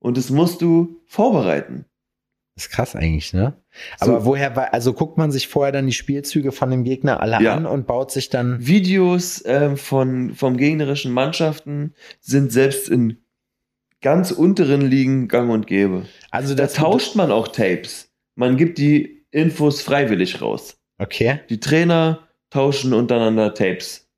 Und 0.00 0.18
das 0.18 0.28
musst 0.28 0.60
du 0.60 1.00
vorbereiten. 1.06 1.86
Das 2.56 2.66
ist 2.66 2.70
krass 2.72 2.94
eigentlich, 2.94 3.32
ne? 3.32 3.56
Aber 4.00 4.20
so. 4.20 4.26
woher, 4.26 4.72
also 4.72 4.92
guckt 4.92 5.18
man 5.18 5.32
sich 5.32 5.48
vorher 5.48 5.72
dann 5.72 5.86
die 5.86 5.92
Spielzüge 5.92 6.52
von 6.52 6.70
dem 6.70 6.84
Gegner 6.84 7.20
alle 7.20 7.42
ja. 7.42 7.54
an 7.54 7.66
und 7.66 7.86
baut 7.86 8.10
sich 8.10 8.30
dann. 8.30 8.64
Videos 8.66 9.44
äh, 9.44 9.76
von, 9.76 10.34
vom 10.34 10.56
gegnerischen 10.56 11.12
Mannschaften 11.12 11.94
sind 12.20 12.52
selbst 12.52 12.88
in 12.88 13.18
ganz 14.00 14.30
unteren 14.30 14.82
Ligen 14.82 15.28
gang 15.28 15.50
und 15.50 15.66
gäbe. 15.66 16.06
Also 16.30 16.54
da 16.54 16.66
tauscht 16.66 17.16
man 17.16 17.30
auch 17.30 17.48
Tapes. 17.48 18.10
Man 18.34 18.56
gibt 18.56 18.78
die 18.78 19.24
Infos 19.30 19.80
freiwillig 19.82 20.40
raus. 20.40 20.76
Okay. 20.98 21.40
Die 21.48 21.60
Trainer 21.60 22.28
tauschen 22.50 22.92
untereinander 22.92 23.54
Tapes. 23.54 24.08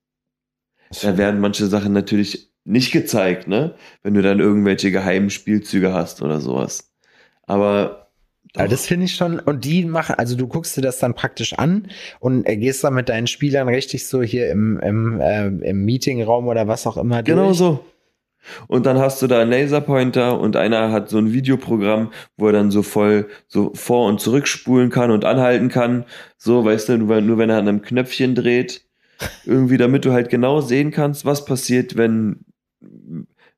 Da 1.03 1.17
werden 1.17 1.41
manche 1.41 1.67
Sachen 1.67 1.93
natürlich 1.93 2.53
nicht 2.65 2.93
gezeigt, 2.93 3.49
ne? 3.49 3.75
Wenn 4.03 4.15
du 4.15 4.23
dann 4.23 4.41
irgendwelche 4.41 4.91
geheimen 4.91 5.31
Spielzüge 5.31 5.93
hast 5.93 6.21
oder 6.21 6.41
sowas. 6.41 6.93
Aber 7.43 8.06
ja, 8.57 8.69
das 8.69 8.87
finde 8.87 9.07
ich 9.07 9.15
schon. 9.15 9.39
Und 9.39 9.65
die 9.65 9.85
machen, 9.85 10.17
also 10.19 10.37
du 10.37 10.47
guckst 10.47 10.77
dir 10.77 10.83
das 10.83 10.99
dann 10.99 11.15
praktisch 11.15 11.53
an 11.55 11.89
und 12.21 12.45
gehst 12.45 12.85
dann 12.85 12.95
mit 12.95 13.09
deinen 13.09 13.27
Spielern 13.27 13.69
richtig 13.69 14.07
so 14.07 14.23
hier 14.23 14.51
im, 14.51 14.79
im, 14.81 15.21
äh, 15.21 15.47
im 15.47 15.85
Meetingraum 15.85 16.49
oder 16.49 16.67
was 16.67 16.87
auch 16.87 16.97
immer. 16.97 17.23
Genau 17.23 17.47
durch. 17.47 17.59
so. 17.59 17.85
Und 18.69 18.87
dann 18.87 18.99
hast 18.99 19.21
du 19.23 19.27
da 19.27 19.41
einen 19.41 19.51
Laserpointer 19.51 20.39
und 20.39 20.57
einer 20.57 20.93
hat 20.93 21.09
so 21.09 21.19
ein 21.19 21.33
Videoprogramm, 21.33 22.13
wo 22.37 22.47
er 22.47 22.53
dann 22.53 22.71
so 22.71 22.83
voll 22.83 23.29
so 23.49 23.73
vor- 23.75 24.09
und 24.09 24.21
zurückspulen 24.21 24.91
kann 24.91 25.11
und 25.11 25.25
anhalten 25.25 25.69
kann. 25.69 26.05
So, 26.39 26.65
weißt 26.65 26.89
du, 26.89 26.99
nur, 26.99 27.21
nur 27.21 27.39
wenn 27.39 27.51
er 27.51 27.59
an 27.59 27.69
einem 27.69 27.83
Knöpfchen 27.83 28.35
dreht. 28.35 28.83
Irgendwie, 29.47 29.79
damit 29.79 30.05
du 30.05 30.13
halt 30.13 30.29
genau 30.29 30.61
sehen 30.61 30.91
kannst, 30.91 31.25
was 31.25 31.47
passiert, 31.47 31.97
wenn, 31.97 32.45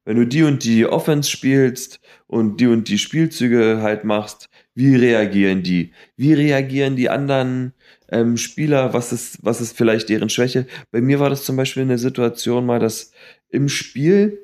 wenn 0.05 0.17
du 0.17 0.25
die 0.25 0.45
und 0.45 0.63
die 0.63 0.87
Offense 0.87 1.29
spielst 1.29 2.01
und 2.29 2.61
die 2.61 2.69
und 2.69 2.89
die 2.89 2.99
Spielzüge 2.99 3.81
halt 3.83 4.05
machst 4.05 4.49
wie 4.79 4.95
reagieren 4.95 5.65
die? 5.65 5.93
Wie 6.15 6.35
reagieren 6.35 6.95
die 6.95 7.11
anderen 7.11 7.73
ähm, 8.11 8.37
Spieler? 8.37 8.95
Was 8.95 9.13
ist, 9.13 9.45
was 9.45 9.61
ist 9.61 9.77
vielleicht 9.77 10.09
deren 10.09 10.29
Schwäche? 10.29 10.69
Bei 10.93 11.01
mir 11.01 11.19
war 11.19 11.31
das 11.31 11.45
zum 11.45 11.57
Beispiel 11.57 11.83
eine 11.83 11.99
Situation 11.99 12.65
mal, 12.65 12.79
dass 12.79 13.11
im 13.49 13.69
Spiel 13.69 14.39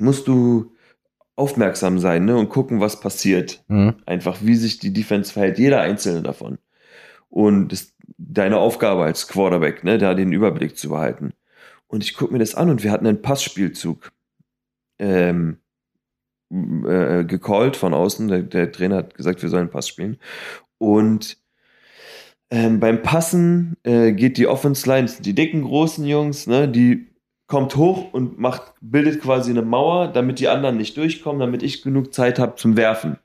musst 0.00 0.26
du 0.28 0.74
aufmerksam 1.34 1.98
sein 1.98 2.24
ne, 2.24 2.38
und 2.38 2.48
gucken, 2.48 2.80
was 2.80 2.98
passiert. 2.98 3.62
Mhm. 3.68 3.96
Einfach, 4.06 4.38
wie 4.40 4.54
sich 4.54 4.78
die 4.78 4.94
Defense 4.94 5.30
verhält, 5.30 5.58
jeder 5.58 5.82
einzelne 5.82 6.22
davon. 6.22 6.56
Und 7.28 7.68
das, 7.68 7.94
deine 8.16 8.56
Aufgabe 8.56 9.04
als 9.04 9.28
Quarterback, 9.28 9.84
ne, 9.84 9.98
da 9.98 10.14
den 10.14 10.32
Überblick 10.32 10.78
zu 10.78 10.88
behalten. 10.88 11.34
Und 11.86 12.02
ich 12.02 12.14
gucke 12.14 12.32
mir 12.32 12.38
das 12.38 12.54
an 12.54 12.70
und 12.70 12.82
wir 12.82 12.92
hatten 12.92 13.06
einen 13.06 13.20
Passspielzug. 13.20 14.10
Ähm, 14.98 15.58
äh, 16.50 17.24
gecallt 17.24 17.76
von 17.76 17.94
außen. 17.94 18.28
Der, 18.28 18.42
der, 18.42 18.72
Trainer 18.72 18.96
hat 18.96 19.14
gesagt, 19.14 19.42
wir 19.42 19.48
sollen 19.48 19.70
Pass 19.70 19.88
spielen. 19.88 20.18
Und 20.78 21.38
ähm, 22.50 22.78
beim 22.80 23.02
Passen 23.02 23.76
äh, 23.82 24.12
geht 24.12 24.38
die 24.38 24.46
Offense 24.46 24.88
Line, 24.88 25.10
die 25.20 25.34
dicken, 25.34 25.62
großen 25.62 26.04
Jungs, 26.04 26.46
ne, 26.46 26.68
die 26.68 27.08
kommt 27.48 27.76
hoch 27.76 28.12
und 28.12 28.38
macht, 28.38 28.74
bildet 28.80 29.20
quasi 29.20 29.50
eine 29.50 29.62
Mauer, 29.62 30.08
damit 30.08 30.38
die 30.38 30.48
anderen 30.48 30.76
nicht 30.76 30.96
durchkommen, 30.96 31.40
damit 31.40 31.62
ich 31.62 31.82
genug 31.82 32.12
Zeit 32.12 32.38
habe 32.38 32.56
zum 32.56 32.76
Werfen. 32.76 33.18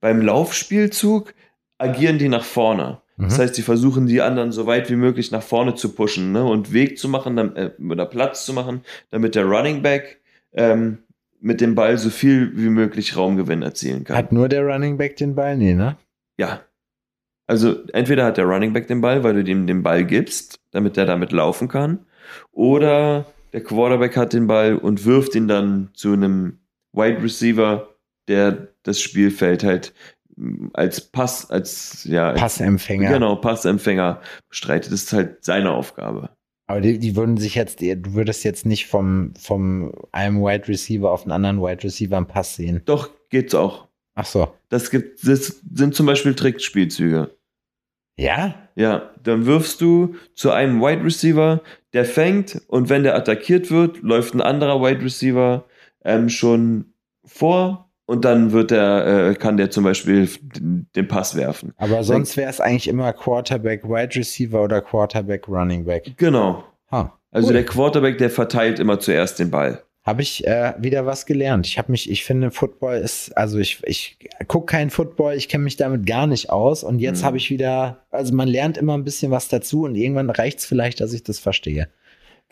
Beim 0.00 0.20
Laufspielzug 0.20 1.34
agieren 1.78 2.18
die 2.18 2.28
nach 2.28 2.44
vorne. 2.44 3.00
Mhm. 3.16 3.24
Das 3.24 3.38
heißt, 3.38 3.54
sie 3.54 3.62
versuchen 3.62 4.06
die 4.06 4.20
anderen 4.20 4.52
so 4.52 4.66
weit 4.66 4.90
wie 4.90 4.96
möglich 4.96 5.30
nach 5.30 5.42
vorne 5.42 5.74
zu 5.74 5.94
pushen 5.94 6.32
ne, 6.32 6.44
und 6.44 6.72
Weg 6.72 6.98
zu 6.98 7.08
machen 7.08 7.38
äh, 7.38 7.70
oder 7.88 8.06
Platz 8.06 8.44
zu 8.44 8.52
machen, 8.52 8.82
damit 9.10 9.34
der 9.34 9.44
Running 9.44 9.82
Back 9.82 10.20
ähm, 10.52 10.98
mit 11.44 11.60
dem 11.60 11.74
Ball 11.74 11.98
so 11.98 12.08
viel 12.08 12.56
wie 12.56 12.70
möglich 12.70 13.16
Raumgewinn 13.16 13.60
erzielen 13.60 14.04
kann. 14.04 14.16
Hat 14.16 14.32
nur 14.32 14.48
der 14.48 14.64
Running 14.64 14.96
Back 14.96 15.16
den 15.16 15.34
Ball? 15.34 15.58
Nee, 15.58 15.74
ne? 15.74 15.98
Ja. 16.38 16.62
Also 17.46 17.84
entweder 17.92 18.24
hat 18.24 18.38
der 18.38 18.46
Running 18.46 18.72
Back 18.72 18.88
den 18.88 19.02
Ball, 19.02 19.22
weil 19.22 19.34
du 19.34 19.44
dem 19.44 19.66
den 19.66 19.82
Ball 19.82 20.06
gibst, 20.06 20.60
damit 20.70 20.96
der 20.96 21.04
damit 21.04 21.32
laufen 21.32 21.68
kann, 21.68 22.06
oder 22.50 23.26
der 23.52 23.62
Quarterback 23.62 24.16
hat 24.16 24.32
den 24.32 24.46
Ball 24.46 24.76
und 24.76 25.04
wirft 25.04 25.34
ihn 25.34 25.46
dann 25.46 25.90
zu 25.92 26.14
einem 26.14 26.60
Wide 26.92 27.22
Receiver, 27.22 27.90
der 28.26 28.68
das 28.82 29.02
Spielfeld 29.02 29.64
halt 29.64 29.92
mm, 30.36 30.68
als 30.72 31.02
Pass, 31.02 31.50
als 31.50 32.04
ja, 32.04 32.32
Passempfänger. 32.32 33.12
Genau, 33.12 33.36
Passempfänger 33.36 34.22
bestreitet. 34.48 34.90
Das 34.90 35.02
ist 35.02 35.12
halt 35.12 35.44
seine 35.44 35.72
Aufgabe. 35.72 36.30
Aber 36.66 36.80
die, 36.80 36.98
die 36.98 37.14
würden 37.14 37.36
sich 37.36 37.54
jetzt, 37.54 37.80
du 37.80 38.14
würdest 38.14 38.42
jetzt 38.44 38.64
nicht 38.64 38.86
vom, 38.86 39.34
vom 39.38 39.92
einem 40.12 40.40
Wide 40.42 40.68
Receiver 40.68 41.10
auf 41.10 41.22
einen 41.22 41.32
anderen 41.32 41.60
Wide 41.60 41.84
Receiver 41.84 42.16
einen 42.16 42.26
Pass 42.26 42.56
sehen. 42.56 42.82
Doch, 42.86 43.10
geht's 43.28 43.54
auch. 43.54 43.88
Ach 44.14 44.24
so. 44.24 44.54
Das 44.70 44.90
gibt, 44.90 45.26
das 45.26 45.60
sind 45.74 45.94
zum 45.94 46.06
Beispiel 46.06 46.34
Trickspielzüge. 46.34 47.36
Ja? 48.16 48.68
Ja, 48.76 49.10
dann 49.22 49.46
wirfst 49.46 49.80
du 49.80 50.14
zu 50.34 50.50
einem 50.50 50.80
Wide 50.80 51.04
Receiver, 51.04 51.62
der 51.92 52.04
fängt 52.04 52.62
und 52.68 52.88
wenn 52.88 53.02
der 53.02 53.16
attackiert 53.16 53.70
wird, 53.70 54.02
läuft 54.02 54.34
ein 54.34 54.40
anderer 54.40 54.80
Wide 54.80 55.04
Receiver 55.04 55.64
ähm, 56.04 56.28
schon 56.28 56.94
vor 57.24 57.83
und 58.06 58.24
dann 58.24 58.52
wird 58.52 58.70
der, 58.70 59.30
äh, 59.30 59.34
kann 59.34 59.56
der 59.56 59.70
zum 59.70 59.84
Beispiel 59.84 60.28
den 60.42 61.08
Pass 61.08 61.36
werfen. 61.36 61.72
Aber 61.76 62.04
sonst 62.04 62.36
wäre 62.36 62.50
es 62.50 62.60
eigentlich 62.60 62.88
immer 62.88 63.12
Quarterback 63.12 63.84
Wide 63.84 64.14
Receiver 64.16 64.62
oder 64.62 64.80
Quarterback 64.80 65.48
Running 65.48 65.84
Back. 65.84 66.14
Genau. 66.16 66.64
Ha, 66.90 67.18
also 67.30 67.52
der 67.52 67.64
Quarterback, 67.64 68.18
der 68.18 68.30
verteilt 68.30 68.78
immer 68.78 69.00
zuerst 69.00 69.38
den 69.38 69.50
Ball. 69.50 69.82
Habe 70.04 70.20
ich 70.20 70.46
äh, 70.46 70.74
wieder 70.78 71.06
was 71.06 71.24
gelernt. 71.24 71.66
Ich 71.66 71.78
habe 71.78 71.90
mich, 71.90 72.10
ich 72.10 72.24
finde, 72.24 72.50
Football 72.50 72.96
ist, 72.96 73.34
also 73.38 73.58
ich, 73.58 73.82
ich 73.84 74.18
gucke 74.48 74.66
keinen 74.66 74.90
Football, 74.90 75.34
ich 75.34 75.48
kenne 75.48 75.64
mich 75.64 75.76
damit 75.76 76.04
gar 76.04 76.26
nicht 76.26 76.50
aus. 76.50 76.84
Und 76.84 76.98
jetzt 76.98 77.22
mhm. 77.22 77.26
habe 77.26 77.36
ich 77.38 77.48
wieder, 77.48 78.04
also 78.10 78.34
man 78.34 78.46
lernt 78.46 78.76
immer 78.76 78.92
ein 78.92 79.04
bisschen 79.04 79.30
was 79.30 79.48
dazu 79.48 79.84
und 79.84 79.94
irgendwann 79.94 80.28
reicht 80.28 80.58
es 80.58 80.66
vielleicht, 80.66 81.00
dass 81.00 81.14
ich 81.14 81.22
das 81.22 81.38
verstehe. 81.38 81.88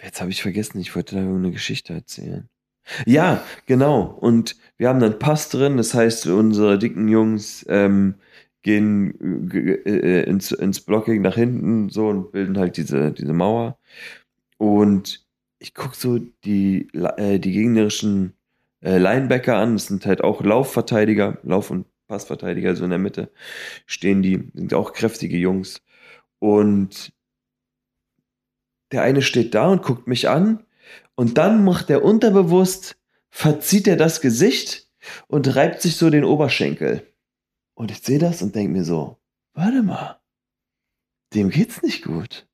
Jetzt 0.03 0.23
habe 0.23 0.31
ich 0.31 0.41
vergessen, 0.41 0.81
ich 0.81 0.97
wollte 0.97 1.17
da 1.17 1.21
eine 1.21 1.51
Geschichte 1.51 1.93
erzählen. 1.93 2.49
Ja, 3.07 3.43
genau. 3.67 4.03
Und 4.03 4.57
wir 4.77 4.89
haben 4.89 5.01
dann 5.01 5.19
Pass 5.19 5.49
drin, 5.49 5.77
das 5.77 5.95
heißt, 5.95 6.27
unsere 6.27 6.79
dicken 6.79 7.09
Jungs 7.09 7.65
ähm, 7.69 8.17
gehen 8.63 9.51
äh, 9.53 10.21
äh, 10.21 10.23
ins, 10.25 10.53
ins 10.53 10.81
Blocking 10.81 11.23
nach 11.23 11.35
hinten 11.35 11.89
so 11.91 12.09
und 12.09 12.33
bilden 12.33 12.59
halt 12.59 12.77
diese, 12.77 13.13
diese 13.13 13.33
Mauer. 13.33 13.79
Und 14.59 15.27
ich 15.59 15.75
gucke 15.75 15.97
so 15.97 16.19
die, 16.45 16.89
äh, 16.95 17.39
die 17.39 17.53
gegnerischen 17.53 18.35
äh, 18.83 18.99
Linebacker 18.99 19.57
an, 19.57 19.75
das 19.75 19.87
sind 19.87 20.07
halt 20.07 20.23
auch 20.23 20.43
Laufverteidiger, 20.43 21.39
Lauf- 21.45 21.71
und 21.71 21.87
Passverteidiger, 22.09 22.77
so 22.77 22.85
in 22.85 22.91
der 22.91 22.99
Mitte 22.99 23.31
stehen 23.87 24.23
die, 24.23 24.51
sind 24.55 24.75
auch 24.75 24.93
kräftige 24.93 25.37
Jungs. 25.39 25.83
Und 26.41 27.13
der 28.93 29.03
eine 29.03 29.23
steht 29.23 29.55
da 29.55 29.69
und 29.69 29.83
guckt 29.83 30.07
mich 30.07 30.29
an 30.29 30.65
und 31.15 31.39
dann 31.39 31.65
macht 31.65 31.91
er 31.91 32.05
unterbewusst, 32.05 32.97
verzieht 33.31 33.87
er 33.87 33.97
das 33.97 34.21
Gesicht 34.21 34.89
und 35.27 35.55
reibt 35.55 35.83
sich 35.83 35.97
so 35.97 36.11
den 36.11 36.25
Oberschenkel. 36.25 37.07
Und 37.75 37.91
ich 37.91 38.03
sehe 38.03 38.19
das 38.19 38.43
und 38.43 38.55
denke 38.55 38.73
mir 38.73 38.85
so, 38.85 39.19
warte 39.55 39.83
mal, 39.83 40.21
dem 41.35 41.51
geht's 41.51 41.83
nicht 41.83 42.05
gut. 42.05 42.47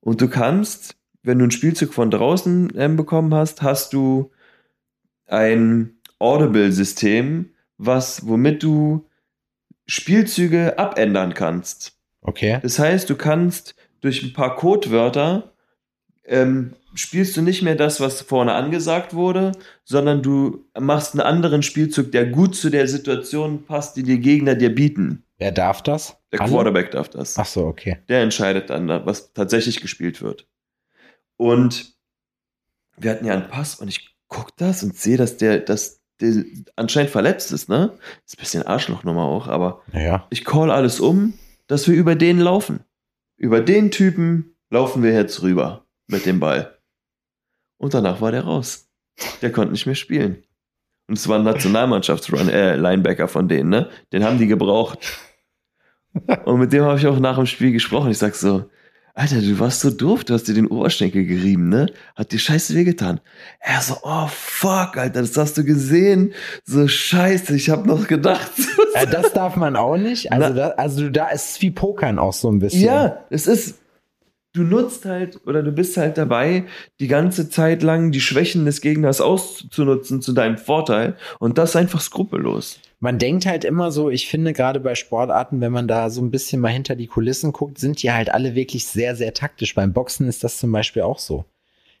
Und 0.00 0.20
du 0.20 0.28
kannst, 0.28 0.96
wenn 1.22 1.38
du 1.38 1.44
einen 1.44 1.50
Spielzug 1.50 1.92
von 1.92 2.10
draußen 2.10 2.72
ähm, 2.76 2.96
bekommen 2.96 3.34
hast, 3.34 3.62
hast 3.62 3.92
du 3.92 4.30
ein 5.26 6.00
Audible-System, 6.18 7.54
was, 7.76 8.26
womit 8.26 8.62
du 8.62 9.06
Spielzüge 9.86 10.78
abändern 10.78 11.34
kannst. 11.34 11.98
Okay. 12.22 12.58
Das 12.62 12.78
heißt, 12.78 13.08
du 13.08 13.16
kannst 13.16 13.74
durch 14.00 14.22
ein 14.22 14.32
paar 14.32 14.56
Codewörter 14.56 15.54
ähm, 16.24 16.74
spielst 16.94 17.36
du 17.36 17.42
nicht 17.42 17.62
mehr 17.62 17.74
das, 17.74 18.00
was 18.00 18.22
vorne 18.22 18.52
angesagt 18.54 19.14
wurde, 19.14 19.52
sondern 19.84 20.22
du 20.22 20.64
machst 20.78 21.12
einen 21.14 21.20
anderen 21.20 21.62
Spielzug, 21.62 22.12
der 22.12 22.26
gut 22.26 22.54
zu 22.56 22.70
der 22.70 22.88
Situation 22.88 23.64
passt, 23.64 23.96
die 23.96 24.02
die 24.02 24.20
Gegner 24.20 24.54
dir 24.54 24.74
bieten. 24.74 25.24
Wer 25.38 25.52
darf 25.52 25.82
das? 25.82 26.16
Der 26.32 26.40
Alle? 26.40 26.50
Quarterback 26.50 26.90
darf 26.90 27.08
das. 27.08 27.38
Ach 27.38 27.46
so, 27.46 27.66
okay. 27.66 27.98
Der 28.08 28.22
entscheidet 28.22 28.70
dann, 28.70 28.88
was 28.88 29.32
tatsächlich 29.32 29.80
gespielt 29.80 30.20
wird. 30.22 30.46
Und 31.36 31.94
wir 32.96 33.12
hatten 33.12 33.24
ja 33.26 33.34
einen 33.34 33.48
Pass 33.48 33.76
und 33.76 33.88
ich 33.88 34.16
gucke 34.26 34.52
das 34.56 34.82
und 34.82 34.96
sehe, 34.96 35.16
dass 35.16 35.36
der, 35.36 35.60
dass 35.60 36.00
der 36.20 36.44
anscheinend 36.74 37.10
verletzt 37.10 37.52
ist, 37.52 37.68
ne? 37.68 37.96
Ist 38.26 38.36
ein 38.36 38.40
bisschen 38.40 38.62
Arschlochnummer 38.64 39.22
auch, 39.22 39.46
aber 39.46 39.82
Naja. 39.92 40.26
ich 40.30 40.44
call 40.44 40.70
alles 40.72 40.98
um, 40.98 41.34
dass 41.68 41.86
wir 41.86 41.94
über 41.94 42.16
den 42.16 42.40
laufen. 42.40 42.80
Über 43.36 43.60
den 43.60 43.92
Typen 43.92 44.56
laufen 44.70 45.04
wir 45.04 45.12
jetzt 45.12 45.42
rüber 45.42 45.86
mit 46.08 46.26
dem 46.26 46.40
Ball. 46.40 46.76
Und 47.78 47.94
danach 47.94 48.20
war 48.20 48.32
der 48.32 48.44
raus. 48.44 48.88
Der 49.42 49.50
konnte 49.50 49.72
nicht 49.72 49.86
mehr 49.86 49.94
spielen. 49.94 50.44
Und 51.08 51.16
es 51.16 51.26
war 51.26 51.38
ein 51.38 51.44
Nationalmannschafts-Run, 51.44 52.48
äh, 52.48 52.76
Linebacker 52.76 53.28
von 53.28 53.48
denen, 53.48 53.70
ne? 53.70 53.88
Den 54.12 54.24
haben 54.24 54.38
die 54.38 54.46
gebraucht. 54.46 54.98
Und 56.44 56.58
mit 56.58 56.72
dem 56.72 56.84
habe 56.84 56.98
ich 56.98 57.06
auch 57.06 57.18
nach 57.18 57.36
dem 57.36 57.46
Spiel 57.46 57.72
gesprochen. 57.72 58.10
Ich 58.10 58.18
sag 58.18 58.34
so, 58.34 58.68
Alter, 59.14 59.40
du 59.40 59.58
warst 59.58 59.80
so 59.80 59.90
doof, 59.90 60.22
du 60.22 60.34
hast 60.34 60.44
dir 60.44 60.54
den 60.54 60.68
Oberschenkel 60.68 61.24
gerieben, 61.24 61.68
ne? 61.68 61.86
Hat 62.14 62.30
dir 62.30 62.38
scheiße 62.38 62.74
wehgetan. 62.74 63.20
Er 63.58 63.80
so, 63.80 63.96
oh 64.02 64.28
fuck, 64.28 64.96
Alter, 64.96 65.22
das 65.22 65.36
hast 65.36 65.58
du 65.58 65.64
gesehen. 65.64 66.34
So 66.64 66.86
scheiße, 66.86 67.56
ich 67.56 67.70
habe 67.70 67.88
noch 67.88 68.06
gedacht. 68.06 68.52
Äh, 68.94 69.06
das 69.06 69.32
darf 69.32 69.56
man 69.56 69.76
auch 69.76 69.96
nicht. 69.96 70.30
Also, 70.30 70.54
da, 70.54 70.68
also 70.70 71.08
da 71.10 71.28
ist 71.28 71.50
es 71.50 71.62
wie 71.62 71.70
Pokern 71.70 72.18
auch 72.18 72.32
so 72.32 72.50
ein 72.50 72.58
bisschen. 72.58 72.82
Ja, 72.82 73.24
es 73.28 73.46
ist, 73.46 73.78
du 74.52 74.62
nutzt 74.62 75.04
halt 75.04 75.40
oder 75.46 75.62
du 75.62 75.72
bist 75.72 75.96
halt 75.96 76.18
dabei, 76.18 76.64
die 77.00 77.08
ganze 77.08 77.48
Zeit 77.50 77.82
lang 77.82 78.10
die 78.10 78.20
Schwächen 78.20 78.64
des 78.64 78.80
Gegners 78.80 79.20
auszunutzen 79.20 80.22
zu 80.22 80.32
deinem 80.32 80.58
Vorteil 80.58 81.16
und 81.38 81.58
das 81.58 81.76
einfach 81.76 82.00
skrupellos. 82.00 82.80
Man 83.00 83.18
denkt 83.18 83.46
halt 83.46 83.64
immer 83.64 83.92
so, 83.92 84.10
ich 84.10 84.26
finde 84.26 84.52
gerade 84.52 84.80
bei 84.80 84.94
Sportarten, 84.94 85.60
wenn 85.60 85.72
man 85.72 85.86
da 85.86 86.10
so 86.10 86.20
ein 86.20 86.30
bisschen 86.30 86.60
mal 86.60 86.72
hinter 86.72 86.96
die 86.96 87.06
Kulissen 87.06 87.52
guckt, 87.52 87.78
sind 87.78 88.02
die 88.02 88.10
halt 88.10 88.30
alle 88.32 88.54
wirklich 88.54 88.86
sehr, 88.86 89.14
sehr 89.14 89.34
taktisch. 89.34 89.74
Beim 89.74 89.92
Boxen 89.92 90.26
ist 90.26 90.42
das 90.42 90.58
zum 90.58 90.72
Beispiel 90.72 91.02
auch 91.02 91.18
so. 91.18 91.44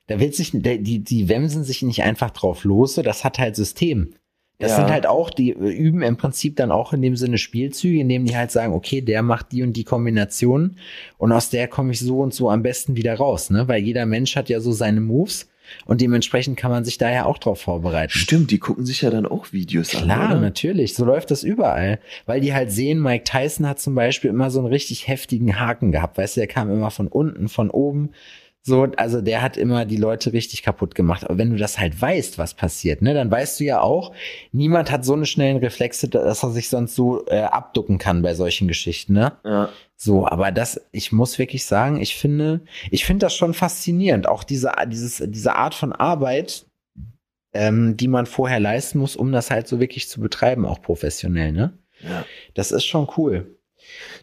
Da 0.08 0.18
wird 0.18 0.34
sich, 0.34 0.50
die, 0.52 1.04
die 1.04 1.28
wemsen 1.28 1.62
sich 1.62 1.82
nicht 1.82 2.02
einfach 2.02 2.30
drauf 2.30 2.64
los, 2.64 2.94
so, 2.94 3.02
das 3.02 3.24
hat 3.24 3.38
halt 3.38 3.54
System. 3.54 4.14
Das 4.60 4.72
Ja. 4.72 4.76
sind 4.78 4.90
halt 4.90 5.06
auch, 5.06 5.30
die 5.30 5.50
üben 5.52 6.02
im 6.02 6.16
Prinzip 6.16 6.56
dann 6.56 6.72
auch 6.72 6.92
in 6.92 7.00
dem 7.00 7.14
Sinne 7.16 7.38
Spielzüge, 7.38 8.00
indem 8.00 8.24
die 8.24 8.36
halt 8.36 8.50
sagen, 8.50 8.72
okay, 8.72 9.00
der 9.00 9.22
macht 9.22 9.52
die 9.52 9.62
und 9.62 9.74
die 9.74 9.84
Kombination 9.84 10.76
und 11.16 11.30
aus 11.30 11.50
der 11.50 11.68
komme 11.68 11.92
ich 11.92 12.00
so 12.00 12.18
und 12.20 12.34
so 12.34 12.50
am 12.50 12.62
besten 12.62 12.96
wieder 12.96 13.14
raus, 13.14 13.50
ne? 13.50 13.68
Weil 13.68 13.82
jeder 13.82 14.04
Mensch 14.04 14.34
hat 14.34 14.48
ja 14.48 14.58
so 14.60 14.72
seine 14.72 15.00
Moves 15.00 15.48
und 15.84 16.00
dementsprechend 16.00 16.56
kann 16.56 16.70
man 16.72 16.84
sich 16.84 16.98
daher 16.98 17.26
auch 17.26 17.38
drauf 17.38 17.60
vorbereiten. 17.60 18.10
Stimmt, 18.10 18.50
die 18.50 18.58
gucken 18.58 18.84
sich 18.86 19.02
ja 19.02 19.10
dann 19.10 19.26
auch 19.26 19.52
Videos 19.52 19.90
Klar, 19.90 20.22
an. 20.22 20.30
Oder? 20.32 20.40
natürlich. 20.40 20.94
So 20.94 21.04
läuft 21.04 21.30
das 21.30 21.44
überall. 21.44 22.00
Weil 22.26 22.40
die 22.40 22.54
halt 22.54 22.72
sehen, 22.72 23.00
Mike 23.00 23.24
Tyson 23.24 23.68
hat 23.68 23.78
zum 23.78 23.94
Beispiel 23.94 24.30
immer 24.30 24.50
so 24.50 24.58
einen 24.60 24.68
richtig 24.68 25.06
heftigen 25.08 25.60
Haken 25.60 25.92
gehabt. 25.92 26.18
Weißt 26.18 26.36
du, 26.36 26.40
der 26.40 26.48
kam 26.48 26.70
immer 26.72 26.90
von 26.90 27.06
unten, 27.06 27.48
von 27.48 27.70
oben. 27.70 28.10
So, 28.68 28.86
also 28.96 29.22
der 29.22 29.40
hat 29.40 29.56
immer 29.56 29.86
die 29.86 29.96
Leute 29.96 30.34
richtig 30.34 30.62
kaputt 30.62 30.94
gemacht. 30.94 31.24
Aber 31.24 31.38
wenn 31.38 31.48
du 31.48 31.56
das 31.56 31.78
halt 31.78 32.00
weißt, 32.00 32.36
was 32.36 32.52
passiert, 32.52 33.00
ne, 33.00 33.14
dann 33.14 33.30
weißt 33.30 33.58
du 33.58 33.64
ja 33.64 33.80
auch, 33.80 34.12
niemand 34.52 34.90
hat 34.90 35.06
so 35.06 35.14
eine 35.14 35.24
schnellen 35.24 35.56
Reflexe, 35.56 36.06
dass 36.08 36.42
er 36.42 36.50
sich 36.50 36.68
sonst 36.68 36.94
so 36.94 37.26
äh, 37.28 37.40
abducken 37.40 37.96
kann 37.96 38.20
bei 38.20 38.34
solchen 38.34 38.68
Geschichten, 38.68 39.14
ne? 39.14 39.32
Ja. 39.42 39.70
So, 39.96 40.28
aber 40.28 40.52
das, 40.52 40.80
ich 40.92 41.10
muss 41.12 41.38
wirklich 41.38 41.64
sagen, 41.64 41.98
ich 41.98 42.14
finde, 42.14 42.60
ich 42.90 43.06
finde 43.06 43.24
das 43.24 43.34
schon 43.34 43.54
faszinierend. 43.54 44.28
Auch 44.28 44.44
diese, 44.44 44.72
dieses, 44.86 45.22
diese 45.26 45.56
Art 45.56 45.74
von 45.74 45.92
Arbeit, 45.92 46.66
ähm, 47.54 47.96
die 47.96 48.06
man 48.06 48.26
vorher 48.26 48.60
leisten 48.60 48.98
muss, 48.98 49.16
um 49.16 49.32
das 49.32 49.50
halt 49.50 49.66
so 49.66 49.80
wirklich 49.80 50.10
zu 50.10 50.20
betreiben, 50.20 50.66
auch 50.66 50.82
professionell, 50.82 51.52
ne? 51.52 51.72
ja. 52.00 52.26
Das 52.52 52.70
ist 52.70 52.84
schon 52.84 53.08
cool. 53.16 53.57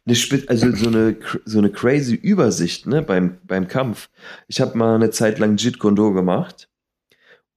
Eine, 0.06 0.16
spe- 0.16 0.46
also 0.48 0.72
so 0.76 0.88
eine, 0.88 1.18
so 1.46 1.58
eine 1.58 1.72
crazy 1.72 2.16
Übersicht 2.16 2.86
ne, 2.88 3.02
beim, 3.02 3.38
beim 3.44 3.68
Kampf. 3.68 4.10
Ich 4.48 4.62
habe 4.62 4.78
mal 4.78 4.96
eine 4.96 5.10
Zeit 5.10 5.40
lang 5.40 5.58
Jeet 5.58 5.80
Kune 5.80 5.96
Do 5.96 6.14
gemacht 6.14 6.70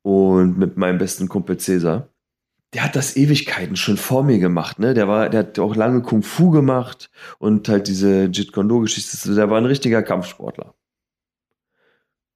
und 0.02 0.58
mit 0.58 0.76
meinem 0.76 0.98
besten 0.98 1.28
Kumpel 1.28 1.58
Cäsar. 1.58 2.08
Der 2.74 2.84
hat 2.84 2.96
das 2.96 3.16
Ewigkeiten 3.16 3.76
schon 3.76 3.96
vor 3.96 4.22
mir 4.22 4.38
gemacht, 4.38 4.78
ne? 4.78 4.92
Der 4.92 5.08
war, 5.08 5.30
der 5.30 5.40
hat 5.40 5.58
auch 5.58 5.74
lange 5.74 6.02
Kung 6.02 6.22
Fu 6.22 6.50
gemacht 6.50 7.10
und 7.38 7.68
halt 7.68 7.88
diese 7.88 8.26
Jeet 8.26 8.52
Kune 8.52 8.68
Do 8.68 8.80
Geschichte. 8.80 9.34
Der 9.34 9.48
war 9.48 9.58
ein 9.58 9.64
richtiger 9.64 10.02
Kampfsportler. 10.02 10.74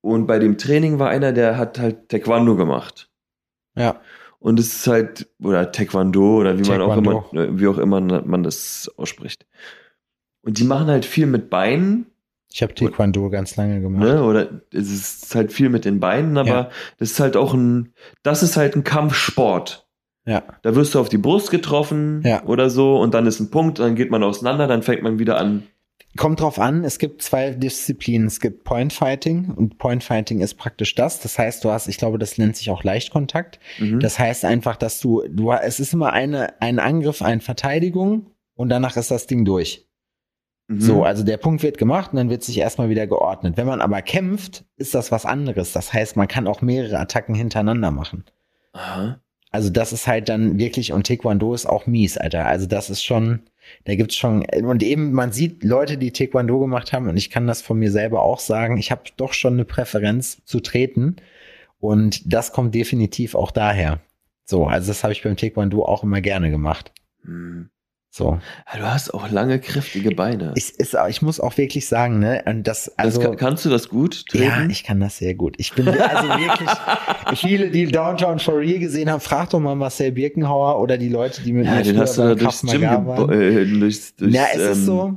Und 0.01 0.27
bei 0.27 0.39
dem 0.39 0.59
Training 0.59 0.99
war 0.99 1.11
einer, 1.11 1.33
der 1.33 1.57
hat 1.57 1.79
halt 1.79 2.09
Taekwondo 2.09 2.57
gemacht. 2.57 3.09
Ja. 3.77 4.01
Und 4.43 4.59
es 4.59 4.75
ist 4.75 4.87
halt, 4.89 5.29
oder 5.41 5.71
Taekwondo, 5.71 6.39
oder 6.39 6.59
wie 6.59 6.69
man 6.69 6.81
auch 6.83 6.95
Taekwondo. 6.97 7.25
immer, 7.33 7.43
äh, 7.45 7.61
wie 7.61 7.67
auch 7.69 7.79
immer 7.79 8.01
man 8.01 8.43
das 8.43 8.91
ausspricht. 8.97 9.47
Und 10.43 10.59
die 10.59 10.65
machen 10.65 10.89
halt 10.89 11.05
viel 11.05 11.27
mit 11.27 11.49
Beinen, 11.49 12.07
Ich 12.51 12.61
habe 12.63 12.75
Taekwondo 12.75 13.31
ganz 13.31 13.57
lange 13.57 13.81
gemacht. 13.81 14.03
ne? 14.03 14.23
Oder 14.25 14.63
es 14.73 14.91
ist 14.91 15.35
halt 15.35 15.53
viel 15.53 15.69
mit 15.69 15.85
den 15.85 16.01
Beinen, 16.01 16.37
aber 16.37 16.49
Ja. 16.49 16.71
das 16.99 17.13
ist 17.13 17.21
halt 17.21 17.37
auch 17.37 17.55
ein, 17.55 17.95
das 18.25 18.43
ist 18.43 18.57
halt 18.57 18.75
ein 18.77 18.85
Kampfsport. 18.85 19.87
Ja. 20.27 20.43
Da 20.63 20.75
wirst 20.77 20.95
du 20.95 21.01
auf 21.01 21.09
die 21.09 21.19
Brust 21.19 21.51
getroffen 21.51 22.23
Ja. 22.25 22.43
oder 22.45 22.69
so 22.69 22.99
und 23.01 23.15
dann 23.15 23.27
ist 23.27 23.41
ein 23.41 23.51
Punkt, 23.51 23.79
dann 23.79 23.95
geht 23.95 24.11
man 24.11 24.23
auseinander, 24.23 24.67
dann 24.67 24.83
fängt 24.83 25.03
man 25.03 25.19
wieder 25.19 25.39
an. 25.39 25.63
Kommt 26.17 26.41
drauf 26.41 26.59
an, 26.59 26.85
es 26.85 26.99
gibt 26.99 27.23
zwei 27.23 27.53
Disziplinen. 27.53 28.27
Es 28.27 28.39
gibt 28.39 28.65
Point 28.65 28.93
Fighting 28.93 29.51
und 29.51 29.79
Point 29.79 30.05
Fighting 30.05 30.41
ist 30.41 30.55
praktisch 30.55 30.95
das. 30.95 31.21
Das 31.21 31.39
heißt, 31.39 31.65
du 31.65 31.71
hast, 31.71 31.89
ich 31.89 31.97
glaube, 31.97 32.19
das 32.19 32.37
nennt 32.37 32.57
sich 32.57 32.69
auch 32.71 32.85
Leichtkontakt. 32.85 33.59
Mhm. 33.79 34.01
Das 34.01 34.19
heißt 34.19 34.45
einfach, 34.45 34.77
dass 34.77 35.01
du, 35.01 35.23
du, 35.29 35.53
es 35.53 35.81
ist 35.81 35.95
immer 35.95 36.13
eine, 36.13 36.61
ein 36.61 36.79
Angriff, 36.79 37.23
eine 37.23 37.41
Verteidigung 37.41 38.27
und 38.55 38.69
danach 38.69 38.97
ist 38.99 39.11
das 39.11 39.27
Ding 39.27 39.47
durch. 39.47 39.87
Mhm. 40.69 40.81
So, 40.81 41.05
also 41.05 41.25
der 41.25 41.39
Punkt 41.39 41.63
wird 41.63 41.79
gemacht 41.79 42.13
und 42.13 42.19
dann 42.19 42.31
wird 42.31 42.43
sich 42.43 42.59
erstmal 42.59 42.91
wieder 42.91 43.07
geordnet. 43.07 43.57
Wenn 43.57 43.67
man 43.67 43.81
aber 43.81 44.03
kämpft, 44.03 44.65
ist 44.77 44.95
das 44.95 45.13
was 45.13 45.25
anderes. 45.25 45.73
Das 45.73 45.95
heißt, 45.95 46.17
man 46.17 46.29
kann 46.29 46.47
auch 46.47 46.61
mehrere 46.61 46.99
Attacken 46.99 47.35
hintereinander 47.35 47.91
machen. 47.91 48.25
Aha. 48.75 49.19
Also 49.51 49.69
das 49.69 49.93
ist 49.93 50.07
halt 50.07 50.29
dann 50.29 50.59
wirklich, 50.59 50.93
und 50.93 51.07
Taekwondo 51.07 51.55
ist 51.55 51.67
auch 51.67 51.87
mies, 51.87 52.17
Alter. 52.17 52.47
Also 52.47 52.67
das 52.67 52.89
ist 52.89 53.03
schon, 53.03 53.41
da 53.85 53.95
gibt's 53.95 54.17
schon, 54.17 54.45
und 54.63 54.83
eben, 54.83 55.13
man 55.13 55.33
sieht 55.33 55.65
Leute, 55.65 55.99
die 55.99 56.13
Taekwondo 56.13 56.59
gemacht 56.59 56.93
haben, 56.93 57.09
und 57.09 57.17
ich 57.17 57.31
kann 57.31 57.47
das 57.47 57.63
von 57.63 57.79
mir 57.79 57.91
selber 57.91 58.23
auch 58.23 58.41
sagen, 58.41 58.79
ich 58.79 58.91
habe 58.91 59.03
doch 59.17 59.33
schon 59.33 59.55
eine 59.55 59.65
Präferenz 59.65 60.45
zu 60.45 60.61
treten. 60.61 61.17
Und 61.81 62.33
das 62.33 62.53
kommt 62.53 62.75
definitiv 62.77 63.35
auch 63.35 63.51
daher. 63.51 64.01
So, 64.45 64.67
also 64.67 64.89
das 64.89 65.03
habe 65.03 65.13
ich 65.13 65.23
beim 65.23 65.37
Taekwondo 65.37 65.85
auch 65.85 66.05
immer 66.05 66.21
gerne 66.21 66.51
gemacht. 66.51 66.93
Hm. 67.25 67.71
So. 68.15 68.39
Du 68.77 68.83
hast 68.83 69.15
auch 69.15 69.31
lange, 69.31 69.59
kräftige 69.59 70.15
Beine. 70.15 70.53
Ich, 70.55 70.75
ist, 70.79 70.95
ich 71.09 71.23
muss 71.23 71.41
auch 71.41 71.57
wirklich 71.57 71.89
sagen, 71.89 72.19
ne, 72.19 72.45
das, 72.63 72.93
also. 72.99 73.19
das 73.19 73.27
kann, 73.27 73.37
kannst 73.39 73.65
du 73.65 73.71
das 73.71 73.89
gut 73.89 74.27
treten? 74.27 74.45
Ja, 74.45 74.67
ich 74.69 74.85
kann 74.85 75.01
das 75.01 75.17
sehr 75.17 75.35
gut. 75.35 75.55
Ich 75.57 75.73
bin 75.73 75.89
also 75.89 76.29
wirklich, 76.29 76.69
viele, 77.39 77.71
die 77.71 77.87
Downtown 77.87 78.39
for 78.39 78.59
Real 78.59 78.79
gesehen 78.81 79.11
haben, 79.11 79.21
frag 79.21 79.49
doch 79.49 79.61
mal 79.61 79.75
Marcel 79.75 80.13
Birkenhauer 80.13 80.79
oder 80.79 80.99
die 80.99 81.09
Leute, 81.09 81.41
die 81.41 81.55
mit 81.55 81.65
ja, 81.65 81.77
mir 81.77 81.85
den 81.85 81.99
hast 81.99 82.19
du 82.19 82.23
da 82.23 82.35
durchs 82.35 82.61
Gym, 82.61 82.83
gebo- 82.83 83.07
waren. 83.07 83.31
äh, 83.33 83.65
durchs, 83.65 84.15
durchs 84.15 84.35
Ja, 84.35 84.45
es 84.53 84.61
ist 84.61 84.79
ähm, 84.81 84.85
so. 84.85 85.17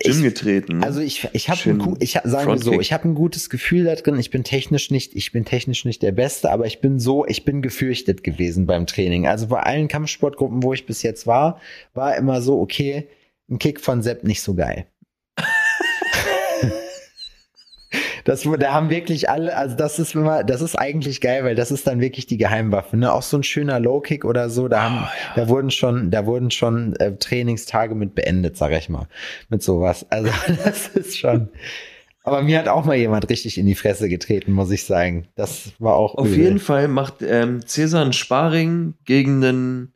Gym 0.00 0.22
getreten. 0.22 0.78
ne? 0.78 0.86
also 0.86 1.00
ich, 1.00 1.28
ich 1.32 1.48
habe 1.48 1.60
ein, 1.70 1.96
ich 2.00 2.18
sagen 2.24 2.50
wir 2.50 2.58
so, 2.58 2.80
ich 2.80 2.92
habe 2.92 3.08
ein 3.08 3.14
gutes 3.14 3.50
Gefühl 3.50 3.84
da 3.84 3.94
drin. 3.94 4.18
Ich 4.18 4.30
bin 4.30 4.44
technisch 4.44 4.90
nicht, 4.90 5.14
ich 5.14 5.32
bin 5.32 5.44
technisch 5.44 5.84
nicht 5.84 6.02
der 6.02 6.12
Beste, 6.12 6.50
aber 6.50 6.66
ich 6.66 6.80
bin 6.80 6.98
so, 6.98 7.26
ich 7.26 7.44
bin 7.44 7.62
gefürchtet 7.62 8.24
gewesen 8.24 8.66
beim 8.66 8.86
Training. 8.86 9.26
Also 9.26 9.48
bei 9.48 9.60
allen 9.60 9.88
Kampfsportgruppen, 9.88 10.62
wo 10.62 10.72
ich 10.72 10.86
bis 10.86 11.02
jetzt 11.02 11.26
war, 11.26 11.60
war 11.94 12.16
immer 12.16 12.42
so, 12.42 12.60
okay, 12.60 13.08
ein 13.50 13.58
Kick 13.58 13.80
von 13.80 14.02
Sepp 14.02 14.24
nicht 14.24 14.42
so 14.42 14.54
geil. 14.54 14.86
Das, 18.24 18.42
da 18.42 18.72
haben 18.72 18.90
wirklich 18.90 19.28
alle, 19.28 19.56
also 19.56 19.76
das 19.76 19.98
ist 19.98 20.14
immer, 20.14 20.44
das 20.44 20.62
ist 20.62 20.76
eigentlich 20.76 21.20
geil, 21.20 21.44
weil 21.44 21.54
das 21.54 21.70
ist 21.70 21.86
dann 21.86 22.00
wirklich 22.00 22.26
die 22.26 22.36
Geheimwaffe, 22.36 22.96
ne? 22.96 23.12
Auch 23.12 23.22
so 23.22 23.36
ein 23.36 23.42
schöner 23.42 23.80
Low-Kick 23.80 24.24
oder 24.24 24.50
so, 24.50 24.68
da 24.68 24.82
haben, 24.82 25.08
da 25.36 25.48
wurden 25.48 25.70
schon, 25.70 26.10
da 26.10 26.26
wurden 26.26 26.50
schon 26.50 26.94
äh, 26.96 27.16
Trainingstage 27.16 27.94
mit 27.94 28.14
beendet, 28.14 28.56
sag 28.56 28.72
ich 28.72 28.88
mal, 28.88 29.08
mit 29.48 29.62
sowas. 29.62 30.06
Also 30.10 30.30
das 30.64 30.88
ist 30.88 31.18
schon. 31.18 31.48
Aber 32.24 32.42
mir 32.42 32.58
hat 32.58 32.68
auch 32.68 32.84
mal 32.84 32.96
jemand 32.96 33.28
richtig 33.28 33.58
in 33.58 33.66
die 33.66 33.74
Fresse 33.74 34.08
getreten, 34.08 34.52
muss 34.52 34.70
ich 34.70 34.84
sagen. 34.84 35.26
Das 35.34 35.72
war 35.78 35.96
auch 35.96 36.14
Auf 36.14 36.28
übel. 36.28 36.38
jeden 36.38 36.58
Fall 36.60 36.86
macht 36.86 37.16
ähm, 37.22 37.66
Cäsar 37.66 38.04
ein 38.04 38.12
Sparring 38.12 38.94
gegen 39.04 39.42
einen 39.44 39.92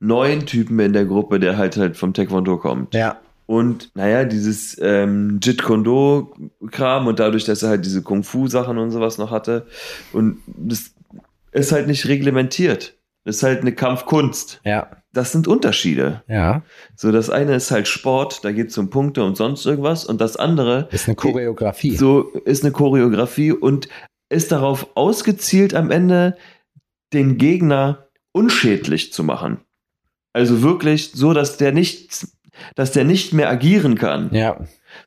neuen 0.00 0.46
Typen 0.46 0.78
in 0.80 0.92
der 0.92 1.04
Gruppe, 1.04 1.38
der 1.38 1.56
halt 1.56 1.76
halt 1.76 1.96
vom 1.96 2.14
Taekwondo 2.14 2.56
kommt. 2.56 2.94
Ja, 2.94 3.20
Und 3.48 3.90
naja, 3.94 4.24
dieses 4.24 4.76
ähm, 4.78 5.40
Jeet 5.42 5.62
Kune 5.62 5.82
Do 5.82 6.34
Kram 6.70 7.06
und 7.06 7.18
dadurch, 7.18 7.44
dass 7.46 7.62
er 7.62 7.70
halt 7.70 7.84
diese 7.86 8.02
Kung 8.02 8.22
Fu 8.22 8.46
Sachen 8.46 8.76
und 8.76 8.90
sowas 8.90 9.16
noch 9.16 9.30
hatte 9.30 9.66
und 10.12 10.38
das 10.46 10.90
ist 11.52 11.72
halt 11.72 11.86
nicht 11.86 12.06
reglementiert. 12.06 12.98
Das 13.24 13.36
ist 13.36 13.42
halt 13.42 13.62
eine 13.62 13.72
Kampfkunst. 13.72 14.60
ja, 14.64 14.90
Das 15.14 15.32
sind 15.32 15.48
Unterschiede. 15.48 16.22
ja. 16.28 16.62
So, 16.94 17.10
das 17.10 17.30
eine 17.30 17.54
ist 17.54 17.70
halt 17.70 17.88
Sport, 17.88 18.44
da 18.44 18.52
geht 18.52 18.68
es 18.68 18.76
um 18.76 18.90
Punkte 18.90 19.24
und 19.24 19.36
sonst 19.38 19.64
irgendwas 19.64 20.04
und 20.04 20.20
das 20.20 20.36
andere 20.36 20.88
Ist 20.92 21.08
eine 21.08 21.16
Choreografie. 21.16 21.96
so 21.96 22.28
ist 22.44 22.64
eine 22.64 22.72
Choreografie 22.72 23.52
und 23.52 23.88
ist 24.28 24.52
darauf 24.52 24.88
ausgezielt, 24.94 25.72
am 25.74 25.90
Ende 25.90 26.36
den 27.14 27.38
Gegner 27.38 28.08
unschädlich 28.32 29.10
zu 29.14 29.24
machen. 29.24 29.60
Also 30.34 30.60
wirklich 30.62 31.12
so, 31.14 31.32
dass 31.32 31.56
der 31.56 31.72
nicht, 31.72 32.26
dass 32.76 32.92
der 32.92 33.04
nicht 33.04 33.32
mehr 33.32 33.48
agieren 33.50 33.96
kann. 33.96 34.30
Ja, 34.32 34.58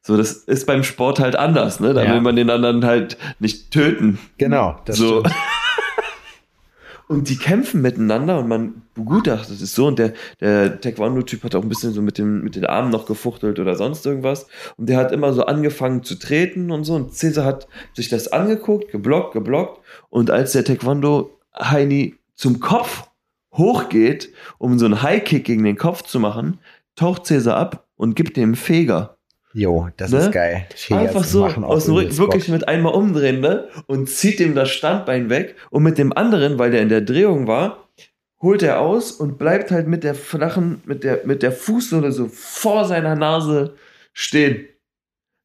So, 0.02 0.16
das 0.18 0.32
ist 0.34 0.66
beim 0.68 0.84
Sport 0.84 1.20
halt 1.20 1.36
anders, 1.36 1.80
ne? 1.80 1.94
Da 1.94 2.04
Ja. 2.04 2.14
will 2.14 2.22
man 2.22 2.36
den 2.36 2.50
anderen 2.50 2.86
halt 2.86 3.18
nicht 3.40 3.72
töten. 3.72 4.20
genau. 4.38 4.80
Das 4.86 4.98
so. 4.98 5.20
stimmt. 5.22 5.36
Und 7.08 7.28
die 7.28 7.36
kämpfen 7.36 7.82
miteinander 7.82 8.40
und 8.40 8.48
man 8.48 8.84
begutachtet 8.94 9.60
es 9.60 9.76
so. 9.76 9.88
Und 9.88 10.00
der, 10.00 10.14
der 10.40 10.80
Taekwondo-Typ 10.80 11.44
hat 11.44 11.56
auch 11.56 11.62
ein 11.62 11.68
bisschen 11.68 11.92
so 11.92 12.02
mit, 12.02 12.18
dem, 12.18 12.42
mit 12.42 12.56
den 12.56 12.66
Armen 12.66 12.90
noch 12.90 13.06
gefuchtelt 13.06 13.60
oder 13.60 13.76
sonst 13.76 14.06
irgendwas. 14.06 14.48
Und 14.78 14.88
der 14.88 14.96
hat 14.98 15.12
immer 15.12 15.34
so 15.34 15.46
angefangen 15.46 16.04
zu 16.04 16.16
treten 16.16 16.72
und 16.72 16.86
so. 16.86 16.94
Und 16.96 17.14
Cäsar 17.14 17.44
hat 17.44 17.68
sich 17.94 18.08
das 18.08 18.30
angeguckt, 18.30 18.92
geblockt, 18.94 19.34
geblockt. 19.34 19.82
Und 20.10 20.32
als 20.32 20.54
der 20.54 20.64
Taekwondo-Heini 20.64 22.16
zum 22.36 22.62
Kopf 22.62 23.04
hochgeht, 23.58 24.30
um 24.58 24.80
so 24.80 24.86
einen 24.86 25.02
High-Kick 25.04 25.44
gegen 25.44 25.66
den 25.66 25.76
Kopf 25.78 26.04
zu 26.04 26.18
machen, 26.18 26.60
taucht 27.02 27.26
Cäsar 27.26 27.58
ab 27.58 27.88
und 27.96 28.16
gibt 28.16 28.38
dem 28.38 28.56
Feger. 28.56 29.18
Jo, 29.54 29.90
das 29.98 30.12
Ne? 30.12 30.20
ist 30.20 30.32
geil. 30.32 30.66
Fehler 30.76 31.02
Einfach 31.02 31.24
so 31.26 31.46
aus 31.46 31.86
dem 31.86 31.96
Rücken, 31.96 32.18
wirklich 32.18 32.48
mit 32.48 32.68
einmal 32.68 32.94
umdrehen, 32.94 33.42
ne? 33.42 33.68
Und 33.88 34.10
zieht 34.10 34.40
ihm 34.40 34.56
das 34.56 34.70
Standbein 34.70 35.30
weg. 35.30 35.56
Und 35.72 35.84
mit 35.84 35.98
dem 35.98 36.16
anderen, 36.16 36.58
weil 36.58 36.72
der 36.72 36.82
in 36.82 36.90
der 36.90 37.02
Drehung 37.02 37.48
war, 37.48 37.90
holt 38.42 38.64
er 38.64 38.80
aus 38.80 39.12
und 39.12 39.38
bleibt 39.38 39.72
halt 39.72 39.88
mit 39.88 40.04
der 40.04 40.16
flachen, 40.16 40.82
mit 40.86 41.04
der, 41.04 41.22
mit 41.26 41.44
der 41.44 41.52
Fußsohle 41.52 42.12
so 42.12 42.28
vor 42.28 42.86
seiner 42.86 43.16
Nase 43.16 43.76
stehen. 44.14 44.68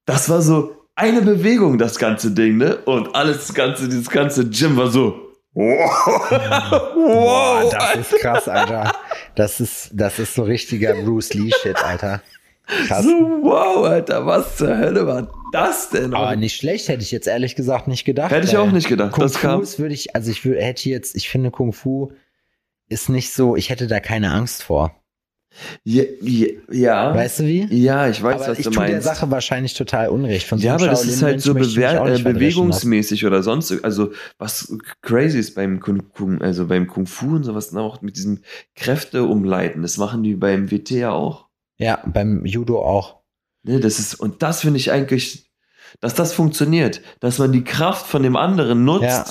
Das 0.06 0.28
war 0.30 0.40
so 0.40 0.76
eine 0.94 1.20
Bewegung, 1.22 1.76
das 1.78 1.98
ganze 1.98 2.30
Ding, 2.30 2.58
ne? 2.58 2.76
Und 2.84 3.14
alles, 3.14 3.38
das 3.38 3.54
ganze, 3.54 3.86
dieses 3.88 4.08
ganze 4.08 4.48
Gym 4.48 4.76
war 4.76 4.88
so. 4.88 5.25
Wow, 5.56 6.28
Boah, 6.28 6.92
wow, 6.94 7.70
das 7.72 8.12
ist 8.12 8.20
krass, 8.20 8.46
Alter. 8.46 8.92
Das 9.36 9.58
ist, 9.58 9.88
das 9.94 10.18
ist 10.18 10.34
so 10.34 10.42
richtiger 10.42 10.92
Bruce 10.92 11.32
Lee-Shit, 11.32 11.82
Alter. 11.82 12.20
Krass. 12.86 13.04
so, 13.04 13.10
wow, 13.42 13.86
Alter, 13.86 14.26
was 14.26 14.56
zur 14.58 14.76
Hölle 14.76 15.06
war 15.06 15.32
das 15.52 15.88
denn? 15.88 16.12
Aber 16.12 16.36
nicht 16.36 16.56
schlecht, 16.56 16.88
hätte 16.88 17.02
ich 17.02 17.10
jetzt 17.10 17.26
ehrlich 17.26 17.56
gesagt 17.56 17.88
nicht 17.88 18.04
gedacht. 18.04 18.32
Hätte 18.32 18.46
ich 18.46 18.56
auch 18.58 18.70
nicht 18.70 18.88
gedacht. 18.88 19.12
Kung 19.12 19.22
Das 19.22 19.36
Fu 19.36 19.46
kam. 19.46 19.62
ist, 19.62 19.78
würde 19.78 19.94
ich, 19.94 20.14
also 20.14 20.30
ich 20.30 20.44
würde, 20.44 20.60
hätte 20.62 20.90
jetzt, 20.90 21.16
ich 21.16 21.30
finde 21.30 21.50
Kung 21.50 21.72
Fu 21.72 22.12
ist 22.88 23.08
nicht 23.08 23.32
so, 23.32 23.56
ich 23.56 23.70
hätte 23.70 23.86
da 23.86 23.98
keine 24.00 24.32
Angst 24.32 24.62
vor. 24.62 24.94
Ja, 25.84 26.02
ja. 26.70 27.14
Weißt 27.14 27.40
du 27.40 27.44
wie? 27.44 27.64
ja 27.74 28.08
ich 28.08 28.22
weiß, 28.22 28.42
Aber 28.42 28.50
was 28.52 28.58
ich 28.58 28.64
du 28.64 28.70
tue 28.70 28.84
der 28.84 28.92
meinst. 28.94 29.06
Sache 29.06 29.30
wahrscheinlich 29.30 29.74
total 29.74 30.08
unrecht. 30.08 30.46
Von 30.46 30.58
so 30.58 30.66
Ja, 30.66 30.74
aber 30.74 30.86
das 30.86 31.04
ist 31.04 31.22
halt 31.22 31.40
so 31.40 31.54
bewer 31.54 31.92
äh, 32.04 32.10
lassen. 32.10 32.24
bewegungsmäßig 32.24 33.24
oder 33.26 33.42
sonst, 33.42 33.84
also 33.84 34.12
was 34.38 34.76
crazy 35.02 35.38
ist 35.38 35.54
beim 35.54 35.80
Kung, 35.80 36.02
Kung, 36.12 36.40
also 36.42 36.66
beim 36.66 36.86
Kung 36.86 37.06
Fu 37.06 37.36
und 37.36 37.44
sowas 37.44 37.74
auch 37.74 38.02
mit 38.02 38.16
diesem 38.16 38.40
Kräfte 38.74 39.24
umleiten. 39.24 39.82
Das 39.82 39.96
machen 39.98 40.22
die 40.22 40.34
beim 40.34 40.70
WT 40.70 40.90
ja 40.90 41.12
auch. 41.12 41.46
Ja, 41.78 42.02
beim 42.06 42.44
Judo 42.46 42.80
auch. 42.82 43.20
Ne, 43.62 43.80
das 43.80 43.98
ist, 43.98 44.14
und 44.14 44.42
das 44.42 44.60
finde 44.62 44.78
ich 44.78 44.92
eigentlich, 44.92 45.50
dass 46.00 46.14
das 46.14 46.32
funktioniert, 46.32 47.00
dass 47.20 47.38
man 47.38 47.52
die 47.52 47.64
Kraft 47.64 48.06
von 48.06 48.22
dem 48.22 48.36
anderen 48.36 48.84
nutzt 48.84 49.04
Ja. 49.04 49.24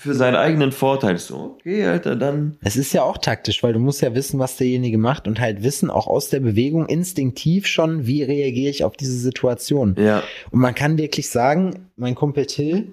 Für 0.00 0.14
seinen 0.14 0.36
eigenen 0.36 0.72
Vorteil. 0.72 1.18
So, 1.18 1.56
okay, 1.58 1.84
Alter, 1.84 2.16
dann. 2.16 2.56
Es 2.62 2.76
ist 2.76 2.94
ja 2.94 3.02
auch 3.02 3.18
taktisch, 3.18 3.62
weil 3.62 3.74
du 3.74 3.78
musst 3.78 4.00
ja 4.00 4.14
wissen, 4.14 4.38
was 4.38 4.56
derjenige 4.56 4.96
macht 4.96 5.28
und 5.28 5.38
halt 5.38 5.62
wissen, 5.62 5.90
auch 5.90 6.06
aus 6.06 6.30
der 6.30 6.40
Bewegung 6.40 6.86
instinktiv 6.86 7.66
schon, 7.66 8.06
wie 8.06 8.22
reagiere 8.22 8.70
ich 8.70 8.82
auf 8.82 8.96
diese 8.96 9.18
Situation. 9.18 9.96
Ja, 9.98 10.22
Und 10.50 10.60
man 10.60 10.74
kann 10.74 10.96
wirklich 10.96 11.28
sagen, 11.28 11.90
mein 11.96 12.14
Kumpel 12.14 12.46
Till, 12.46 12.88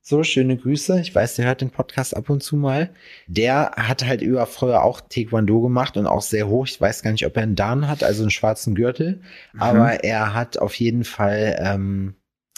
so 0.00 0.22
schöne 0.22 0.56
Grüße, 0.56 1.00
ich 1.00 1.12
weiß, 1.12 1.34
der 1.34 1.46
hört 1.46 1.62
den 1.62 1.70
Podcast 1.70 2.16
ab 2.16 2.30
und 2.30 2.44
zu 2.44 2.54
mal, 2.54 2.90
der 3.26 3.72
hat 3.76 4.06
halt 4.06 4.22
über 4.22 4.46
früher 4.46 4.84
auch 4.84 5.00
Taekwondo 5.00 5.60
gemacht 5.62 5.96
und 5.96 6.06
auch 6.06 6.22
sehr 6.22 6.46
hoch. 6.46 6.66
Ich 6.66 6.80
weiß 6.80 7.02
gar 7.02 7.10
nicht, 7.10 7.26
ob 7.26 7.36
er 7.36 7.42
einen 7.42 7.56
Dan 7.56 7.88
hat, 7.88 8.04
also 8.04 8.22
einen 8.22 8.30
schwarzen 8.30 8.76
Gürtel, 8.76 9.20
aber 9.58 10.04
er 10.04 10.32
hat 10.32 10.58
auf 10.58 10.74
jeden 10.76 11.02
Fall, 11.02 11.56
ähm, 11.60 12.14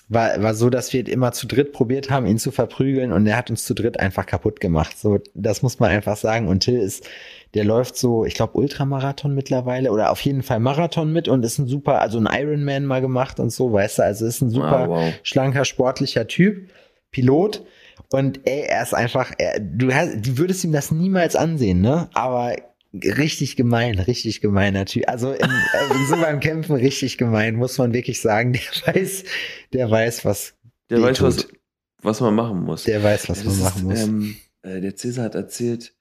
war, 0.09 0.42
war 0.42 0.55
so, 0.55 0.68
dass 0.70 0.92
wir 0.92 1.07
immer 1.09 1.32
zu 1.32 1.46
dritt 1.46 1.72
probiert 1.72 2.11
haben, 2.11 2.26
ihn 2.26 2.38
zu 2.38 2.50
verprügeln 2.50 3.11
und 3.12 3.26
er 3.26 3.36
hat 3.36 3.50
uns 3.50 3.64
zu 3.64 3.74
dritt 3.74 3.98
einfach 3.98 4.26
kaputt 4.26 4.61
gemacht. 4.61 4.98
So, 4.98 5.18
das 5.34 5.62
muss 5.62 5.80
man 5.80 5.90
einfach 5.90 6.16
sagen. 6.16 6.46
Und 6.48 6.61
Till 6.61 6.78
ist, 6.78 7.09
der 7.55 7.64
läuft 7.64 7.96
so, 7.96 8.24
ich 8.24 8.34
glaube, 8.34 8.59
Ultramarathon 8.59 9.34
mittlerweile 9.34 9.92
oder 9.92 10.11
auf 10.11 10.20
jeden 10.20 10.42
Fall 10.42 10.61
Marathon 10.61 11.12
mit 11.12 11.26
und 11.28 11.44
ist 11.44 11.59
ein 11.59 11.66
super, 11.66 12.00
also 12.00 12.18
ein 12.18 12.28
Ironman 12.30 12.84
mal 12.84 13.00
gemacht 13.00 13.40
und 13.40 13.50
so, 13.50 13.72
weißt 13.72 13.98
du, 13.98 14.02
also 14.02 14.26
ist 14.26 14.42
ein 14.42 14.50
super 14.50 14.78
Ah, 14.78 14.88
wow. 14.88 15.14
schlanker, 15.22 15.64
sportlicher 15.64 16.26
Typ, 16.26 16.70
Pilot. 17.11 17.64
Und 18.11 18.40
ey, 18.46 18.62
er 18.68 18.82
ist 18.82 18.92
einfach, 18.94 19.32
er, 19.38 19.59
du, 19.61 19.92
hast, 19.92 20.16
du 20.26 20.36
würdest 20.36 20.62
ihm 20.64 20.72
das 20.72 20.90
niemals 20.90 21.34
ansehen, 21.36 21.80
ne? 21.80 22.09
Aber 22.12 22.55
richtig 23.03 23.57
gemein, 23.57 23.99
richtig 23.99 24.40
gemeiner 24.40 24.84
Typ. 24.86 25.09
Also 25.09 25.32
in, 25.32 25.51
äh, 25.51 26.07
so 26.09 26.16
beim 26.16 26.40
Kämpfen 26.40 26.76
richtig 26.76 27.18
gemein, 27.18 27.57
muss 27.57 27.78
man 27.78 27.92
wirklich 27.92 28.20
sagen. 28.20 28.53
Der 28.53 28.95
weiß, 28.95 29.24
der 29.72 29.90
weiß, 29.90 30.24
was, 30.24 30.55
der 30.90 31.03
weiß, 31.03 31.22
was, 31.22 31.36
tut. 31.38 31.53
was 32.03 32.20
man 32.20 32.34
machen 32.34 32.62
muss. 32.62 32.84
der 32.84 33.03
weiß, 33.03 33.28
was 33.28 33.38
Ja, 33.38 33.45
man 33.45 33.55
das 33.59 33.62
machen 33.64 33.84
muss. 33.84 33.95
ist, 33.99 34.05
Ähm, 34.05 34.36
äh, 34.62 34.80
der 34.80 34.97
Cäsar 34.97 35.24
hat 35.24 35.34
erzählt, 35.34 35.95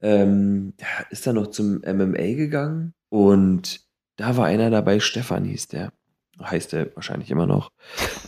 ähm, 0.00 0.74
der 0.80 1.10
ist 1.10 1.26
dann 1.26 1.36
noch 1.36 1.48
zum 1.48 1.76
MMA 1.86 2.34
gegangen 2.34 2.94
und 3.08 3.80
da 4.16 4.36
war 4.36 4.46
einer 4.46 4.70
dabei, 4.70 5.00
Stefan 5.00 5.44
hieß 5.44 5.68
der. 5.68 5.92
Heißt 6.42 6.72
der 6.72 6.94
wahrscheinlich 6.96 7.30
immer 7.30 7.46
noch. 7.46 7.70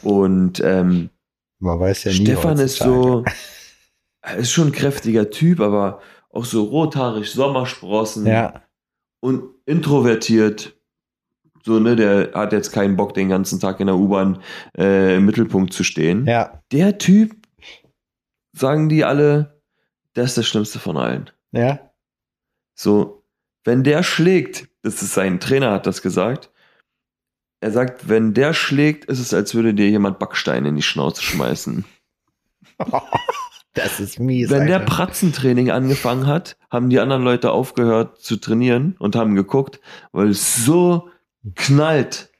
Und 0.02 0.60
ähm, 0.64 1.10
man 1.58 1.80
weiß 1.80 2.04
ja 2.04 2.12
nie. 2.12 2.18
Stefan 2.18 2.58
ist 2.58 2.76
so, 2.78 3.24
er 4.22 4.36
ist 4.36 4.52
schon 4.52 4.68
ein 4.68 4.72
kräftiger 4.72 5.30
Typ, 5.30 5.60
aber 5.60 6.00
auch 6.34 6.44
so 6.44 6.64
rothaarig, 6.64 7.30
Sommersprossen 7.30 8.26
Ja, 8.26 8.62
und 9.20 9.44
introvertiert. 9.66 10.76
So, 11.64 11.78
ne, 11.78 11.96
der 11.96 12.32
hat 12.34 12.52
jetzt 12.52 12.72
keinen 12.72 12.96
Bock, 12.96 13.14
den 13.14 13.30
ganzen 13.30 13.58
Tag 13.58 13.80
in 13.80 13.86
der 13.86 13.96
U-Bahn 13.96 14.42
äh, 14.76 15.16
im 15.16 15.24
Mittelpunkt 15.24 15.72
zu 15.72 15.82
stehen 15.82 16.26
ja, 16.26 16.62
der 16.72 16.98
Typ, 16.98 17.34
sagen 18.52 18.90
die 18.90 19.02
alle, 19.04 19.62
der 20.14 20.24
ist 20.24 20.36
der 20.36 20.42
Schlimmste 20.42 20.78
von 20.78 20.96
allen. 20.96 21.30
ja. 21.52 21.78
So, 22.76 23.24
wenn 23.62 23.84
der 23.84 24.02
schlägt, 24.02 24.68
das 24.82 25.00
ist 25.00 25.14
sein 25.14 25.38
Trainer 25.38 25.70
hat 25.70 25.86
das 25.86 26.02
gesagt, 26.02 26.50
er 27.60 27.70
sagt, 27.70 28.08
wenn 28.08 28.34
der 28.34 28.52
schlägt, 28.52 29.06
ist 29.06 29.20
es, 29.20 29.32
als 29.32 29.54
würde 29.54 29.72
dir 29.72 29.88
jemand 29.88 30.18
Backsteine 30.18 30.68
in 30.68 30.76
die 30.76 30.82
Schnauze 30.82 31.22
schmeißen. 31.22 31.84
Das 33.74 33.98
ist 33.98 34.20
mies. 34.20 34.50
Wenn 34.50 34.66
der 34.66 34.80
Alter. 34.80 34.90
Pratzentraining 34.90 35.70
angefangen 35.70 36.26
hat, 36.26 36.56
haben 36.70 36.90
die 36.90 37.00
anderen 37.00 37.22
Leute 37.22 37.50
aufgehört 37.50 38.20
zu 38.20 38.36
trainieren 38.36 38.94
und 38.98 39.16
haben 39.16 39.34
geguckt, 39.34 39.80
weil 40.12 40.28
es 40.28 40.64
so 40.64 41.10
knallt, 41.56 42.30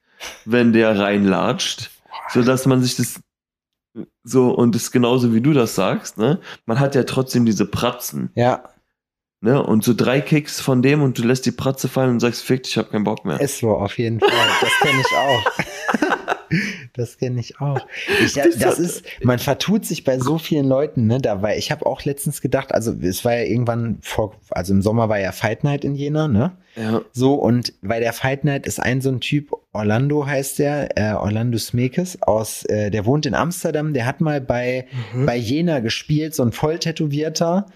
wenn 0.45 0.73
der 0.73 0.99
reinlatscht, 0.99 1.91
so 2.33 2.43
dass 2.43 2.67
man 2.67 2.83
sich 2.83 2.97
das 2.97 3.21
so 4.23 4.51
und 4.51 4.75
es 4.75 4.91
genauso 4.91 5.35
wie 5.35 5.41
du 5.41 5.53
das 5.53 5.75
sagst, 5.75 6.19
ne? 6.19 6.41
Man 6.67 6.81
hat 6.81 6.95
ja 6.95 7.03
trotzdem 7.03 7.45
diese 7.45 7.67
Pratzen, 7.67 8.31
ja, 8.35 8.65
ne? 9.41 9.63
Und 9.63 9.85
so 9.85 9.95
drei 9.95 10.21
Kicks 10.21 10.61
von 10.61 10.83
dem 10.83 11.03
und 11.03 11.19
du 11.19 11.23
lässt 11.23 11.47
die 11.47 11.53
Pratze 11.53 11.89
fallen 11.89 12.11
und 12.11 12.21
sagst, 12.21 12.43
fick, 12.43 12.67
ich 12.67 12.79
hab 12.79 12.91
keinen 12.91 13.05
Bock 13.05 13.25
mehr. 13.25 13.41
ist 13.41 13.59
so, 13.59 13.71
auf 13.71 13.99
jeden 13.99 14.19
Fall. 14.21 14.31
Das 14.61 14.71
kenne 14.81 15.01
ich 15.01 15.17
auch. 15.17 16.11
Das 16.95 17.19
kenne 17.19 17.41
ich 17.41 17.61
auch. 17.61 17.79
Ich, 18.25 18.35
Das 18.35 18.59
das 18.59 18.79
ist, 18.79 19.05
man 19.23 19.39
vertut 19.39 19.85
sich 19.85 20.05
bei 20.05 20.19
so 20.19 20.39
vielen 20.39 20.67
Leuten, 20.67 21.07
ne, 21.07 21.19
dabei. 21.21 21.57
Ich 21.59 21.71
habe 21.71 21.85
auch 21.87 22.05
letztens 22.05 22.41
gedacht, 22.41 22.73
also 22.73 22.93
es 23.03 23.25
war 23.25 23.35
ja 23.35 23.45
irgendwann 23.45 23.99
vor, 24.03 24.37
also 24.51 24.73
im 24.73 24.83
Sommer 24.83 25.09
war 25.09 25.19
ja 25.19 25.33
Fight 25.33 25.65
Night 25.65 25.85
in 25.85 25.95
Jena, 25.95 26.29
ne? 26.29 26.57
Ja. 26.77 27.03
So, 27.13 27.35
und 27.35 27.73
bei 27.83 28.01
der 28.01 28.13
Fight 28.13 28.45
Night 28.45 28.67
ist 28.67 28.81
ein 28.81 29.01
so 29.01 29.09
ein 29.11 29.21
Typ, 29.21 29.53
Orlando 29.73 30.27
heißt 30.27 30.59
der, 30.59 30.97
äh, 30.99 31.15
Orlando 31.15 31.59
Smekes 31.59 32.21
aus, 32.23 32.65
äh, 32.65 32.91
der 32.91 33.05
wohnt 33.07 33.27
in 33.27 33.35
Amsterdam, 33.35 33.93
der 33.95 34.07
hat 34.07 34.21
mal 34.21 34.41
bei, 34.41 34.87
Mhm. 35.13 35.27
bei 35.27 35.37
Jena 35.37 35.81
gespielt, 35.81 36.35
so 36.35 36.43
ein 36.43 36.53
Volltätowierter. 36.53 37.67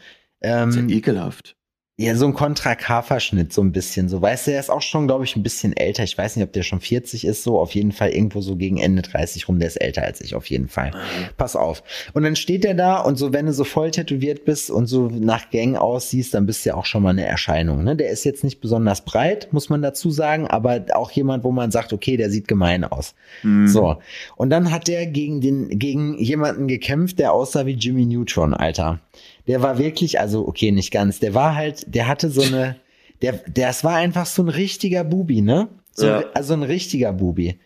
Das 0.40 0.68
ist 0.70 0.76
ja 0.76 0.82
Ähm, 0.82 0.88
ekelhaft. 0.88 1.56
Ja, 2.00 2.14
so 2.14 2.26
ein 2.26 2.32
Kontra 2.32 2.76
K-Verschnitt, 2.76 3.52
so 3.52 3.60
ein 3.60 3.72
bisschen. 3.72 4.08
So, 4.08 4.22
weißt 4.22 4.46
du, 4.46 4.52
der 4.52 4.60
ist 4.60 4.70
auch 4.70 4.82
schon, 4.82 5.08
glaube 5.08 5.24
ich, 5.24 5.34
ein 5.34 5.42
bisschen 5.42 5.76
älter. 5.76 6.04
Ich 6.04 6.16
weiß 6.16 6.36
nicht, 6.36 6.44
ob 6.44 6.52
der 6.52 6.62
schon 6.62 6.78
40 6.78 7.24
ist, 7.24 7.42
so 7.42 7.58
auf 7.58 7.74
jeden 7.74 7.90
Fall 7.90 8.10
irgendwo 8.10 8.40
so 8.40 8.54
gegen 8.54 8.78
Ende 8.78 9.02
30 9.02 9.48
rum. 9.48 9.58
Der 9.58 9.66
ist 9.66 9.80
älter 9.80 10.04
als 10.04 10.20
ich, 10.20 10.36
auf 10.36 10.46
jeden 10.46 10.68
Fall. 10.68 10.92
Pass 11.36 11.56
auf. 11.56 11.82
Und 12.12 12.22
dann 12.22 12.36
steht 12.36 12.64
er 12.64 12.74
da 12.74 13.00
und 13.00 13.16
so, 13.16 13.32
wenn 13.32 13.46
du 13.46 13.52
so 13.52 13.64
voll 13.64 13.90
tätowiert 13.90 14.44
bist 14.44 14.70
und 14.70 14.86
so 14.86 15.08
nach 15.08 15.50
Gang 15.50 15.74
aussiehst, 15.74 16.34
dann 16.34 16.46
bist 16.46 16.64
du 16.64 16.68
ja 16.68 16.76
auch 16.76 16.86
schon 16.86 17.02
mal 17.02 17.10
eine 17.10 17.26
Erscheinung. 17.26 17.82
Ne? 17.82 17.96
Der 17.96 18.10
ist 18.10 18.22
jetzt 18.22 18.44
nicht 18.44 18.60
besonders 18.60 19.04
breit, 19.04 19.48
muss 19.50 19.68
man 19.68 19.82
dazu 19.82 20.12
sagen, 20.12 20.46
aber 20.46 20.84
auch 20.94 21.10
jemand, 21.10 21.42
wo 21.42 21.50
man 21.50 21.72
sagt, 21.72 21.92
okay, 21.92 22.16
der 22.16 22.30
sieht 22.30 22.46
gemein 22.46 22.84
aus. 22.84 23.16
Mhm. 23.42 23.66
So. 23.66 23.96
Und 24.36 24.50
dann 24.50 24.70
hat 24.70 24.86
der 24.86 25.04
gegen 25.06 25.40
den, 25.40 25.80
gegen 25.80 26.16
jemanden 26.16 26.68
gekämpft, 26.68 27.18
der 27.18 27.32
aussah 27.32 27.66
wie 27.66 27.74
Jimmy 27.74 28.06
Neutron, 28.06 28.54
Alter. 28.54 29.00
Der 29.48 29.62
war 29.62 29.78
wirklich, 29.78 30.20
also 30.20 30.46
okay, 30.46 30.70
nicht 30.70 30.92
ganz. 30.92 31.18
Der 31.18 31.34
war 31.34 31.56
halt, 31.56 31.92
der 31.92 32.06
hatte 32.06 32.30
so 32.30 32.42
eine, 32.42 32.76
der, 33.22 33.40
das 33.52 33.82
war 33.82 33.96
einfach 33.96 34.26
so 34.26 34.42
ein 34.42 34.48
richtiger 34.48 35.02
Bubi, 35.02 35.40
ne? 35.40 35.68
So, 35.92 36.06
Ja. 36.06 36.24
Also 36.34 36.54
ein 36.54 36.62
richtiger 36.62 37.12
Bubi. 37.12 37.58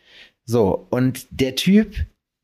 So. 0.46 0.86
Und 0.90 1.26
der 1.30 1.56
Typ, 1.56 1.94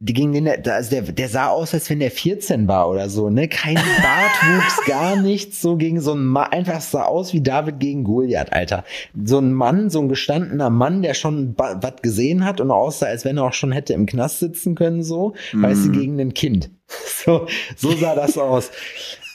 die 0.00 0.12
gegen 0.12 0.32
den, 0.32 0.44
der, 0.44 0.74
also 0.74 0.90
der, 0.90 1.02
der 1.02 1.28
sah 1.28 1.48
aus, 1.48 1.74
als 1.74 1.90
wenn 1.90 1.98
der 1.98 2.12
14 2.12 2.68
war 2.68 2.88
oder 2.88 3.08
so, 3.08 3.30
ne? 3.30 3.48
Kein 3.48 3.74
Bartwuchs, 3.74 4.80
gar 4.86 5.16
nichts, 5.16 5.60
so 5.60 5.76
gegen 5.76 6.00
so 6.00 6.14
ein 6.14 6.24
Mann, 6.24 6.52
einfach 6.52 6.80
sah 6.80 7.04
aus 7.04 7.32
wie 7.32 7.40
David 7.40 7.80
gegen 7.80 8.04
Goliath, 8.04 8.52
Alter. 8.52 8.84
So 9.24 9.38
ein 9.38 9.52
Mann, 9.52 9.90
so 9.90 10.00
ein 10.00 10.08
gestandener 10.08 10.70
Mann, 10.70 11.02
der 11.02 11.14
schon 11.14 11.54
was 11.56 12.02
gesehen 12.02 12.44
hat 12.44 12.60
und 12.60 12.70
aussah, 12.70 13.06
als 13.06 13.24
wenn 13.24 13.38
er 13.38 13.44
auch 13.44 13.52
schon 13.52 13.72
hätte 13.72 13.92
im 13.92 14.06
Knast 14.06 14.38
sitzen 14.38 14.74
können, 14.76 15.02
so, 15.02 15.34
mm. 15.52 15.62
weißt 15.62 15.86
du, 15.86 15.92
gegen 15.92 16.20
ein 16.20 16.34
Kind. 16.34 16.70
So, 17.24 17.46
so 17.76 17.94
sah 17.94 18.14
das 18.14 18.38
aus. 18.38 18.70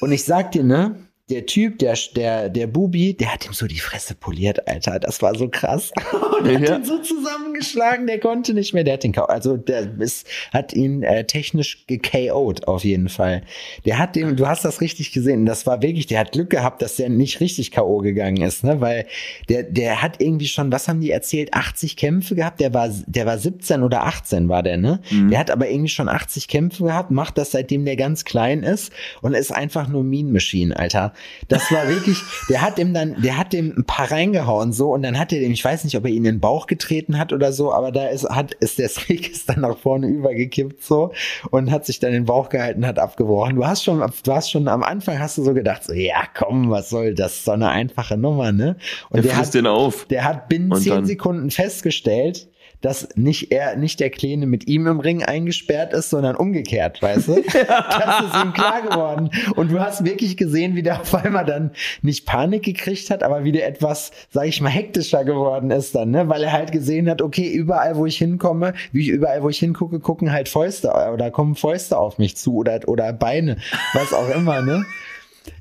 Und 0.04 0.12
ich 0.12 0.26
sag 0.26 0.52
dir, 0.52 0.66
ne, 0.66 0.96
der 1.30 1.46
Typ, 1.46 1.80
der, 1.80 1.98
der, 2.18 2.50
der 2.50 2.68
Bubi, 2.68 3.14
der 3.14 3.34
hat 3.34 3.46
ihm 3.46 3.54
so 3.54 3.66
die 3.66 3.80
Fresse 3.80 4.14
poliert, 4.14 4.68
Alter. 4.68 5.00
Das 5.00 5.22
war 5.22 5.34
so 5.36 5.48
krass. 5.48 5.92
Und 6.40 6.46
er 6.46 6.60
hat 6.60 6.80
ihn 6.80 6.84
so 6.84 6.98
zusammengeschlagen, 7.00 8.08
der 8.08 8.20
konnte 8.20 8.54
nicht 8.54 8.74
mehr. 8.74 8.84
Der 8.84 8.96
hat 8.96 9.04
den, 9.04 9.18
also 9.18 9.56
der 9.56 9.90
ist, 10.00 10.28
hat 10.52 10.74
ihn 10.74 11.02
äh, 11.02 11.24
technisch 11.24 11.86
geKO'd 11.88 12.66
auf 12.66 12.84
jeden 12.84 13.08
Fall. 13.08 13.44
Der 13.86 14.00
hat 14.00 14.18
den, 14.18 14.36
du 14.36 14.48
hast 14.48 14.66
das 14.66 14.82
richtig 14.82 15.14
gesehen. 15.14 15.46
Das 15.46 15.66
war 15.66 15.82
wirklich, 15.82 16.08
der 16.08 16.20
hat 16.20 16.34
Glück 16.34 16.50
gehabt, 16.50 16.82
dass 16.82 16.98
der 16.98 17.08
nicht 17.08 17.40
richtig 17.40 17.72
K.O. 17.72 18.00
gegangen 18.00 18.42
ist, 18.42 18.66
ne? 18.66 18.82
Weil 18.82 19.06
der, 19.48 19.64
der 19.64 20.02
hat 20.02 20.22
irgendwie 20.22 20.48
schon, 20.48 20.74
was 20.74 20.90
haben 20.90 21.00
die 21.00 21.12
erzählt, 21.12 21.54
80 21.54 21.96
Kämpfe 21.96 22.36
gehabt. 22.36 22.60
Der 22.60 22.74
war, 22.74 22.90
der 23.08 23.26
war 23.26 23.38
17 23.38 23.82
oder 23.82 24.04
18 24.04 24.50
war 24.50 24.62
der, 24.62 24.76
ne? 24.76 25.00
Mhm. 25.10 25.30
Der 25.30 25.40
hat 25.40 25.52
aber 25.52 25.70
irgendwie 25.70 25.90
schon 25.90 26.10
80 26.10 26.50
Kämpfe 26.50 26.84
gehabt, 26.84 27.12
macht 27.12 27.38
das 27.38 27.52
seitdem 27.52 27.86
der 27.86 27.96
ganz 27.96 28.26
klein 28.26 28.62
ist 28.64 28.92
und 29.22 29.34
ist 29.34 29.52
einfach 29.52 29.88
nur 29.88 30.04
Mean 30.04 30.34
Machine, 30.34 30.76
Alter. 30.76 31.13
Das 31.48 31.72
war 31.72 31.88
wirklich, 31.88 32.22
der 32.50 32.62
hat 32.62 32.80
ihm 32.80 32.94
dann, 32.94 33.22
der 33.22 33.38
hat 33.38 33.54
dem 33.54 33.74
ein 33.78 33.86
paar 33.86 34.12
reingehauen 34.12 34.74
so 34.74 34.94
und 34.94 35.04
dann 35.04 35.18
hat 35.20 35.32
er 35.34 35.40
dem, 35.40 35.52
ich 35.52 35.64
weiß 35.64 35.84
nicht, 35.84 35.96
ob 35.98 36.06
er 36.06 36.12
ihn 36.12 36.18
in 36.18 36.36
den 36.36 36.40
Bauch 36.40 36.68
getreten 36.68 37.18
hat 37.18 37.34
oder 37.34 37.52
so, 37.52 37.74
aber 37.74 37.92
da 37.92 38.08
ist, 38.08 38.30
hat, 38.30 38.54
ist 38.54 38.80
der 38.80 38.90
Streak 38.94 39.32
ist 39.32 39.50
dann 39.50 39.62
nach 39.62 39.78
vorne 39.78 40.08
übergekippt 40.08 40.84
so 40.84 41.12
und 41.52 41.72
hat 41.72 41.86
sich 41.86 42.00
dann 42.00 42.12
den 42.12 42.26
Bauch 42.26 42.50
gehalten, 42.50 42.86
hat 42.86 43.00
abgebrochen. 43.00 43.56
Du 43.56 43.66
hast 43.66 43.84
schon, 43.84 44.00
du 44.00 44.34
hast 44.34 44.52
schon 44.52 44.68
am 44.68 44.84
Anfang 44.84 45.20
hast 45.20 45.38
du 45.38 45.44
so 45.44 45.54
gedacht, 45.54 45.84
so, 45.84 45.94
ja 45.94 46.24
komm, 46.34 46.70
was 46.70 46.90
soll 46.90 47.14
das? 47.14 47.44
So 47.44 47.52
eine 47.52 47.70
einfache 47.70 48.18
Nummer, 48.18 48.52
ne? 48.52 48.78
Und 49.10 49.24
der, 49.24 49.34
der 49.34 49.38
hat, 49.38 49.54
den 49.54 49.68
auf. 49.68 50.06
Der 50.06 50.24
hat 50.24 50.50
binnen 50.50 50.74
zehn 50.76 51.06
Sekunden 51.06 51.52
festgestellt, 51.52 52.48
dass 52.84 53.08
nicht 53.16 53.52
er, 53.52 53.78
nicht 53.78 54.00
der 54.02 54.10
Kleine 54.10 54.46
mit 54.46 54.68
ihm 54.68 54.88
im 54.88 55.00
Ring 55.00 55.24
eingesperrt 55.24 55.94
ist, 55.94 56.10
sondern 56.10 56.36
umgekehrt, 56.36 57.02
weißt 57.02 57.30
du? 57.30 57.36
das 57.54 58.22
ist 58.26 58.44
ihm 58.44 58.54
klar 58.54 58.82
geworden. 58.82 59.30
Und 59.56 59.72
du 59.72 59.80
hast 59.80 60.04
wirklich 60.04 60.36
gesehen, 60.36 60.76
wie 60.76 60.84
der 60.84 61.00
auf 61.00 61.16
einmal 61.16 61.46
dann 61.46 61.72
nicht 62.02 62.26
Panik 62.26 62.64
gekriegt 62.64 63.10
hat, 63.10 63.24
aber 63.24 63.46
wie 63.46 63.54
der 63.54 63.68
etwas, 63.68 64.12
sag 64.30 64.48
ich 64.48 64.60
mal, 64.62 64.70
hektischer 64.70 65.24
geworden 65.24 65.72
ist 65.72 65.96
dann, 65.96 66.12
ne? 66.12 66.28
Weil 66.28 66.44
er 66.44 66.52
halt 66.52 66.74
gesehen 66.74 67.10
hat, 67.10 67.22
okay, 67.22 67.50
überall, 67.50 67.96
wo 67.96 68.06
ich 68.06 68.18
hinkomme, 68.18 68.74
wie 68.92 69.02
ich 69.02 69.10
überall, 69.10 69.42
wo 69.44 69.50
ich 69.50 69.60
hingucke, 69.60 70.02
gucken 70.02 70.34
halt 70.34 70.50
Fäuste 70.50 70.92
oder 71.14 71.32
kommen 71.32 71.56
Fäuste 71.56 71.98
auf 71.98 72.18
mich 72.18 72.36
zu 72.36 72.56
oder, 72.58 72.82
oder 72.88 73.14
Beine, 73.14 73.58
was 73.94 74.14
auch 74.14 74.30
immer, 74.36 74.62
ne? 74.62 74.86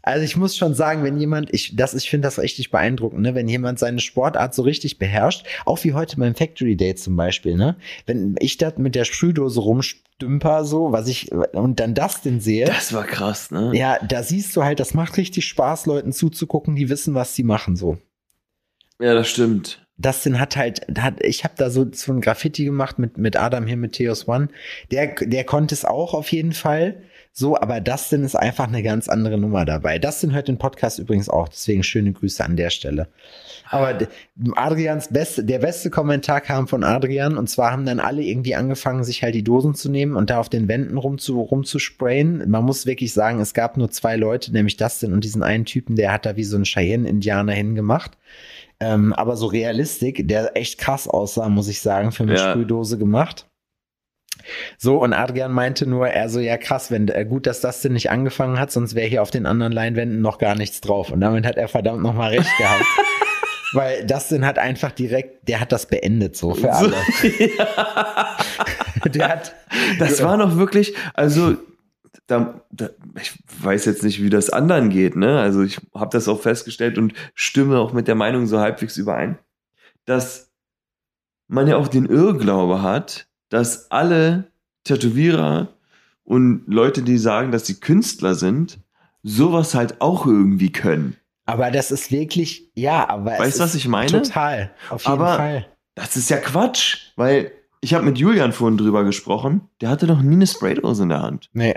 Also 0.02 0.24
ich 0.24 0.36
muss 0.36 0.56
schon 0.56 0.74
sagen, 0.74 1.04
wenn 1.04 1.18
jemand, 1.18 1.52
ich, 1.52 1.76
das, 1.76 1.94
ich 1.94 2.08
finde 2.10 2.26
das 2.26 2.38
richtig 2.38 2.70
beeindruckend, 2.70 3.22
ne? 3.22 3.34
wenn 3.34 3.48
jemand 3.48 3.78
seine 3.78 4.00
Sportart 4.00 4.54
so 4.54 4.62
richtig 4.62 4.98
beherrscht, 4.98 5.46
auch 5.64 5.82
wie 5.84 5.92
heute 5.92 6.16
beim 6.16 6.34
Factory 6.34 6.76
Day 6.76 6.94
zum 6.94 7.16
Beispiel, 7.16 7.56
ne? 7.56 7.76
Wenn 8.06 8.36
ich 8.38 8.56
da 8.58 8.72
mit 8.76 8.94
der 8.94 9.04
Sprühdose 9.04 9.60
rumstümper, 9.60 10.64
so, 10.64 10.92
was 10.92 11.08
ich, 11.08 11.32
und 11.32 11.80
dann 11.80 11.94
das 11.94 12.22
denn 12.22 12.40
sehe. 12.40 12.66
Das 12.66 12.92
war 12.92 13.04
krass, 13.04 13.50
ne? 13.50 13.72
Ja, 13.74 13.98
da 13.98 14.22
siehst 14.22 14.54
du 14.56 14.64
halt, 14.64 14.80
das 14.80 14.94
macht 14.94 15.16
richtig 15.16 15.46
Spaß, 15.46 15.86
Leuten 15.86 16.12
zuzugucken, 16.12 16.76
die 16.76 16.88
wissen, 16.88 17.14
was 17.14 17.34
sie 17.34 17.44
machen, 17.44 17.76
so. 17.76 17.98
Ja, 19.00 19.14
das 19.14 19.28
stimmt. 19.28 19.84
Dustin 19.98 20.40
hat 20.40 20.56
halt, 20.56 20.86
hat, 20.98 21.22
ich 21.22 21.44
habe 21.44 21.54
da 21.56 21.70
so, 21.70 21.86
so 21.92 22.12
ein 22.12 22.20
Graffiti 22.20 22.64
gemacht 22.64 22.98
mit, 22.98 23.18
mit 23.18 23.36
Adam 23.36 23.66
hier 23.66 23.76
mit 23.76 23.92
Theos 23.92 24.26
One. 24.26 24.48
Der, 24.90 25.14
der 25.14 25.44
konnte 25.44 25.74
es 25.74 25.84
auch 25.84 26.14
auf 26.14 26.32
jeden 26.32 26.52
Fall. 26.52 27.02
So, 27.34 27.58
aber 27.58 27.80
Dustin 27.80 28.24
ist 28.24 28.36
einfach 28.36 28.68
eine 28.68 28.82
ganz 28.82 29.08
andere 29.08 29.38
Nummer 29.38 29.64
dabei. 29.64 29.98
Dustin 29.98 30.34
hört 30.34 30.48
den 30.48 30.58
Podcast 30.58 30.98
übrigens 30.98 31.30
auch, 31.30 31.48
deswegen 31.48 31.82
schöne 31.82 32.12
Grüße 32.12 32.44
an 32.44 32.56
der 32.56 32.68
Stelle. 32.68 33.08
Aber 33.70 33.96
Adrians 34.54 35.08
beste, 35.08 35.42
der 35.42 35.60
beste 35.60 35.88
Kommentar 35.88 36.42
kam 36.42 36.68
von 36.68 36.84
Adrian 36.84 37.38
und 37.38 37.48
zwar 37.48 37.72
haben 37.72 37.86
dann 37.86 38.00
alle 38.00 38.22
irgendwie 38.22 38.54
angefangen, 38.54 39.02
sich 39.02 39.22
halt 39.22 39.34
die 39.34 39.44
Dosen 39.44 39.74
zu 39.74 39.90
nehmen 39.90 40.14
und 40.14 40.28
da 40.28 40.40
auf 40.40 40.50
den 40.50 40.68
Wänden 40.68 40.98
rumzu, 40.98 41.40
rumzusprayen. 41.40 42.50
Man 42.50 42.64
muss 42.64 42.84
wirklich 42.84 43.14
sagen, 43.14 43.40
es 43.40 43.54
gab 43.54 43.78
nur 43.78 43.90
zwei 43.90 44.16
Leute, 44.16 44.52
nämlich 44.52 44.76
Dustin 44.76 45.14
und 45.14 45.24
diesen 45.24 45.42
einen 45.42 45.64
Typen, 45.64 45.96
der 45.96 46.12
hat 46.12 46.26
da 46.26 46.36
wie 46.36 46.44
so 46.44 46.58
ein 46.58 46.64
Cheyenne-Indianer 46.64 47.52
hingemacht. 47.52 48.18
Ähm, 48.78 49.14
aber 49.14 49.36
so 49.36 49.46
Realistik, 49.46 50.28
der 50.28 50.54
echt 50.54 50.76
krass 50.76 51.08
aussah, 51.08 51.48
muss 51.48 51.68
ich 51.68 51.80
sagen, 51.80 52.12
für 52.12 52.24
eine 52.24 52.34
ja. 52.34 52.50
Sprühdose 52.50 52.98
gemacht. 52.98 53.46
So, 54.78 55.02
und 55.02 55.12
Adrian 55.12 55.52
meinte 55.52 55.86
nur, 55.86 56.08
er 56.08 56.28
so, 56.28 56.40
ja 56.40 56.56
krass, 56.56 56.90
wenn 56.90 57.08
äh, 57.08 57.24
gut, 57.24 57.46
dass 57.46 57.60
das 57.60 57.80
denn 57.80 57.92
nicht 57.92 58.10
angefangen 58.10 58.58
hat, 58.58 58.72
sonst 58.72 58.94
wäre 58.94 59.08
hier 59.08 59.22
auf 59.22 59.30
den 59.30 59.46
anderen 59.46 59.72
Leinwänden 59.72 60.20
noch 60.20 60.38
gar 60.38 60.54
nichts 60.54 60.80
drauf. 60.80 61.10
Und 61.10 61.20
damit 61.20 61.46
hat 61.46 61.56
er 61.56 61.68
verdammt 61.68 62.02
nochmal 62.02 62.30
recht 62.30 62.50
gehabt. 62.58 62.84
Weil 63.74 64.06
Dustin 64.06 64.44
hat 64.44 64.58
einfach 64.58 64.92
direkt, 64.92 65.48
der 65.48 65.60
hat 65.60 65.72
das 65.72 65.86
beendet 65.86 66.36
so 66.36 66.54
für 66.54 66.72
alle. 66.72 66.94
ja. 67.56 68.36
der 69.06 69.28
hat. 69.28 69.54
Das 69.98 70.22
war 70.22 70.36
noch 70.36 70.58
wirklich, 70.58 70.94
also 71.14 71.56
da, 72.26 72.62
da, 72.70 72.90
ich 73.18 73.32
weiß 73.60 73.86
jetzt 73.86 74.02
nicht, 74.02 74.22
wie 74.22 74.28
das 74.28 74.50
anderen 74.50 74.90
geht, 74.90 75.16
ne? 75.16 75.40
Also 75.40 75.62
ich 75.62 75.78
habe 75.94 76.10
das 76.10 76.28
auch 76.28 76.40
festgestellt 76.40 76.98
und 76.98 77.14
stimme 77.34 77.78
auch 77.78 77.94
mit 77.94 78.08
der 78.08 78.14
Meinung 78.14 78.46
so 78.46 78.60
halbwegs 78.60 78.98
überein, 78.98 79.38
dass 80.04 80.52
man 81.48 81.66
ja 81.66 81.76
auch 81.76 81.88
den 81.88 82.06
Irrglaube 82.06 82.82
hat, 82.82 83.26
dass 83.52 83.90
alle 83.90 84.50
Tätowierer 84.84 85.68
und 86.24 86.64
Leute, 86.66 87.02
die 87.02 87.18
sagen, 87.18 87.52
dass 87.52 87.66
sie 87.66 87.80
Künstler 87.80 88.34
sind, 88.34 88.80
sowas 89.22 89.74
halt 89.74 90.00
auch 90.00 90.26
irgendwie 90.26 90.72
können. 90.72 91.16
Aber 91.44 91.70
das 91.70 91.90
ist 91.90 92.10
wirklich, 92.10 92.70
ja, 92.74 93.08
aber. 93.08 93.32
Weißt 93.32 93.58
du, 93.58 93.64
was 93.64 93.74
ich 93.74 93.86
meine? 93.86 94.22
Total, 94.22 94.70
auf 94.88 95.02
jeden 95.02 95.12
aber 95.12 95.36
Fall. 95.36 95.66
Das 95.94 96.16
ist 96.16 96.30
ja 96.30 96.38
Quatsch, 96.38 97.12
weil 97.16 97.52
ich 97.82 97.92
habe 97.92 98.06
mit 98.06 98.16
Julian 98.16 98.52
vorhin 98.52 98.78
drüber 98.78 99.04
gesprochen, 99.04 99.68
der 99.82 99.90
hatte 99.90 100.06
noch 100.06 100.22
nie 100.22 100.36
eine 100.36 100.46
Spraydose 100.46 101.02
in 101.02 101.10
der 101.10 101.20
Hand. 101.20 101.50
Nee. 101.52 101.74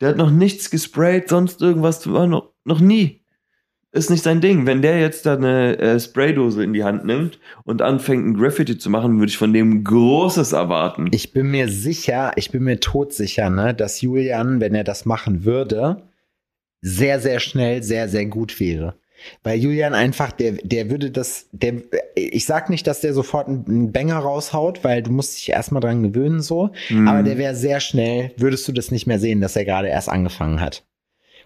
Der 0.00 0.08
hat 0.08 0.16
noch 0.16 0.30
nichts 0.30 0.70
gesprayt, 0.70 1.28
sonst 1.28 1.62
irgendwas, 1.62 2.10
war 2.12 2.26
noch, 2.26 2.52
noch 2.64 2.80
nie 2.80 3.21
ist 3.92 4.10
nicht 4.10 4.24
sein 4.24 4.40
Ding. 4.40 4.66
Wenn 4.66 4.82
der 4.82 4.98
jetzt 4.98 5.26
da 5.26 5.36
eine 5.36 5.78
äh, 5.78 6.00
Spraydose 6.00 6.64
in 6.64 6.72
die 6.72 6.82
Hand 6.82 7.04
nimmt 7.04 7.38
und 7.64 7.82
anfängt, 7.82 8.26
ein 8.26 8.34
Graffiti 8.34 8.78
zu 8.78 8.90
machen, 8.90 9.18
würde 9.18 9.30
ich 9.30 9.38
von 9.38 9.52
dem 9.52 9.84
Großes 9.84 10.52
erwarten. 10.52 11.08
Ich 11.12 11.32
bin 11.32 11.50
mir 11.50 11.68
sicher, 11.68 12.32
ich 12.36 12.50
bin 12.50 12.64
mir 12.64 12.80
todsicher, 12.80 13.50
ne, 13.50 13.74
dass 13.74 14.00
Julian, 14.00 14.60
wenn 14.60 14.74
er 14.74 14.84
das 14.84 15.04
machen 15.04 15.44
würde, 15.44 16.02
sehr, 16.80 17.20
sehr 17.20 17.38
schnell, 17.38 17.82
sehr, 17.82 18.08
sehr 18.08 18.26
gut 18.26 18.58
wäre. 18.58 18.94
Weil 19.44 19.60
Julian 19.60 19.94
einfach, 19.94 20.32
der, 20.32 20.52
der 20.64 20.90
würde 20.90 21.10
das, 21.10 21.46
der, 21.52 21.74
ich 22.16 22.44
sag 22.44 22.70
nicht, 22.70 22.86
dass 22.86 23.00
der 23.00 23.14
sofort 23.14 23.46
einen 23.46 23.92
Banger 23.92 24.16
raushaut, 24.16 24.82
weil 24.82 25.02
du 25.02 25.12
musst 25.12 25.36
dich 25.36 25.50
erstmal 25.50 25.80
dran 25.80 26.02
gewöhnen, 26.02 26.40
so. 26.40 26.70
Mhm. 26.88 27.06
Aber 27.06 27.22
der 27.22 27.38
wäre 27.38 27.54
sehr 27.54 27.78
schnell, 27.78 28.32
würdest 28.36 28.66
du 28.66 28.72
das 28.72 28.90
nicht 28.90 29.06
mehr 29.06 29.20
sehen, 29.20 29.40
dass 29.40 29.54
er 29.54 29.64
gerade 29.64 29.88
erst 29.88 30.08
angefangen 30.08 30.60
hat. 30.60 30.84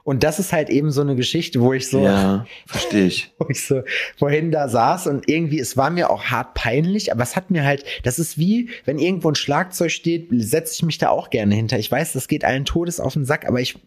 Und 0.07 0.23
das 0.23 0.39
ist 0.39 0.53
halt 0.53 0.71
eben 0.71 0.93
so 0.93 1.01
eine 1.01 1.17
Geschichte, 1.17 1.61
wo 1.61 1.73
ich 1.73 1.91
so, 1.91 2.05
ja, 2.05 2.47
verstehe 2.67 3.07
ich, 3.07 3.35
wo 3.41 3.49
ich 3.49 3.67
so 3.67 3.83
vorhin 4.17 4.53
da 4.53 4.69
saß 4.69 5.09
und 5.09 5.29
irgendwie, 5.29 5.59
es 5.59 5.77
war 5.77 5.91
mir 5.91 6.11
auch 6.11 6.27
hart 6.27 6.55
peinlich, 6.55 7.11
aber 7.11 7.25
es 7.25 7.35
hat 7.35 7.51
mir 7.51 7.65
halt, 7.65 7.85
das 8.05 8.21
ist 8.21 8.39
wie, 8.39 8.71
wenn 8.85 9.01
irgendwo 9.01 9.29
ein 9.29 9.35
Schlagzeug 9.35 9.91
steht, 9.91 10.29
setze 10.31 10.75
ich 10.75 10.83
mich 10.85 10.99
da 10.99 11.09
auch 11.09 11.29
gerne 11.29 11.57
hinter. 11.57 11.81
Ich 11.81 11.91
weiß, 11.91 12.13
das 12.13 12.29
geht 12.29 12.45
allen 12.45 12.65
Todes 12.65 13.01
auf 13.01 13.15
den 13.15 13.25
Sack, 13.25 13.49
aber 13.49 13.61
ich, 13.61 13.81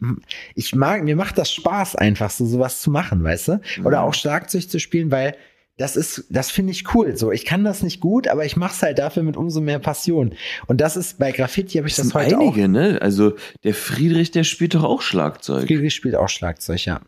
ich 0.56 0.76
mag, 0.76 1.06
mir 1.06 1.16
macht 1.16 1.38
das 1.38 1.54
Spaß 1.54 1.96
einfach 1.96 2.32
so 2.32 2.46
sowas 2.46 2.82
zu 2.82 2.92
machen, 2.92 3.24
weißt 3.24 3.48
du? 3.48 3.62
Oder 3.86 4.04
auch 4.04 4.14
Schlagzeug 4.14 4.70
zu 4.70 4.82
spielen, 4.82 5.12
weil 5.12 5.38
das 5.80 5.96
ist, 5.96 6.26
das 6.30 6.52
finde 6.52 6.74
ich 6.74 6.94
cool. 6.94 7.16
So, 7.16 7.32
ich 7.32 7.46
kann 7.46 7.64
das 7.64 7.84
nicht 7.84 8.02
gut, 8.02 8.28
aber 8.28 8.46
ich 8.46 8.58
mache 8.58 8.74
es 8.74 8.82
halt 8.82 9.00
dafür 9.00 9.24
mit 9.24 9.38
umso 9.38 9.62
mehr 9.62 9.80
Passion. 9.80 10.36
Und 10.68 10.82
das 10.82 10.98
ist 10.98 11.20
bei 11.20 11.32
Graffiti 11.32 11.78
habe 11.78 11.88
ich 11.88 11.96
das, 11.96 12.08
das 12.08 12.14
heute 12.14 12.38
einige, 12.38 12.66
auch. 12.66 12.68
ne? 12.68 13.00
Also 13.02 13.36
der 13.64 13.74
Friedrich, 13.74 14.32
der 14.32 14.44
spielt 14.44 14.76
doch 14.76 14.84
auch 14.84 15.02
Schlagzeug. 15.02 15.66
Friedrich 15.68 15.96
spielt 15.96 16.16
auch 16.16 16.28
Schlagzeug, 16.28 16.84
ja. 16.84 17.02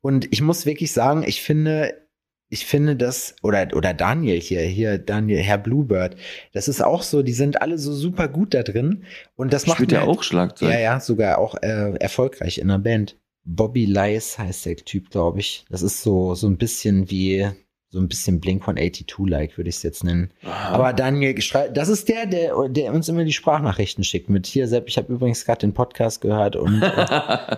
Und 0.00 0.32
ich 0.32 0.40
muss 0.40 0.64
wirklich 0.64 0.90
sagen, 0.92 1.22
ich 1.26 1.42
finde, 1.42 1.94
ich 2.48 2.64
finde 2.64 2.96
das, 2.96 3.36
oder, 3.42 3.68
oder 3.74 3.92
Daniel 3.92 4.40
hier, 4.40 4.62
hier, 4.62 4.96
Daniel, 4.96 5.40
Herr 5.40 5.58
Bluebird, 5.58 6.16
das 6.54 6.68
ist 6.68 6.82
auch 6.82 7.02
so, 7.02 7.22
die 7.22 7.34
sind 7.34 7.60
alle 7.60 7.76
so 7.76 7.92
super 7.92 8.26
gut 8.26 8.54
da 8.54 8.62
drin. 8.62 9.04
Und 9.36 9.52
das 9.52 9.66
macht 9.66 9.76
Spielt 9.76 9.92
er 9.92 10.08
auch 10.08 10.22
Schlagzeug? 10.22 10.70
Ja, 10.70 10.80
ja, 10.80 11.00
sogar 11.00 11.36
auch 11.36 11.56
äh, 11.60 11.92
erfolgreich 11.98 12.56
in 12.56 12.68
der 12.68 12.78
Band. 12.78 13.18
Bobby 13.44 13.84
Lice 13.84 14.38
heißt 14.38 14.64
der 14.64 14.76
Typ, 14.76 15.10
glaube 15.10 15.40
ich. 15.40 15.66
Das 15.68 15.82
ist 15.82 16.02
so, 16.02 16.34
so 16.34 16.46
ein 16.46 16.56
bisschen 16.56 17.10
wie, 17.10 17.50
so 17.92 18.00
ein 18.00 18.08
bisschen 18.08 18.40
Blink 18.40 18.64
von 18.64 18.76
82-like, 18.76 19.58
würde 19.58 19.68
ich 19.68 19.76
es 19.76 19.82
jetzt 19.82 20.02
nennen. 20.02 20.32
Aha. 20.44 20.70
Aber 20.70 20.92
Daniel, 20.94 21.34
das 21.74 21.90
ist 21.90 22.08
der, 22.08 22.24
der, 22.24 22.68
der 22.70 22.92
uns 22.94 23.08
immer 23.10 23.24
die 23.24 23.34
Sprachnachrichten 23.34 24.02
schickt. 24.02 24.30
Mit 24.30 24.46
hier, 24.46 24.66
Sepp, 24.66 24.88
ich 24.88 24.96
habe 24.96 25.12
übrigens 25.12 25.44
gerade 25.44 25.60
den 25.60 25.74
Podcast 25.74 26.22
gehört 26.22 26.56
und 26.56 26.82
äh, 26.82 27.56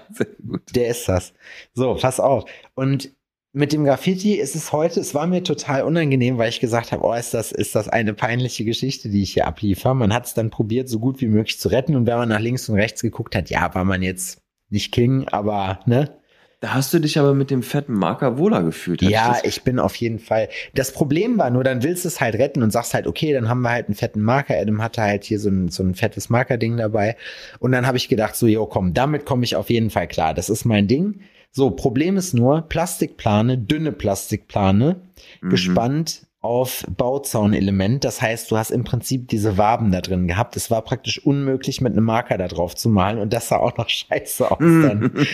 der 0.74 0.88
ist 0.88 1.08
das. 1.08 1.32
So, 1.72 1.94
pass 1.94 2.18
auf. 2.18 2.46
Und 2.74 3.12
mit 3.52 3.72
dem 3.72 3.84
Graffiti 3.84 4.34
ist 4.34 4.56
es 4.56 4.72
heute, 4.72 4.98
es 4.98 5.14
war 5.14 5.28
mir 5.28 5.44
total 5.44 5.82
unangenehm, 5.82 6.36
weil 6.36 6.48
ich 6.48 6.58
gesagt 6.58 6.90
habe, 6.90 7.04
oh, 7.04 7.14
ist 7.14 7.32
das, 7.32 7.52
ist 7.52 7.76
das 7.76 7.88
eine 7.88 8.12
peinliche 8.12 8.64
Geschichte, 8.64 9.08
die 9.08 9.22
ich 9.22 9.34
hier 9.34 9.46
abliefere. 9.46 9.94
Man 9.94 10.12
hat 10.12 10.26
es 10.26 10.34
dann 10.34 10.50
probiert, 10.50 10.88
so 10.88 10.98
gut 10.98 11.20
wie 11.20 11.28
möglich 11.28 11.60
zu 11.60 11.68
retten. 11.68 11.94
Und 11.94 12.08
wenn 12.08 12.18
man 12.18 12.28
nach 12.28 12.40
links 12.40 12.68
und 12.68 12.74
rechts 12.74 13.02
geguckt 13.02 13.36
hat, 13.36 13.50
ja, 13.50 13.72
war 13.72 13.84
man 13.84 14.02
jetzt 14.02 14.42
nicht 14.68 14.90
King, 14.90 15.28
aber 15.28 15.78
ne, 15.86 16.18
Da 16.64 16.72
hast 16.72 16.94
du 16.94 16.98
dich 16.98 17.18
aber 17.18 17.34
mit 17.34 17.50
dem 17.50 17.62
fetten 17.62 17.92
Marker 17.92 18.38
wohler 18.38 18.62
gefühlt. 18.62 19.02
Ja, 19.02 19.36
ich 19.42 19.64
bin 19.64 19.78
auf 19.78 19.96
jeden 19.96 20.18
Fall. 20.18 20.48
Das 20.74 20.92
Problem 20.92 21.36
war 21.36 21.50
nur, 21.50 21.62
dann 21.62 21.82
willst 21.82 22.06
du 22.06 22.08
es 22.08 22.22
halt 22.22 22.36
retten 22.36 22.62
und 22.62 22.70
sagst 22.70 22.94
halt, 22.94 23.06
okay, 23.06 23.34
dann 23.34 23.50
haben 23.50 23.60
wir 23.60 23.68
halt 23.68 23.88
einen 23.88 23.94
fetten 23.94 24.22
Marker. 24.22 24.54
Adam 24.58 24.80
hatte 24.80 25.02
halt 25.02 25.24
hier 25.24 25.38
so 25.38 25.50
ein, 25.50 25.68
so 25.68 25.82
ein 25.82 25.94
fettes 25.94 26.30
Markerding 26.30 26.78
dabei. 26.78 27.18
Und 27.58 27.72
dann 27.72 27.86
habe 27.86 27.98
ich 27.98 28.08
gedacht, 28.08 28.34
so, 28.34 28.46
jo, 28.46 28.64
komm, 28.64 28.94
damit 28.94 29.26
komme 29.26 29.44
ich 29.44 29.56
auf 29.56 29.68
jeden 29.68 29.90
Fall 29.90 30.08
klar. 30.08 30.32
Das 30.32 30.48
ist 30.48 30.64
mein 30.64 30.88
Ding. 30.88 31.20
So, 31.50 31.70
Problem 31.70 32.16
ist 32.16 32.32
nur, 32.32 32.62
Plastikplane, 32.62 33.58
dünne 33.58 33.92
Plastikplane, 33.92 35.02
Mhm. 35.42 35.50
gespannt 35.50 36.22
auf 36.44 36.84
Bauzaunelement. 36.94 38.04
Das 38.04 38.20
heißt, 38.20 38.50
du 38.50 38.58
hast 38.58 38.70
im 38.70 38.84
Prinzip 38.84 39.28
diese 39.28 39.56
Waben 39.56 39.90
da 39.90 40.02
drin 40.02 40.28
gehabt. 40.28 40.56
Es 40.56 40.70
war 40.70 40.82
praktisch 40.82 41.18
unmöglich, 41.24 41.80
mit 41.80 41.94
einem 41.94 42.04
Marker 42.04 42.36
da 42.36 42.48
drauf 42.48 42.76
zu 42.76 42.90
malen. 42.90 43.18
Und 43.18 43.32
das 43.32 43.48
sah 43.48 43.56
auch 43.56 43.76
noch 43.78 43.88
scheiße 43.88 44.50
aus 44.50 44.58
dann. 44.58 45.12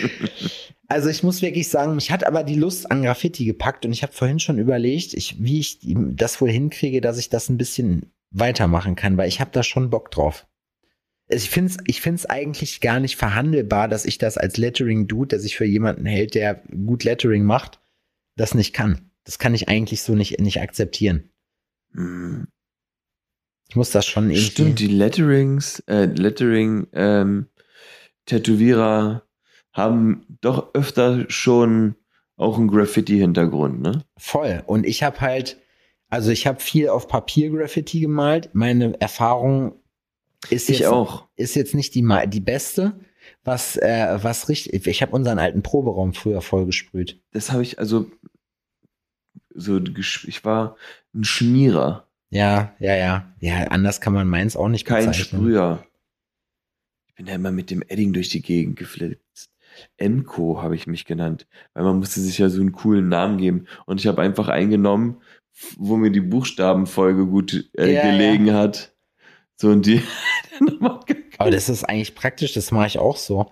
Also 0.93 1.09
ich 1.09 1.23
muss 1.23 1.41
wirklich 1.41 1.69
sagen, 1.69 1.95
mich 1.95 2.11
hat 2.11 2.25
aber 2.25 2.43
die 2.43 2.57
Lust 2.57 2.91
an 2.91 3.05
Graffiti 3.05 3.45
gepackt 3.45 3.87
und 3.87 3.93
ich 3.93 4.03
habe 4.03 4.13
vorhin 4.13 4.41
schon 4.41 4.59
überlegt, 4.59 5.15
ich, 5.15 5.37
wie 5.41 5.61
ich 5.61 5.79
das 5.85 6.41
wohl 6.41 6.51
hinkriege, 6.51 7.01
dass 7.01 7.17
ich 7.17 7.29
das 7.29 7.49
ein 7.49 7.59
bisschen 7.59 8.11
weitermachen 8.33 8.97
kann, 8.97 9.17
weil 9.17 9.29
ich 9.29 9.41
habe 9.41 9.53
da 9.53 9.63
schon 9.63 9.91
Bock 9.91 10.11
drauf. 10.11 10.49
Also 11.31 11.45
Ich 11.45 11.51
finde 11.51 11.71
es 11.71 11.79
ich 11.87 12.01
find's 12.01 12.27
eigentlich 12.27 12.81
gar 12.81 12.99
nicht 12.99 13.15
verhandelbar, 13.15 13.87
dass 13.87 14.05
ich 14.05 14.19
das 14.19 14.37
als 14.37 14.57
Lettering-Dude, 14.57 15.29
der 15.29 15.39
sich 15.39 15.57
für 15.57 15.65
jemanden 15.65 16.07
hält, 16.07 16.35
der 16.35 16.57
gut 16.85 17.05
Lettering 17.05 17.45
macht, 17.45 17.79
das 18.37 18.57
nicht 18.57 18.73
kann. 18.73 19.10
Das 19.25 19.39
kann 19.39 19.55
ich 19.55 19.69
eigentlich 19.69 20.03
so 20.03 20.15
nicht, 20.15 20.41
nicht 20.41 20.61
akzeptieren. 20.61 21.31
Ich 23.69 23.77
muss 23.77 23.91
das 23.91 24.07
schon 24.07 24.31
irgendwie. 24.31 24.41
Stimmt, 24.41 24.79
die 24.79 24.87
Letterings, 24.87 25.81
äh, 25.87 26.07
Lettering, 26.07 26.87
ähm, 26.93 27.47
Tätowierer 28.27 29.23
haben 29.73 30.27
doch 30.41 30.75
öfter 30.75 31.27
schon 31.29 31.97
auch 32.37 32.59
einen 32.59 32.69
Graffiti-Hintergrund, 32.69 33.81
ne? 33.83 34.05
Voll. 34.17 34.63
Und 34.67 34.87
ich 34.87 35.03
habe 35.03 35.21
halt, 35.21 35.59
also 36.09 36.31
ich 36.31 36.47
habe 36.47 36.61
viel 36.61 36.89
auf 36.89 37.07
Papier 37.07 37.51
Graffiti 37.51 38.01
gemalt. 38.01 38.51
Meine 38.55 38.99
Erfahrung 39.01 39.75
ist 40.49 40.71
Ich 40.71 40.81
jetzt, 40.81 40.89
auch. 40.89 41.29
ist 41.37 41.55
jetzt 41.55 41.75
nicht 41.75 41.95
die, 41.95 42.07
die 42.29 42.41
beste. 42.41 42.99
Was, 43.45 43.77
äh, 43.77 44.19
was 44.23 44.49
richtig, 44.49 44.87
ich 44.87 45.03
habe 45.03 45.13
unseren 45.13 45.39
alten 45.39 45.63
Proberaum 45.63 46.15
früher 46.15 46.41
vollgesprüht. 46.41 47.21
Das 47.33 47.53
habe 47.53 47.63
ich, 47.63 47.79
also, 47.79 48.11
so, 49.55 49.79
ich 49.79 50.45
war 50.45 50.77
ein 51.15 51.25
Schmierer, 51.25 52.07
Ja, 52.31 52.75
ja, 52.79 52.95
ja. 52.97 53.33
Ja, 53.41 53.65
anders 53.69 54.01
kann 54.01 54.13
man 54.13 54.29
meins 54.29 54.57
auch 54.57 54.69
nicht 54.69 54.85
kein 54.85 55.07
bezeichnen. 55.07 55.41
Sprüher. 55.43 55.85
Ich 57.09 57.15
bin 57.17 57.27
ja 57.27 57.35
immer 57.35 57.51
mit 57.51 57.71
dem 57.71 57.83
Edding 57.83 58.13
durch 58.13 58.29
die 58.29 58.43
Gegend 58.43 58.77
geflitzt. 58.77 59.51
Emco 59.97 60.63
habe 60.63 60.75
ich 60.75 60.87
mich 60.87 61.05
genannt, 61.05 61.47
weil 61.75 61.85
man 61.85 61.99
musste 61.99 62.21
sich 62.21 62.39
ja 62.39 62.49
so 62.49 62.61
einen 62.61 62.73
coolen 62.73 63.09
Namen 63.09 63.39
geben. 63.39 63.67
Und 63.87 64.01
ich 64.01 64.07
habe 64.07 64.23
einfach 64.23 64.49
eingenommen, 64.49 65.21
wo 65.77 65.97
mir 65.97 66.11
die 66.11 66.21
Buchstabenfolge 66.21 67.27
gut 67.27 67.69
äh, 67.77 67.95
Ja, 67.95 68.11
gelegen 68.11 68.53
hat. 68.53 68.95
So 69.57 69.69
und 69.69 69.87
die 69.87 70.03
Aber 71.39 71.51
das 71.51 71.69
ist 71.69 71.85
eigentlich 71.85 72.15
praktisch, 72.15 72.53
das 72.53 72.71
mache 72.71 72.87
ich 72.87 72.99
auch 72.99 73.17
so. 73.17 73.51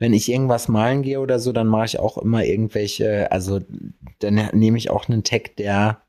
Wenn 0.00 0.12
ich 0.12 0.28
irgendwas 0.28 0.66
malen 0.66 1.02
gehe 1.02 1.20
oder 1.20 1.38
so, 1.38 1.52
dann 1.52 1.68
mache 1.68 1.84
ich 1.86 2.00
auch 2.00 2.18
immer 2.18 2.44
irgendwelche, 2.44 3.30
also 3.30 3.60
dann 4.18 4.50
nehme 4.52 4.78
ich 4.78 4.90
auch 4.90 5.08
einen 5.08 5.22
Tag, 5.22 5.54
der 5.56 6.02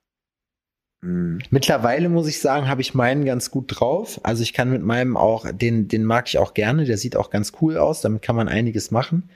Mhm. 1.01 1.39
Mittlerweile 1.49 2.09
muss 2.09 2.27
ich 2.27 2.39
sagen, 2.39 2.67
habe 2.67 2.81
ich 2.81 2.93
meinen 2.93 3.25
ganz 3.25 3.51
gut 3.51 3.65
drauf. 3.67 4.19
Also 4.23 4.43
ich 4.43 4.53
kann 4.53 4.69
mit 4.69 4.83
meinem 4.83 5.17
auch, 5.17 5.45
den, 5.51 5.87
den 5.87 6.03
mag 6.03 6.27
ich 6.27 6.37
auch 6.37 6.53
gerne, 6.53 6.85
der 6.85 6.97
sieht 6.97 7.15
auch 7.15 7.29
ganz 7.29 7.53
cool 7.61 7.77
aus, 7.77 8.01
damit 8.01 8.21
kann 8.21 8.35
man 8.35 8.47
einiges 8.47 8.91
machen. 8.91 9.29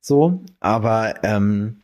So, 0.00 0.42
aber 0.58 1.22
ähm, 1.22 1.81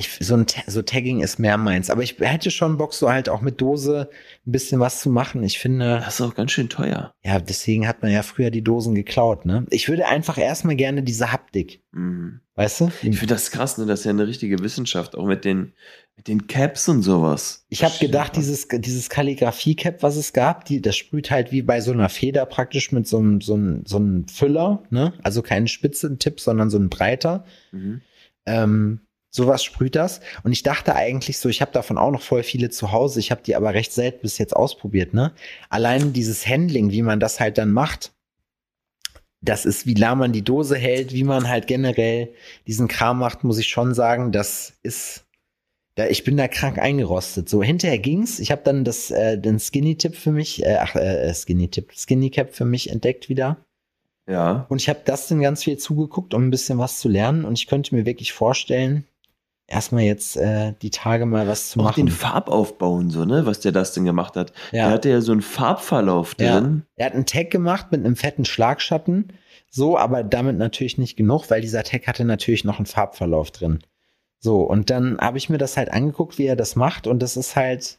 ich, 0.00 0.10
so, 0.20 0.36
ein, 0.36 0.46
so 0.68 0.80
Tagging 0.80 1.20
ist 1.22 1.40
mehr 1.40 1.56
meins. 1.58 1.90
Aber 1.90 2.04
ich 2.04 2.16
hätte 2.20 2.52
schon 2.52 2.76
Bock, 2.78 2.94
so 2.94 3.10
halt 3.10 3.28
auch 3.28 3.40
mit 3.40 3.60
Dose 3.60 4.08
ein 4.46 4.52
bisschen 4.52 4.78
was 4.78 5.00
zu 5.00 5.10
machen. 5.10 5.42
Ich 5.42 5.58
finde, 5.58 6.00
Das 6.04 6.20
ist 6.20 6.26
auch 6.26 6.36
ganz 6.36 6.52
schön 6.52 6.68
teuer. 6.68 7.12
ja, 7.24 7.40
deswegen 7.40 7.88
hat 7.88 8.00
man 8.02 8.12
ja 8.12 8.22
früher 8.22 8.52
die 8.52 8.62
Dosen 8.62 8.94
geklaut, 8.94 9.44
ne? 9.44 9.66
Ich 9.70 9.88
würde 9.88 10.06
einfach 10.06 10.38
erstmal 10.38 10.76
gerne 10.76 11.02
diese 11.02 11.32
Haptik, 11.32 11.82
Mhm. 11.90 12.40
weißt 12.54 12.80
du? 12.82 12.92
Ich 13.02 13.18
finde 13.18 13.34
das 13.34 13.50
krass, 13.50 13.76
ne? 13.76 13.86
Das 13.86 13.98
ist 14.00 14.04
ja 14.04 14.12
eine 14.12 14.28
richtige 14.28 14.60
Wissenschaft, 14.60 15.16
auch 15.16 15.26
mit 15.26 15.44
den, 15.44 15.72
mit 16.16 16.28
den 16.28 16.46
Caps 16.46 16.88
und 16.88 17.02
sowas. 17.02 17.66
Ich 17.68 17.82
habe 17.82 17.94
gedacht, 17.98 18.36
dieses, 18.36 18.68
dieses 18.68 19.08
Kalligrafie-Cap, 19.10 20.04
was 20.04 20.14
es 20.14 20.32
gab, 20.32 20.64
die, 20.66 20.80
das 20.80 20.96
sprüht 20.96 21.32
halt 21.32 21.50
wie 21.50 21.62
bei 21.62 21.80
so 21.80 21.90
einer 21.90 22.08
Feder 22.08 22.46
praktisch 22.46 22.92
mit 22.92 23.08
so 23.08 23.18
einem, 23.18 23.40
so 23.40 23.54
einem, 23.54 23.82
so 23.84 23.96
einem 23.96 24.28
Füller, 24.28 24.84
ne? 24.90 25.12
Also 25.24 25.42
kein 25.42 25.66
Spitzentipp, 25.66 26.38
sondern 26.38 26.70
so 26.70 26.78
ein 26.78 26.88
breiter. 26.88 27.44
Mhm. 27.72 28.00
Ähm, 28.46 29.00
sowas 29.30 29.62
sprüht 29.62 29.94
das. 29.94 30.20
Und 30.42 30.52
ich 30.52 30.62
dachte 30.62 30.94
eigentlich 30.94 31.38
so, 31.38 31.48
ich 31.48 31.60
habe 31.60 31.72
davon 31.72 31.98
auch 31.98 32.10
noch 32.10 32.22
voll 32.22 32.42
viele 32.42 32.70
zu 32.70 32.92
Hause. 32.92 33.20
Ich 33.20 33.30
habe 33.30 33.42
die 33.42 33.56
aber 33.56 33.74
recht 33.74 33.92
selten 33.92 34.20
bis 34.22 34.38
jetzt 34.38 34.56
ausprobiert, 34.56 35.14
ne? 35.14 35.32
Allein 35.68 36.12
dieses 36.12 36.46
Handling, 36.46 36.90
wie 36.90 37.02
man 37.02 37.20
das 37.20 37.40
halt 37.40 37.58
dann 37.58 37.72
macht, 37.72 38.12
das 39.40 39.64
ist, 39.64 39.86
wie 39.86 39.94
nah 39.94 40.14
man 40.14 40.32
die 40.32 40.42
Dose 40.42 40.76
hält, 40.76 41.12
wie 41.12 41.24
man 41.24 41.48
halt 41.48 41.66
generell 41.66 42.34
diesen 42.66 42.88
Kram 42.88 43.18
macht, 43.18 43.44
muss 43.44 43.58
ich 43.58 43.68
schon 43.68 43.94
sagen, 43.94 44.32
das 44.32 44.72
ist, 44.82 45.26
da, 45.94 46.06
ich 46.06 46.24
bin 46.24 46.36
da 46.36 46.48
krank 46.48 46.78
eingerostet. 46.78 47.48
So, 47.48 47.62
hinterher 47.62 47.98
ging's. 47.98 48.40
Ich 48.40 48.50
habe 48.50 48.62
dann 48.64 48.84
das, 48.84 49.10
äh, 49.10 49.38
den 49.38 49.60
Skinny-Tip 49.60 50.16
für 50.16 50.32
mich, 50.32 50.64
äh, 50.64 50.78
ach, 50.80 50.96
äh, 50.96 51.32
Skinny-Tip, 51.32 51.92
Skinny-Cap 51.94 52.54
für 52.54 52.64
mich 52.64 52.90
entdeckt 52.90 53.28
wieder. 53.28 53.64
Ja. 54.28 54.66
Und 54.68 54.80
ich 54.82 54.88
habe 54.88 55.00
das 55.04 55.28
dann 55.28 55.40
ganz 55.40 55.64
viel 55.64 55.78
zugeguckt, 55.78 56.34
um 56.34 56.46
ein 56.46 56.50
bisschen 56.50 56.78
was 56.78 56.98
zu 56.98 57.08
lernen. 57.08 57.44
Und 57.44 57.58
ich 57.58 57.66
könnte 57.66 57.94
mir 57.94 58.06
wirklich 58.06 58.32
vorstellen, 58.32 59.04
erstmal 59.68 60.02
jetzt 60.02 60.36
äh, 60.36 60.72
die 60.82 60.90
Tage 60.90 61.26
mal 61.26 61.46
was 61.46 61.70
zu 61.70 61.78
Auch 61.80 61.84
machen. 61.84 62.06
den 62.06 62.12
Farbaufbau 62.12 62.94
und 62.94 63.10
so, 63.10 63.24
ne? 63.24 63.46
Was 63.46 63.60
der 63.60 63.72
das 63.72 63.92
denn 63.92 64.04
gemacht 64.04 64.34
hat. 64.34 64.52
Der 64.72 64.84
ja. 64.84 64.90
hatte 64.90 65.10
ja 65.10 65.20
so 65.20 65.32
einen 65.32 65.42
Farbverlauf 65.42 66.34
Ja. 66.40 66.60
drin. 66.60 66.82
Er 66.96 67.06
hat 67.06 67.14
einen 67.14 67.26
Tag 67.26 67.50
gemacht 67.50 67.92
mit 67.92 68.04
einem 68.04 68.16
fetten 68.16 68.44
Schlagschatten. 68.44 69.32
So, 69.70 69.98
aber 69.98 70.24
damit 70.24 70.56
natürlich 70.56 70.96
nicht 70.98 71.16
genug, 71.16 71.50
weil 71.50 71.60
dieser 71.60 71.84
Tag 71.84 72.06
hatte 72.06 72.24
natürlich 72.24 72.64
noch 72.64 72.78
einen 72.78 72.86
Farbverlauf 72.86 73.50
drin. 73.50 73.80
So, 74.40 74.62
und 74.62 74.88
dann 74.90 75.18
habe 75.18 75.36
ich 75.38 75.50
mir 75.50 75.58
das 75.58 75.76
halt 75.76 75.92
angeguckt, 75.92 76.38
wie 76.38 76.46
er 76.46 76.56
das 76.56 76.74
macht. 76.74 77.06
Und 77.06 77.20
das 77.20 77.36
ist 77.36 77.54
halt, 77.54 77.98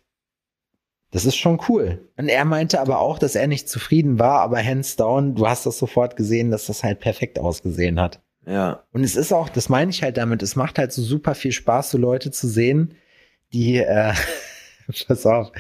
das 1.12 1.26
ist 1.26 1.36
schon 1.36 1.60
cool. 1.70 2.10
Und 2.18 2.28
er 2.30 2.46
meinte 2.46 2.80
aber 2.82 3.00
auch, 3.00 3.20
dass 3.20 3.36
er 3.36 3.48
nicht 3.48 3.70
zufrieden 3.70 4.18
war, 4.20 4.42
aber 4.42 4.64
hands 4.64 4.96
down, 4.96 5.36
du 5.36 5.48
hast 5.48 5.66
das 5.66 5.78
sofort 5.78 6.16
gesehen, 6.16 6.50
dass 6.50 6.66
das 6.66 6.84
halt 6.84 7.00
perfekt 7.00 7.38
ausgesehen 7.40 8.00
hat. 8.00 8.22
Ja. 8.50 8.84
Und 8.92 9.04
es 9.04 9.16
ist 9.16 9.32
auch, 9.32 9.48
das 9.48 9.70
meine 9.70 9.92
ich 9.92 10.02
halt 10.02 10.18
damit, 10.18 10.42
es 10.42 10.56
macht 10.56 10.80
halt 10.80 10.92
so 10.92 11.04
super 11.04 11.36
viel 11.36 11.52
Spaß, 11.52 11.92
so 11.92 11.98
Leute 11.98 12.32
zu 12.32 12.48
sehen, 12.48 12.96
die, 13.54 13.78
äh, 13.78 14.14
pass 15.08 15.26
auf, 15.26 15.52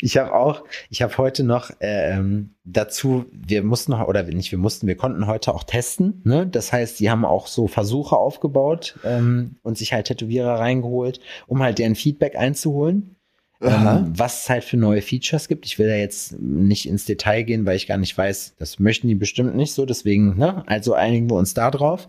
ich 0.00 0.18
habe 0.18 0.34
auch, 0.34 0.64
ich 0.90 1.00
habe 1.00 1.16
heute 1.16 1.42
noch 1.42 1.70
ähm, 1.80 2.54
dazu, 2.64 3.24
wir 3.32 3.62
mussten, 3.62 3.94
oder 3.94 4.22
nicht, 4.24 4.52
wir 4.52 4.58
mussten, 4.58 4.86
wir 4.86 4.96
konnten 4.96 5.26
heute 5.26 5.54
auch 5.54 5.64
testen, 5.64 6.20
ne? 6.24 6.46
Das 6.46 6.72
heißt, 6.72 7.00
die 7.00 7.10
haben 7.10 7.24
auch 7.24 7.46
so 7.46 7.66
Versuche 7.66 8.16
aufgebaut 8.16 8.98
ähm, 9.04 9.56
und 9.62 9.78
sich 9.78 9.94
halt 9.94 10.06
Tätowierer 10.06 10.60
reingeholt, 10.60 11.20
um 11.46 11.62
halt 11.62 11.78
deren 11.78 11.94
Feedback 11.94 12.36
einzuholen. 12.36 13.16
Ähm, 13.60 14.12
was 14.16 14.42
es 14.42 14.50
halt 14.50 14.62
für 14.62 14.76
neue 14.76 15.02
Features 15.02 15.48
gibt. 15.48 15.66
Ich 15.66 15.78
will 15.78 15.88
da 15.88 15.96
jetzt 15.96 16.38
nicht 16.38 16.88
ins 16.88 17.06
Detail 17.06 17.42
gehen, 17.42 17.66
weil 17.66 17.76
ich 17.76 17.88
gar 17.88 17.98
nicht 17.98 18.16
weiß, 18.16 18.54
das 18.56 18.78
möchten 18.78 19.08
die 19.08 19.16
bestimmt 19.16 19.56
nicht 19.56 19.72
so, 19.72 19.84
deswegen, 19.84 20.38
ne, 20.38 20.62
also 20.68 20.94
einigen 20.94 21.28
wir 21.28 21.34
uns 21.34 21.54
da 21.54 21.70
drauf. 21.72 22.06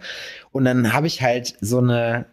Und 0.51 0.65
dann 0.65 0.93
habe 0.93 1.07
ich 1.07 1.21
halt 1.21 1.55
so 1.59 1.79
eine 1.79 2.27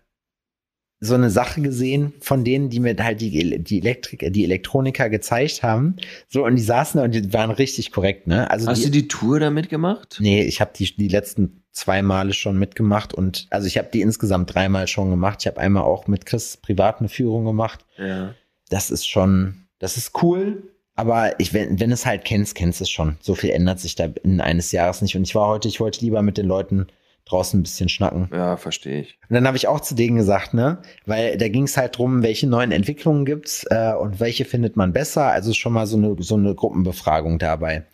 so 0.99 1.15
eine 1.15 1.29
Sache 1.31 1.61
gesehen 1.61 2.15
von 2.21 2.43
denen, 2.43 2.71
die 2.71 2.81
mir 2.81 2.97
halt 2.99 3.21
die, 3.21 3.63
die 3.63 3.79
Elektrik, 3.81 4.33
die 4.33 4.45
Elektroniker 4.45 5.11
gezeigt 5.11 5.63
haben. 5.63 5.97
So, 6.27 6.45
und 6.47 6.57
die 6.57 6.63
saßen 6.63 6.99
da 6.99 7.05
und 7.05 7.15
die 7.15 7.33
waren 7.35 7.51
richtig 7.51 7.93
korrekt, 7.93 8.27
ne? 8.27 8.51
Also 8.51 8.67
Hast 8.67 8.81
die, 8.81 8.87
du 8.87 8.91
die 8.93 9.09
Tour 9.09 9.39
da 9.39 9.51
mitgemacht? 9.51 10.17
Nee, 10.21 10.43
ich 10.45 10.61
habe 10.63 10.71
die, 10.75 10.97
die 10.97 11.09
letzten 11.09 11.63
zwei 11.71 12.01
Male 12.01 12.33
schon 12.33 12.59
mitgemacht 12.59 13.13
und 13.13 13.47
also 13.51 13.67
ich 13.67 13.77
habe 13.77 13.89
die 13.93 14.01
insgesamt 14.01 14.55
dreimal 14.55 14.89
schon 14.89 15.11
gemacht. 15.11 15.41
Ich 15.41 15.47
habe 15.47 15.61
einmal 15.61 15.83
auch 15.83 16.07
mit 16.07 16.25
Chris 16.25 16.57
privat 16.57 17.01
eine 17.01 17.11
Führung 17.11 17.45
gemacht 17.45 17.85
Ja. 17.99 18.35
Das 18.69 18.91
ist 18.91 19.07
schon, 19.07 19.67
das 19.79 19.97
ist 19.97 20.23
cool. 20.23 20.73
Aber 20.95 21.39
ich, 21.39 21.53
wenn, 21.53 21.79
wenn 21.79 21.93
es 21.93 22.07
halt 22.07 22.25
kennst, 22.25 22.55
kennst 22.55 22.81
es 22.81 22.89
schon. 22.89 23.19
So 23.21 23.35
viel 23.35 23.51
ändert 23.51 23.81
sich 23.81 23.97
da 23.97 24.07
in 24.23 24.41
eines 24.41 24.73
Jahres 24.73 25.03
nicht. 25.03 25.15
Und 25.15 25.25
ich 25.25 25.35
war 25.35 25.47
heute, 25.47 25.69
ich 25.69 25.79
wollte 25.79 26.01
lieber 26.01 26.23
mit 26.23 26.39
den 26.39 26.47
Leuten 26.47 26.87
draußen 27.27 27.59
ein 27.59 27.63
bisschen 27.65 27.89
schnacken. 27.89 28.31
Ja, 28.33 28.57
verstehe 28.57 29.01
ich. 29.01 29.19
Und 29.29 29.35
dann 29.35 29.47
habe 29.47 29.57
ich 29.57 29.69
auch 29.69 29.81
zu 29.81 29.95
denen 29.95 30.17
gesagt, 30.17 30.55
ne, 30.55 30.79
weil 31.05 31.37
da 31.37 31.49
ging 31.49 31.65
es 31.65 31.77
halt 31.77 31.99
drum, 31.99 32.23
welche 32.23 32.47
neuen 32.47 32.73
Entwicklungen 32.73 33.25
gibt's 33.25 33.67
äh, 33.69 33.93
und 33.95 34.21
welche 34.21 34.45
findet 34.45 34.77
man 34.77 34.93
besser. 34.93 35.27
Also 35.27 35.53
schon 35.53 35.73
mal 35.73 35.87
so 35.87 35.97
eine 35.97 36.17
so 36.21 36.37
eine 36.37 36.55
Gruppenbefragung 36.55 37.39
dabei. 37.39 37.85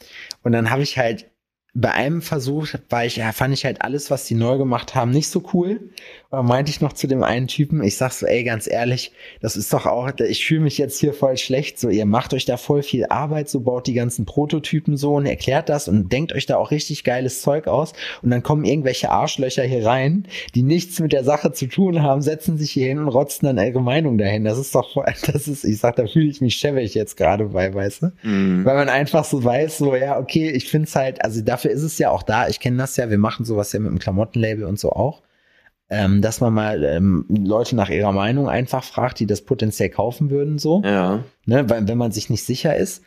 Und 0.43 0.53
dann 0.53 0.71
habe 0.71 0.83
ich 0.83 0.99
halt 0.99 1.32
bei 1.75 1.91
einem 1.91 2.21
Versuch 2.21 2.69
war 2.91 3.07
ich, 3.07 3.17
ja, 3.17 3.33
fand 3.33 3.55
ich 3.55 3.65
halt 3.65 3.81
alles, 3.81 4.11
was 4.11 4.27
die 4.27 4.35
neu 4.35 4.59
gemacht 4.59 4.95
haben, 4.95 5.11
nicht 5.11 5.29
so 5.29 5.43
cool. 5.55 5.81
Und 6.29 6.47
meinte 6.47 6.71
ich 6.71 6.81
noch 6.81 6.95
zu 6.95 7.07
dem 7.07 7.23
einen 7.23 7.47
Typen, 7.47 7.83
ich 7.83 7.97
sag 7.97 8.13
so, 8.13 8.27
ey, 8.27 8.43
ganz 8.43 8.67
ehrlich, 8.67 9.13
das 9.41 9.57
ist 9.57 9.73
doch 9.73 9.85
auch, 9.85 10.11
ich 10.19 10.47
fühle 10.47 10.61
mich 10.61 10.79
jetzt 10.79 10.99
hier 10.99 11.13
voll 11.13 11.37
schlecht. 11.37 11.79
So, 11.79 11.89
ihr 11.91 12.07
macht 12.07 12.33
euch 12.33 12.47
da 12.47 12.57
voll 12.57 12.83
viel 12.83 13.07
Arbeit, 13.07 13.51
so 13.51 13.61
baut 13.61 13.87
die 13.87 13.93
ganzen 13.93 14.25
Prototypen 14.25 14.97
so 14.97 15.15
und 15.15 15.27
erklärt 15.27 15.69
das 15.69 15.89
und 15.89 16.11
denkt 16.11 16.33
euch 16.33 16.47
da 16.47 16.57
auch 16.57 16.71
richtig 16.71 17.05
geiles 17.05 17.43
Zeug 17.43 17.67
aus. 17.67 17.93
Und 18.23 18.31
dann 18.31 18.43
kommen 18.43 18.65
irgendwelche 18.65 19.11
Arschlöcher 19.11 19.63
hier 19.63 19.85
rein, 19.85 20.27
die 20.55 20.63
nichts 20.63 21.01
mit 21.01 21.13
der 21.13 21.25
Sache 21.25 21.53
zu 21.53 21.67
tun 21.67 22.03
haben, 22.03 22.23
setzen 22.23 22.57
sich 22.57 22.71
hier 22.71 22.89
hin 22.89 22.99
und 22.99 23.09
rotzen 23.09 23.47
dann 23.47 23.65
ihre 23.65 23.83
Meinung 23.83 24.17
dahin. 24.17 24.45
Das 24.45 24.59
ist 24.59 24.75
doch, 24.75 24.91
voll, 24.93 25.05
das 25.27 25.49
ist, 25.49 25.65
ich 25.65 25.79
sag, 25.79 25.97
da 25.97 26.07
fühle 26.07 26.31
ich 26.31 26.41
mich 26.41 26.57
schäbig 26.57 26.95
jetzt 26.95 27.17
gerade 27.17 27.47
bei, 27.47 27.73
weißt 27.73 28.03
du? 28.03 28.13
Mhm. 28.23 28.65
Weil 28.65 28.77
man 28.77 28.89
einfach 28.89 29.25
so 29.25 29.43
weiß, 29.43 29.79
so, 29.79 29.95
ja, 29.97 30.19
okay, 30.19 30.51
ich 30.51 30.69
finde 30.69 30.89
es 30.89 30.97
halt, 30.97 31.23
also 31.23 31.43
dafür 31.43 31.62
ist 31.71 31.83
es 31.83 31.99
ja 31.99 32.11
auch 32.11 32.23
da, 32.23 32.49
ich 32.49 32.61
kenne 32.61 32.77
das 32.79 32.97
ja, 32.97 33.11
wir 33.11 33.19
machen 33.19 33.45
sowas 33.45 33.73
ja 33.73 33.81
mit 33.81 33.91
dem 33.91 33.99
Klamottenlabel 33.99 34.65
und 34.65 34.79
so 34.79 34.91
auch, 34.93 35.23
ähm, 35.91 36.23
dass 36.23 36.41
man 36.41 36.55
mal 36.55 36.85
ähm, 36.85 37.27
Leute 37.29 37.77
nach 37.77 37.91
ihrer 37.91 38.13
Meinung 38.13 38.49
einfach 38.49 38.83
fragt, 38.85 39.21
die 39.21 39.27
das 39.27 39.43
potenziell 39.43 39.91
kaufen 39.91 40.31
würden, 40.31 40.59
so, 40.59 40.83
Ja. 40.85 41.25
ne, 41.47 41.69
weil, 41.69 41.87
wenn 41.89 41.99
man 41.99 42.13
sich 42.13 42.31
nicht 42.31 42.45
sicher 42.45 42.77
ist. 42.77 43.03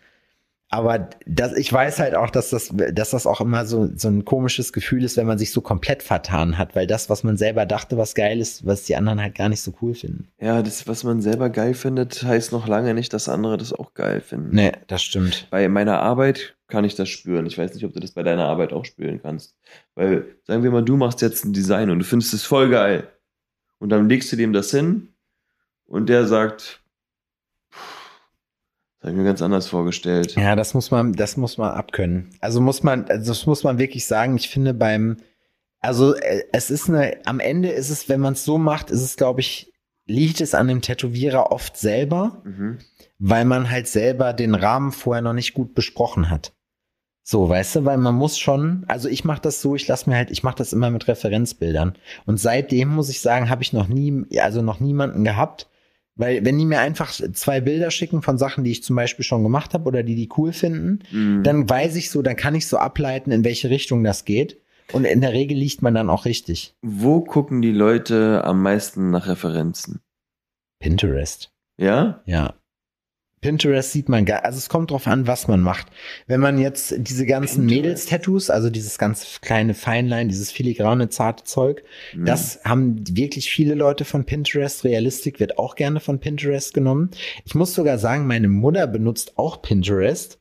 Aber 0.76 1.10
das, 1.26 1.54
ich 1.54 1.72
weiß 1.72 2.00
halt 2.00 2.16
auch, 2.16 2.30
dass 2.30 2.50
das, 2.50 2.70
dass 2.92 3.12
das 3.12 3.26
auch 3.26 3.40
immer 3.40 3.66
so, 3.66 3.90
so 3.96 4.10
ein 4.10 4.26
komisches 4.26 4.74
Gefühl 4.74 5.06
ist, 5.06 5.16
wenn 5.16 5.26
man 5.26 5.38
sich 5.38 5.52
so 5.52 5.62
komplett 5.62 6.04
vertan 6.04 6.58
hat, 6.58 6.76
weil 6.76 6.86
das, 6.86 7.10
was 7.10 7.24
man 7.24 7.38
selber 7.38 7.66
dachte, 7.66 7.98
was 7.98 8.14
geil 8.14 8.42
ist, 8.42 8.66
was 8.66 8.84
die 8.84 8.98
anderen 8.98 9.22
halt 9.22 9.36
gar 9.36 9.48
nicht 9.48 9.62
so 9.62 9.74
cool 9.82 9.96
finden. 9.96 10.28
Ja, 10.38 10.62
das, 10.62 10.86
was 10.86 11.06
man 11.06 11.22
selber 11.22 11.50
geil 11.50 11.76
findet, 11.76 12.24
heißt 12.24 12.52
noch 12.52 12.68
lange 12.68 12.94
nicht, 12.94 13.14
dass 13.14 13.30
andere 13.30 13.56
das 13.56 13.72
auch 13.72 13.94
geil 13.94 14.20
finden. 14.20 14.54
Nee, 14.54 14.74
das 14.88 15.02
stimmt. 15.02 15.48
Bei 15.50 15.70
meiner 15.70 16.02
Arbeit 16.02 16.58
kann 16.68 16.84
ich 16.84 16.96
das 16.96 17.08
spüren. 17.08 17.46
Ich 17.46 17.58
weiß 17.58 17.74
nicht, 17.74 17.86
ob 17.86 17.94
du 17.94 18.02
das 18.02 18.12
bei 18.12 18.24
deiner 18.24 18.44
Arbeit 18.44 18.74
auch 18.74 18.84
spüren 18.84 19.22
kannst. 19.22 19.56
Weil, 19.94 20.26
sagen 20.44 20.64
wir 20.64 20.72
mal, 20.72 20.84
du 20.84 20.98
machst 20.98 21.22
jetzt 21.22 21.46
ein 21.46 21.54
Design 21.54 21.90
und 21.90 22.00
du 22.00 22.06
findest 22.06 22.34
es 22.34 22.44
voll 22.44 22.70
geil. 22.70 23.08
Und 23.80 23.90
dann 23.90 24.10
legst 24.10 24.30
du 24.34 24.36
dem 24.36 24.52
das 24.52 24.72
hin 24.72 25.08
und 25.86 26.10
der 26.10 26.26
sagt, 26.26 26.82
habe 29.06 29.12
ich 29.12 29.18
mir 29.18 29.24
ganz 29.26 29.42
anders 29.42 29.68
vorgestellt. 29.68 30.36
Ja, 30.36 30.56
das 30.56 30.74
muss 30.74 30.92
man, 30.92 31.14
das 31.14 31.38
muss 31.38 31.58
man 31.58 31.72
abkönnen. 31.72 32.32
Also 32.42 32.60
muss 32.62 32.84
man, 32.84 33.06
also 33.06 33.32
das 33.32 33.46
muss 33.46 33.64
man 33.64 33.78
wirklich 33.78 34.08
sagen. 34.08 34.36
Ich 34.36 34.50
finde 34.50 34.74
beim, 34.74 35.18
also 35.80 36.16
äh, 36.16 36.44
es 36.52 36.72
ist 36.72 36.90
eine, 36.90 37.18
am 37.26 37.40
Ende 37.40 37.70
ist 37.70 37.90
es, 37.90 38.10
wenn 38.10 38.20
man 38.20 38.34
es 38.34 38.44
so 38.46 38.58
macht, 38.58 38.90
ist 38.90 39.02
es, 39.04 39.16
glaube 39.16 39.42
ich, 39.42 39.72
liegt 40.08 40.42
es 40.42 40.54
an 40.56 40.68
dem 40.68 40.82
Tätowierer 40.82 41.52
oft 41.52 41.78
selber, 41.78 42.42
Mhm. 42.46 42.80
weil 43.20 43.46
man 43.46 43.70
halt 43.70 43.88
selber 43.88 44.34
den 44.34 44.56
Rahmen 44.56 44.92
vorher 44.92 45.22
noch 45.22 45.34
nicht 45.34 45.54
gut 45.54 45.74
besprochen 45.76 46.30
hat. 46.30 46.54
So, 47.24 47.50
weißt 47.50 47.78
du, 47.78 47.86
weil 47.86 47.98
man 47.98 48.14
muss 48.14 48.38
schon, 48.38 48.86
also 48.88 49.10
ich 49.10 49.24
mache 49.26 49.42
das 49.42 49.60
so, 49.62 49.76
ich 49.76 49.88
lasse 49.88 50.08
mir 50.10 50.16
halt, 50.16 50.30
ich 50.30 50.44
mache 50.44 50.58
das 50.58 50.74
immer 50.74 50.92
mit 50.92 51.08
Referenzbildern. 51.08 51.96
Und 52.28 52.40
seitdem 52.40 52.90
muss 52.90 53.10
ich 53.10 53.20
sagen, 53.20 53.50
habe 53.50 53.64
ich 53.64 53.74
noch 53.74 53.88
nie, 53.88 54.26
also 54.40 54.62
noch 54.62 54.80
niemanden 54.80 55.24
gehabt, 55.24 55.68
weil 56.16 56.46
wenn 56.46 56.58
die 56.58 56.66
mir 56.66 56.80
einfach 56.80 57.12
zwei 57.12 57.60
Bilder 57.62 57.92
schicken 57.92 58.22
von 58.22 58.38
Sachen, 58.38 58.64
die 58.64 58.72
ich 58.72 58.84
zum 58.84 58.96
Beispiel 58.96 59.26
schon 59.26 59.44
gemacht 59.44 59.74
habe 59.74 59.86
oder 59.86 60.04
die 60.04 60.16
die 60.16 60.30
cool 60.38 60.54
finden, 60.54 61.00
Mhm. 61.12 61.44
dann 61.44 61.70
weiß 61.70 61.96
ich 61.96 62.10
so, 62.10 62.22
dann 62.22 62.36
kann 62.36 62.56
ich 62.56 62.68
so 62.68 62.78
ableiten, 62.78 63.32
in 63.32 63.44
welche 63.44 63.70
Richtung 63.70 64.04
das 64.04 64.26
geht. 64.26 64.60
Und 64.94 65.04
in 65.06 65.20
der 65.22 65.34
Regel 65.34 65.58
liegt 65.58 65.82
man 65.82 65.96
dann 65.96 66.10
auch 66.12 66.26
richtig. 66.26 66.76
Wo 66.84 67.22
gucken 67.22 67.62
die 67.64 67.72
Leute 67.72 68.44
am 68.44 68.62
meisten 68.62 69.10
nach 69.10 69.28
Referenzen? 69.28 70.00
Pinterest. 70.80 71.50
Ja? 71.78 72.22
Ja. 72.26 72.54
Pinterest 73.46 73.92
sieht 73.92 74.10
man 74.10 74.26
gar, 74.26 74.44
also 74.44 74.58
es 74.58 74.70
kommt 74.70 74.92
drauf 74.92 75.08
an, 75.08 75.28
was 75.28 75.48
man 75.48 75.62
macht. 75.62 75.88
Wenn 76.28 76.40
man 76.40 76.58
jetzt 76.58 76.96
diese 76.98 77.26
ganzen. 77.26 77.66
Mädels-Tattoos, 77.66 78.50
also 78.50 78.70
dieses 78.70 78.98
ganz 78.98 79.40
kleine 79.42 79.74
Feinlein, 79.74 80.30
dieses 80.30 80.52
filigrane, 80.52 81.10
zarte 81.10 81.44
Zeug, 81.44 81.84
Mhm. 82.14 82.26
das 82.26 82.60
haben 82.64 83.04
wirklich 83.16 83.50
viele 83.50 83.76
Leute 83.76 84.04
von 84.06 84.26
Pinterest. 84.26 84.84
Realistik 84.84 85.40
wird 85.40 85.58
auch 85.60 85.76
gerne 85.76 86.00
von 86.00 86.20
Pinterest 86.20 86.74
genommen. 86.74 87.12
Ich 87.46 87.56
muss 87.56 87.74
sogar 87.74 87.98
sagen, 87.98 88.28
meine 88.28 88.48
Mutter 88.48 88.88
benutzt 88.88 89.38
auch 89.38 89.62
Pinterest. 89.62 90.40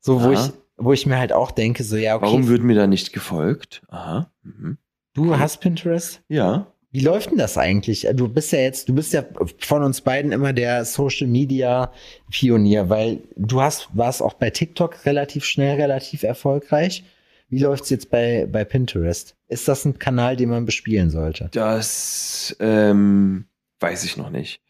So, 0.00 0.22
wo 0.22 0.28
Aha. 0.30 0.46
ich, 0.46 0.52
wo 0.76 0.92
ich 0.92 1.06
mir 1.06 1.18
halt 1.18 1.32
auch 1.32 1.50
denke, 1.50 1.82
so, 1.84 1.96
ja, 1.96 2.14
okay, 2.16 2.26
Warum 2.26 2.48
wird 2.48 2.62
mir 2.62 2.74
da 2.76 2.86
nicht 2.86 3.12
gefolgt? 3.12 3.82
Aha. 3.88 4.30
Mhm. 4.42 4.78
du 5.14 5.38
hast 5.38 5.60
Pinterest? 5.60 6.22
Ja. 6.28 6.66
Wie 6.94 7.00
läuft 7.00 7.32
denn 7.32 7.38
das 7.38 7.58
eigentlich? 7.58 8.06
Du 8.14 8.28
bist 8.28 8.52
ja 8.52 8.60
jetzt, 8.60 8.88
du 8.88 8.94
bist 8.94 9.12
ja 9.12 9.24
von 9.58 9.82
uns 9.82 10.00
beiden 10.00 10.30
immer 10.30 10.52
der 10.52 10.84
Social 10.84 11.26
Media 11.26 11.90
Pionier, 12.30 12.88
weil 12.88 13.18
du 13.34 13.60
hast, 13.60 13.88
warst 13.94 14.22
auch 14.22 14.34
bei 14.34 14.50
TikTok 14.50 15.04
relativ 15.04 15.44
schnell, 15.44 15.74
relativ 15.80 16.22
erfolgreich. 16.22 17.02
Wie 17.48 17.58
läuft's 17.58 17.90
jetzt 17.90 18.12
bei, 18.12 18.46
bei 18.48 18.64
Pinterest? 18.64 19.34
Ist 19.48 19.66
das 19.66 19.84
ein 19.84 19.98
Kanal, 19.98 20.36
den 20.36 20.50
man 20.50 20.66
bespielen 20.66 21.10
sollte? 21.10 21.48
Das 21.50 22.56
ähm, 22.60 23.46
weiß 23.80 24.04
ich 24.04 24.16
noch 24.16 24.30
nicht. 24.30 24.60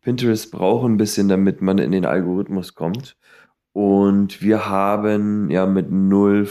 Pinterest 0.00 0.50
braucht 0.50 0.86
ein 0.86 0.96
bisschen, 0.96 1.28
damit 1.28 1.60
man 1.60 1.76
in 1.76 1.92
den 1.92 2.06
Algorithmus 2.06 2.74
kommt. 2.74 3.18
Und 3.74 4.40
wir 4.40 4.66
haben 4.66 5.50
ja 5.50 5.66
mit 5.66 5.90
null, 5.90 6.48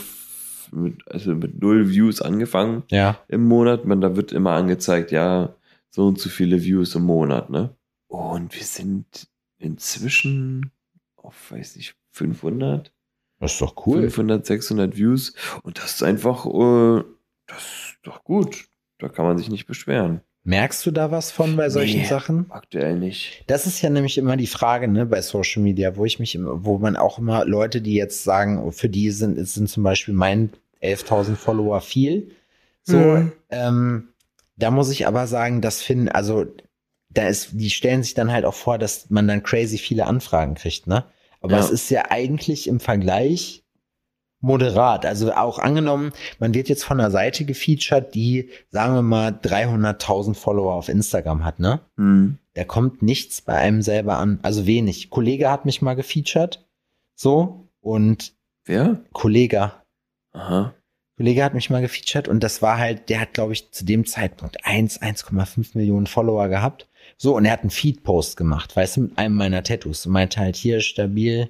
mit, 0.72 1.08
also 1.08 1.36
mit 1.36 1.62
null 1.62 1.90
Views 1.90 2.22
angefangen 2.22 2.84
Ja. 2.90 3.20
im 3.28 3.46
Monat. 3.48 3.86
Man, 3.86 4.02
da 4.02 4.16
wird 4.16 4.32
immer 4.32 4.52
angezeigt, 4.52 5.12
ja, 5.12 5.56
so 5.90 6.08
und 6.08 6.20
so 6.20 6.30
viele 6.30 6.64
Views 6.64 6.96
im 6.96 7.04
Monat, 7.04 7.50
ne? 7.50 7.76
Und 8.08 8.56
wir 8.56 8.64
sind 8.64 9.28
inzwischen 9.58 10.72
auf, 11.18 11.52
weiß 11.52 11.76
nicht, 11.78 11.96
500? 12.12 12.92
Das 13.40 13.54
ist 13.54 13.62
doch 13.62 13.86
cool. 13.86 14.02
500, 14.02 14.46
600 14.46 14.96
Views. 14.98 15.34
Und 15.64 15.78
das 15.80 15.96
ist 15.96 16.04
einfach, 16.04 16.46
äh, 16.46 17.04
das 17.48 17.58
ist 17.64 17.98
doch 18.04 18.24
gut. 18.24 18.66
Da 19.00 19.10
kann 19.10 19.26
man 19.26 19.38
sich 19.38 19.50
nicht 19.50 19.66
beschweren. 19.68 20.22
Merkst 20.48 20.86
du 20.86 20.92
da 20.92 21.10
was 21.10 21.32
von 21.32 21.56
bei 21.58 21.70
solchen 21.70 22.02
Nee. 22.02 22.08
Sachen? 22.08 22.46
Aktuell 22.52 22.96
nicht. 22.98 23.44
Das 23.48 23.66
ist 23.66 23.82
ja 23.82 23.90
nämlich 23.90 24.18
immer 24.20 24.38
die 24.38 24.46
Frage, 24.48 24.88
ne, 24.88 25.08
bei 25.08 25.22
Social 25.22 25.64
Media, 25.64 25.98
wo 25.98 26.06
ich 26.06 26.20
mich, 26.20 26.36
immer, 26.36 26.64
wo 26.64 26.78
man 26.78 26.96
auch 26.96 27.18
immer 27.18 27.46
Leute, 27.46 27.82
die 27.82 27.96
jetzt 27.96 28.24
sagen, 28.24 28.60
oh, 28.64 28.70
für 28.70 28.88
die 28.88 29.10
sind, 29.10 29.40
es 29.40 29.56
sind 29.56 29.68
zum 29.70 29.82
Beispiel 29.84 30.14
mein 30.14 30.52
11.000 30.84 31.36
Follower 31.36 31.82
viel. 31.82 32.30
So, 32.84 32.98
Mhm. 33.00 33.32
ähm, 33.50 34.08
da 34.56 34.70
muss 34.70 34.92
ich 34.92 35.08
aber 35.08 35.26
sagen, 35.26 35.62
das 35.62 35.82
finden, 35.82 36.10
also, 36.10 36.46
da 37.10 37.28
ist, 37.28 37.50
die 37.54 37.72
stellen 37.72 38.04
sich 38.04 38.14
dann 38.14 38.32
halt 38.32 38.46
auch 38.46 38.54
vor, 38.54 38.78
dass 38.78 39.10
man 39.10 39.28
dann 39.28 39.42
crazy 39.42 39.80
viele 39.80 40.06
Anfragen 40.06 40.54
kriegt, 40.54 40.86
ne? 40.86 41.06
Aber 41.42 41.54
Ja. 41.54 41.60
es 41.60 41.72
ist 41.72 41.90
ja 41.90 42.04
eigentlich 42.12 42.68
im 42.68 42.80
Vergleich 42.80 43.64
moderat. 44.46 45.06
Also 45.06 45.34
auch 45.34 45.60
angenommen, 45.60 46.14
man 46.40 46.54
wird 46.54 46.70
jetzt 46.70 46.84
von 46.84 47.00
einer 47.00 47.12
Seite 47.12 47.46
gefeatured, 47.46 48.14
die, 48.14 48.50
sagen 48.70 48.94
wir 48.94 49.02
mal, 49.02 49.30
300.000 49.32 50.36
Follower 50.36 50.74
auf 50.74 50.88
Instagram 50.88 51.44
hat, 51.44 51.60
ne? 51.60 51.82
Hm. 51.98 52.38
da 52.54 52.64
kommt 52.64 53.02
nichts 53.02 53.42
bei 53.42 53.56
einem 53.56 53.82
selber 53.82 54.18
an. 54.18 54.40
Also 54.44 54.66
wenig. 54.66 55.10
Kollege 55.10 55.50
hat 55.50 55.66
mich 55.66 55.82
mal 55.82 55.96
gefeatured. 55.96 56.66
So. 57.16 57.68
Und 57.82 58.34
Wer? 58.66 59.04
Kollege, 59.14 59.74
Aha. 60.34 60.74
Kollege 61.18 61.44
hat 61.44 61.54
mich 61.54 61.70
mal 61.70 61.82
gefeatured 61.82 62.28
und 62.28 62.44
das 62.44 62.62
war 62.62 62.78
halt, 62.78 63.10
der 63.10 63.22
hat, 63.22 63.34
glaube 63.34 63.54
ich, 63.54 63.72
zu 63.72 63.86
dem 63.86 64.06
Zeitpunkt 64.06 64.66
1, 64.66 65.02
1,5 65.02 65.78
Millionen 65.78 66.08
Follower 66.08 66.50
gehabt. 66.50 66.90
So, 67.18 67.36
und 67.36 67.46
er 67.46 67.52
hat 67.52 67.62
einen 67.62 67.70
Feed-Post 67.70 68.36
gemacht, 68.38 68.76
weißt 68.76 68.98
du, 68.98 69.02
mit 69.02 69.18
einem 69.18 69.36
meiner 69.36 69.64
Tattoos. 69.64 70.06
Und 70.06 70.12
meinte 70.12 70.40
halt 70.40 70.56
hier 70.56 70.82
stabil, 70.82 71.50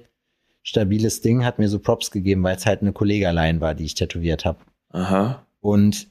stabiles 0.66 1.20
Ding, 1.20 1.44
hat 1.44 1.58
mir 1.58 1.68
so 1.68 1.78
Props 1.78 2.10
gegeben, 2.10 2.42
weil 2.42 2.56
es 2.56 2.66
halt 2.66 2.82
eine 2.82 2.92
Kollegerlein 2.92 3.60
war, 3.60 3.74
die 3.74 3.84
ich 3.84 3.94
tätowiert 3.94 4.44
habe. 4.44 4.58
Aha. 4.90 5.46
Und 5.60 6.08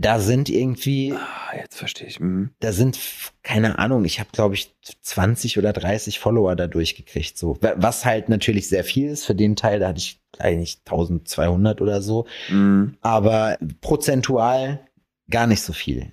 da 0.00 0.20
sind 0.20 0.48
irgendwie, 0.48 1.12
Ah, 1.12 1.56
jetzt 1.56 1.76
verstehe 1.76 2.06
ich. 2.06 2.20
Mhm. 2.20 2.50
da 2.60 2.72
sind, 2.72 2.98
keine 3.42 3.78
Ahnung, 3.80 4.04
ich 4.04 4.20
habe, 4.20 4.30
glaube 4.32 4.54
ich, 4.54 4.72
20 5.02 5.58
oder 5.58 5.72
30 5.72 6.20
Follower 6.20 6.54
da 6.54 6.68
durchgekriegt. 6.68 7.36
So. 7.36 7.58
Wa- 7.60 7.74
Was 7.76 8.04
halt 8.04 8.28
natürlich 8.28 8.68
sehr 8.68 8.84
viel 8.84 9.08
ist. 9.10 9.24
Für 9.24 9.34
den 9.34 9.56
Teil, 9.56 9.80
da 9.80 9.88
hatte 9.88 9.98
ich 9.98 10.20
eigentlich 10.38 10.78
1200 10.86 11.80
oder 11.80 12.00
so. 12.00 12.26
Mhm. 12.48 12.96
Aber 13.00 13.58
prozentual 13.80 14.86
gar 15.30 15.46
nicht 15.48 15.62
so 15.62 15.72
viel. 15.72 16.12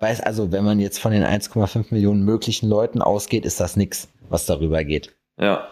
Weiß 0.00 0.20
also, 0.22 0.50
wenn 0.50 0.64
man 0.64 0.80
jetzt 0.80 0.98
von 0.98 1.12
den 1.12 1.22
1,5 1.22 1.86
Millionen 1.92 2.24
möglichen 2.24 2.68
Leuten 2.68 3.00
ausgeht, 3.02 3.44
ist 3.44 3.60
das 3.60 3.76
nix, 3.76 4.08
was 4.28 4.46
darüber 4.46 4.82
geht. 4.82 5.14
Ja. 5.38 5.68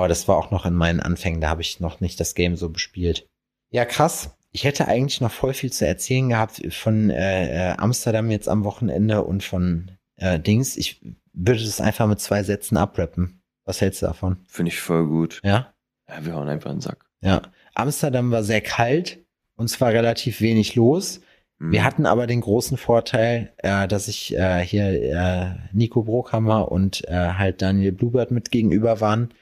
Aber 0.00 0.08
das 0.08 0.26
war 0.28 0.38
auch 0.38 0.50
noch 0.50 0.64
in 0.64 0.72
meinen 0.72 1.00
Anfängen, 1.00 1.42
da 1.42 1.50
habe 1.50 1.60
ich 1.60 1.78
noch 1.78 2.00
nicht 2.00 2.18
das 2.20 2.34
Game 2.34 2.56
so 2.56 2.70
bespielt. 2.70 3.28
Ja, 3.68 3.84
krass. 3.84 4.34
Ich 4.50 4.64
hätte 4.64 4.88
eigentlich 4.88 5.20
noch 5.20 5.30
voll 5.30 5.52
viel 5.52 5.70
zu 5.70 5.86
erzählen 5.86 6.30
gehabt 6.30 6.62
von 6.72 7.10
äh, 7.10 7.72
äh, 7.72 7.76
Amsterdam 7.76 8.30
jetzt 8.30 8.48
am 8.48 8.64
Wochenende 8.64 9.22
und 9.22 9.44
von 9.44 9.90
äh, 10.16 10.40
Dings. 10.40 10.78
Ich 10.78 11.02
würde 11.34 11.62
das 11.62 11.82
einfach 11.82 12.06
mit 12.06 12.18
zwei 12.18 12.42
Sätzen 12.44 12.78
abrappen. 12.78 13.42
Was 13.66 13.82
hältst 13.82 14.00
du 14.00 14.06
davon? 14.06 14.38
Finde 14.48 14.72
ich 14.72 14.80
voll 14.80 15.06
gut. 15.06 15.42
Ja? 15.44 15.74
Ja, 16.08 16.24
wir 16.24 16.34
hauen 16.34 16.48
einfach 16.48 16.70
in 16.70 16.76
den 16.76 16.80
Sack. 16.80 17.04
Ja. 17.20 17.42
Amsterdam 17.74 18.30
war 18.30 18.42
sehr 18.42 18.62
kalt 18.62 19.18
und 19.56 19.68
zwar 19.68 19.92
relativ 19.92 20.40
wenig 20.40 20.76
los. 20.76 21.20
Mhm. 21.58 21.72
Wir 21.72 21.84
hatten 21.84 22.06
aber 22.06 22.26
den 22.26 22.40
großen 22.40 22.78
Vorteil, 22.78 23.52
äh, 23.58 23.86
dass 23.86 24.08
ich 24.08 24.34
äh, 24.34 24.64
hier 24.64 24.86
äh, 24.86 25.56
Nico 25.74 26.04
Brockhammer 26.04 26.72
und 26.72 27.06
äh, 27.06 27.34
halt 27.34 27.60
Daniel 27.60 27.92
Bluebird 27.92 28.30
mit 28.30 28.50
gegenüber 28.50 29.02
waren. 29.02 29.34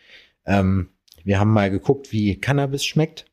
Ähm, 0.49 0.89
wir 1.23 1.39
haben 1.39 1.53
mal 1.53 1.71
geguckt, 1.71 2.11
wie 2.11 2.41
Cannabis 2.41 2.85
schmeckt. 2.85 3.27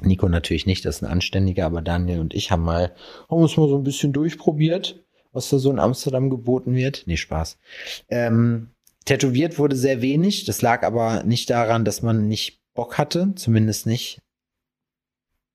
Nico 0.00 0.28
natürlich 0.28 0.66
nicht, 0.66 0.84
das 0.84 0.96
ist 0.96 1.02
ein 1.02 1.10
Anständiger, 1.10 1.66
aber 1.66 1.82
Daniel 1.82 2.20
und 2.20 2.34
ich 2.34 2.50
haben 2.50 2.62
mal, 2.62 2.94
haben 3.28 3.42
uns 3.42 3.56
mal 3.56 3.68
so 3.68 3.76
ein 3.76 3.82
bisschen 3.82 4.12
durchprobiert, 4.12 5.04
was 5.32 5.48
da 5.48 5.58
so 5.58 5.70
in 5.70 5.80
Amsterdam 5.80 6.30
geboten 6.30 6.74
wird. 6.74 7.04
Nee, 7.06 7.16
Spaß. 7.16 7.58
Ähm, 8.08 8.70
tätowiert 9.06 9.58
wurde 9.58 9.74
sehr 9.74 10.02
wenig. 10.02 10.44
Das 10.44 10.62
lag 10.62 10.84
aber 10.84 11.24
nicht 11.24 11.50
daran, 11.50 11.84
dass 11.84 12.02
man 12.02 12.28
nicht 12.28 12.60
Bock 12.74 12.98
hatte, 12.98 13.34
zumindest 13.34 13.86
nicht 13.86 14.20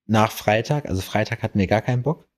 nach 0.06 0.32
Freitag. 0.32 0.86
Also 0.86 1.00
Freitag 1.00 1.42
hatten 1.42 1.58
wir 1.58 1.66
gar 1.66 1.80
keinen 1.80 2.02
Bock. 2.02 2.28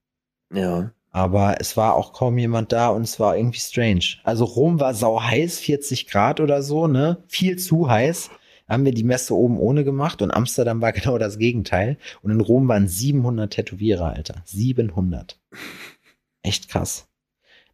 Ja. 0.52 0.92
Aber 1.16 1.62
es 1.62 1.78
war 1.78 1.94
auch 1.94 2.12
kaum 2.12 2.36
jemand 2.36 2.72
da 2.72 2.88
und 2.88 3.00
es 3.00 3.18
war 3.18 3.38
irgendwie 3.38 3.58
strange. 3.58 4.18
Also 4.22 4.44
Rom 4.44 4.80
war 4.80 4.92
sau 4.92 5.22
heiß, 5.22 5.58
40 5.60 6.08
Grad 6.08 6.40
oder 6.40 6.62
so, 6.62 6.88
ne? 6.88 7.24
Viel 7.26 7.56
zu 7.56 7.88
heiß. 7.88 8.28
Haben 8.68 8.84
wir 8.84 8.92
die 8.92 9.02
Messe 9.02 9.34
oben 9.34 9.58
ohne 9.58 9.82
gemacht 9.82 10.20
und 10.20 10.30
Amsterdam 10.30 10.82
war 10.82 10.92
genau 10.92 11.16
das 11.16 11.38
Gegenteil. 11.38 11.96
Und 12.20 12.32
in 12.32 12.40
Rom 12.42 12.68
waren 12.68 12.86
700 12.86 13.50
Tätowierer, 13.50 14.12
Alter. 14.12 14.42
700. 14.44 15.40
Echt 16.42 16.68
krass. 16.68 17.08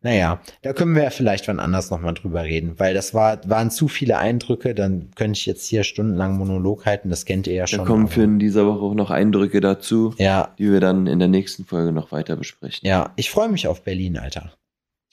Naja, 0.02 0.40
da 0.62 0.72
können 0.72 0.94
wir 0.96 1.04
ja 1.04 1.10
vielleicht 1.10 1.46
wann 1.48 1.60
anders 1.60 1.90
nochmal 1.90 2.14
drüber 2.14 2.42
reden, 2.42 2.78
weil 2.78 2.92
das 2.92 3.14
war, 3.14 3.48
waren 3.48 3.70
zu 3.70 3.86
viele 3.88 4.18
Eindrücke, 4.18 4.74
dann 4.74 5.10
könnte 5.14 5.38
ich 5.38 5.46
jetzt 5.46 5.66
hier 5.66 5.84
stundenlang 5.84 6.36
Monolog 6.36 6.86
halten, 6.86 7.08
das 7.08 7.24
kennt 7.24 7.46
ihr 7.46 7.54
ja 7.54 7.66
schon. 7.66 7.80
Da 7.80 7.84
kommen 7.84 8.08
für 8.08 8.22
in 8.24 8.38
dieser 8.38 8.66
Woche 8.66 8.80
auch 8.80 8.94
noch 8.94 9.10
Eindrücke 9.10 9.60
dazu, 9.60 10.14
Ja, 10.18 10.54
die 10.58 10.70
wir 10.72 10.80
dann 10.80 11.06
in 11.06 11.18
der 11.20 11.28
nächsten 11.28 11.64
Folge 11.64 11.92
noch 11.92 12.10
weiter 12.12 12.36
besprechen. 12.36 12.86
ja, 12.86 13.12
ich 13.16 13.30
freue 13.30 13.48
mich 13.48 13.68
auf 13.68 13.82
Berlin, 13.82 14.18
Alter. 14.18 14.52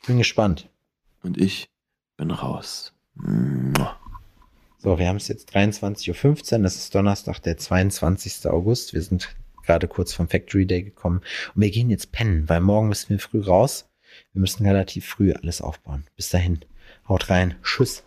Ich 0.01 0.07
bin 0.07 0.17
gespannt. 0.17 0.69
Und 1.21 1.37
ich 1.37 1.67
bin 2.17 2.31
raus. 2.31 2.93
Mua. 3.15 3.95
So, 4.77 4.97
wir 4.97 5.07
haben 5.09 5.17
es 5.17 5.27
jetzt 5.27 5.53
23.15 5.55 6.55
Uhr, 6.55 6.63
das 6.63 6.75
ist 6.77 6.95
Donnerstag, 6.95 7.39
der 7.39 7.57
22. 7.57 8.47
August. 8.49 8.93
Wir 8.93 9.01
sind 9.01 9.35
gerade 9.65 9.89
kurz 9.89 10.13
vom 10.13 10.29
Factory 10.29 10.65
Day 10.65 10.83
gekommen 10.83 11.21
und 11.53 11.61
wir 11.61 11.69
gehen 11.69 11.89
jetzt 11.89 12.13
pennen, 12.13 12.47
weil 12.47 12.61
morgen 12.61 12.87
müssen 12.87 13.09
wir 13.09 13.19
früh 13.19 13.41
raus. 13.41 13.88
Wir 14.33 14.41
müssen 14.41 14.65
relativ 14.65 15.05
früh 15.05 15.33
alles 15.33 15.61
aufbauen. 15.61 16.05
Bis 16.15 16.29
dahin, 16.29 16.59
haut 17.07 17.29
rein, 17.29 17.55
tschüss. 17.63 18.03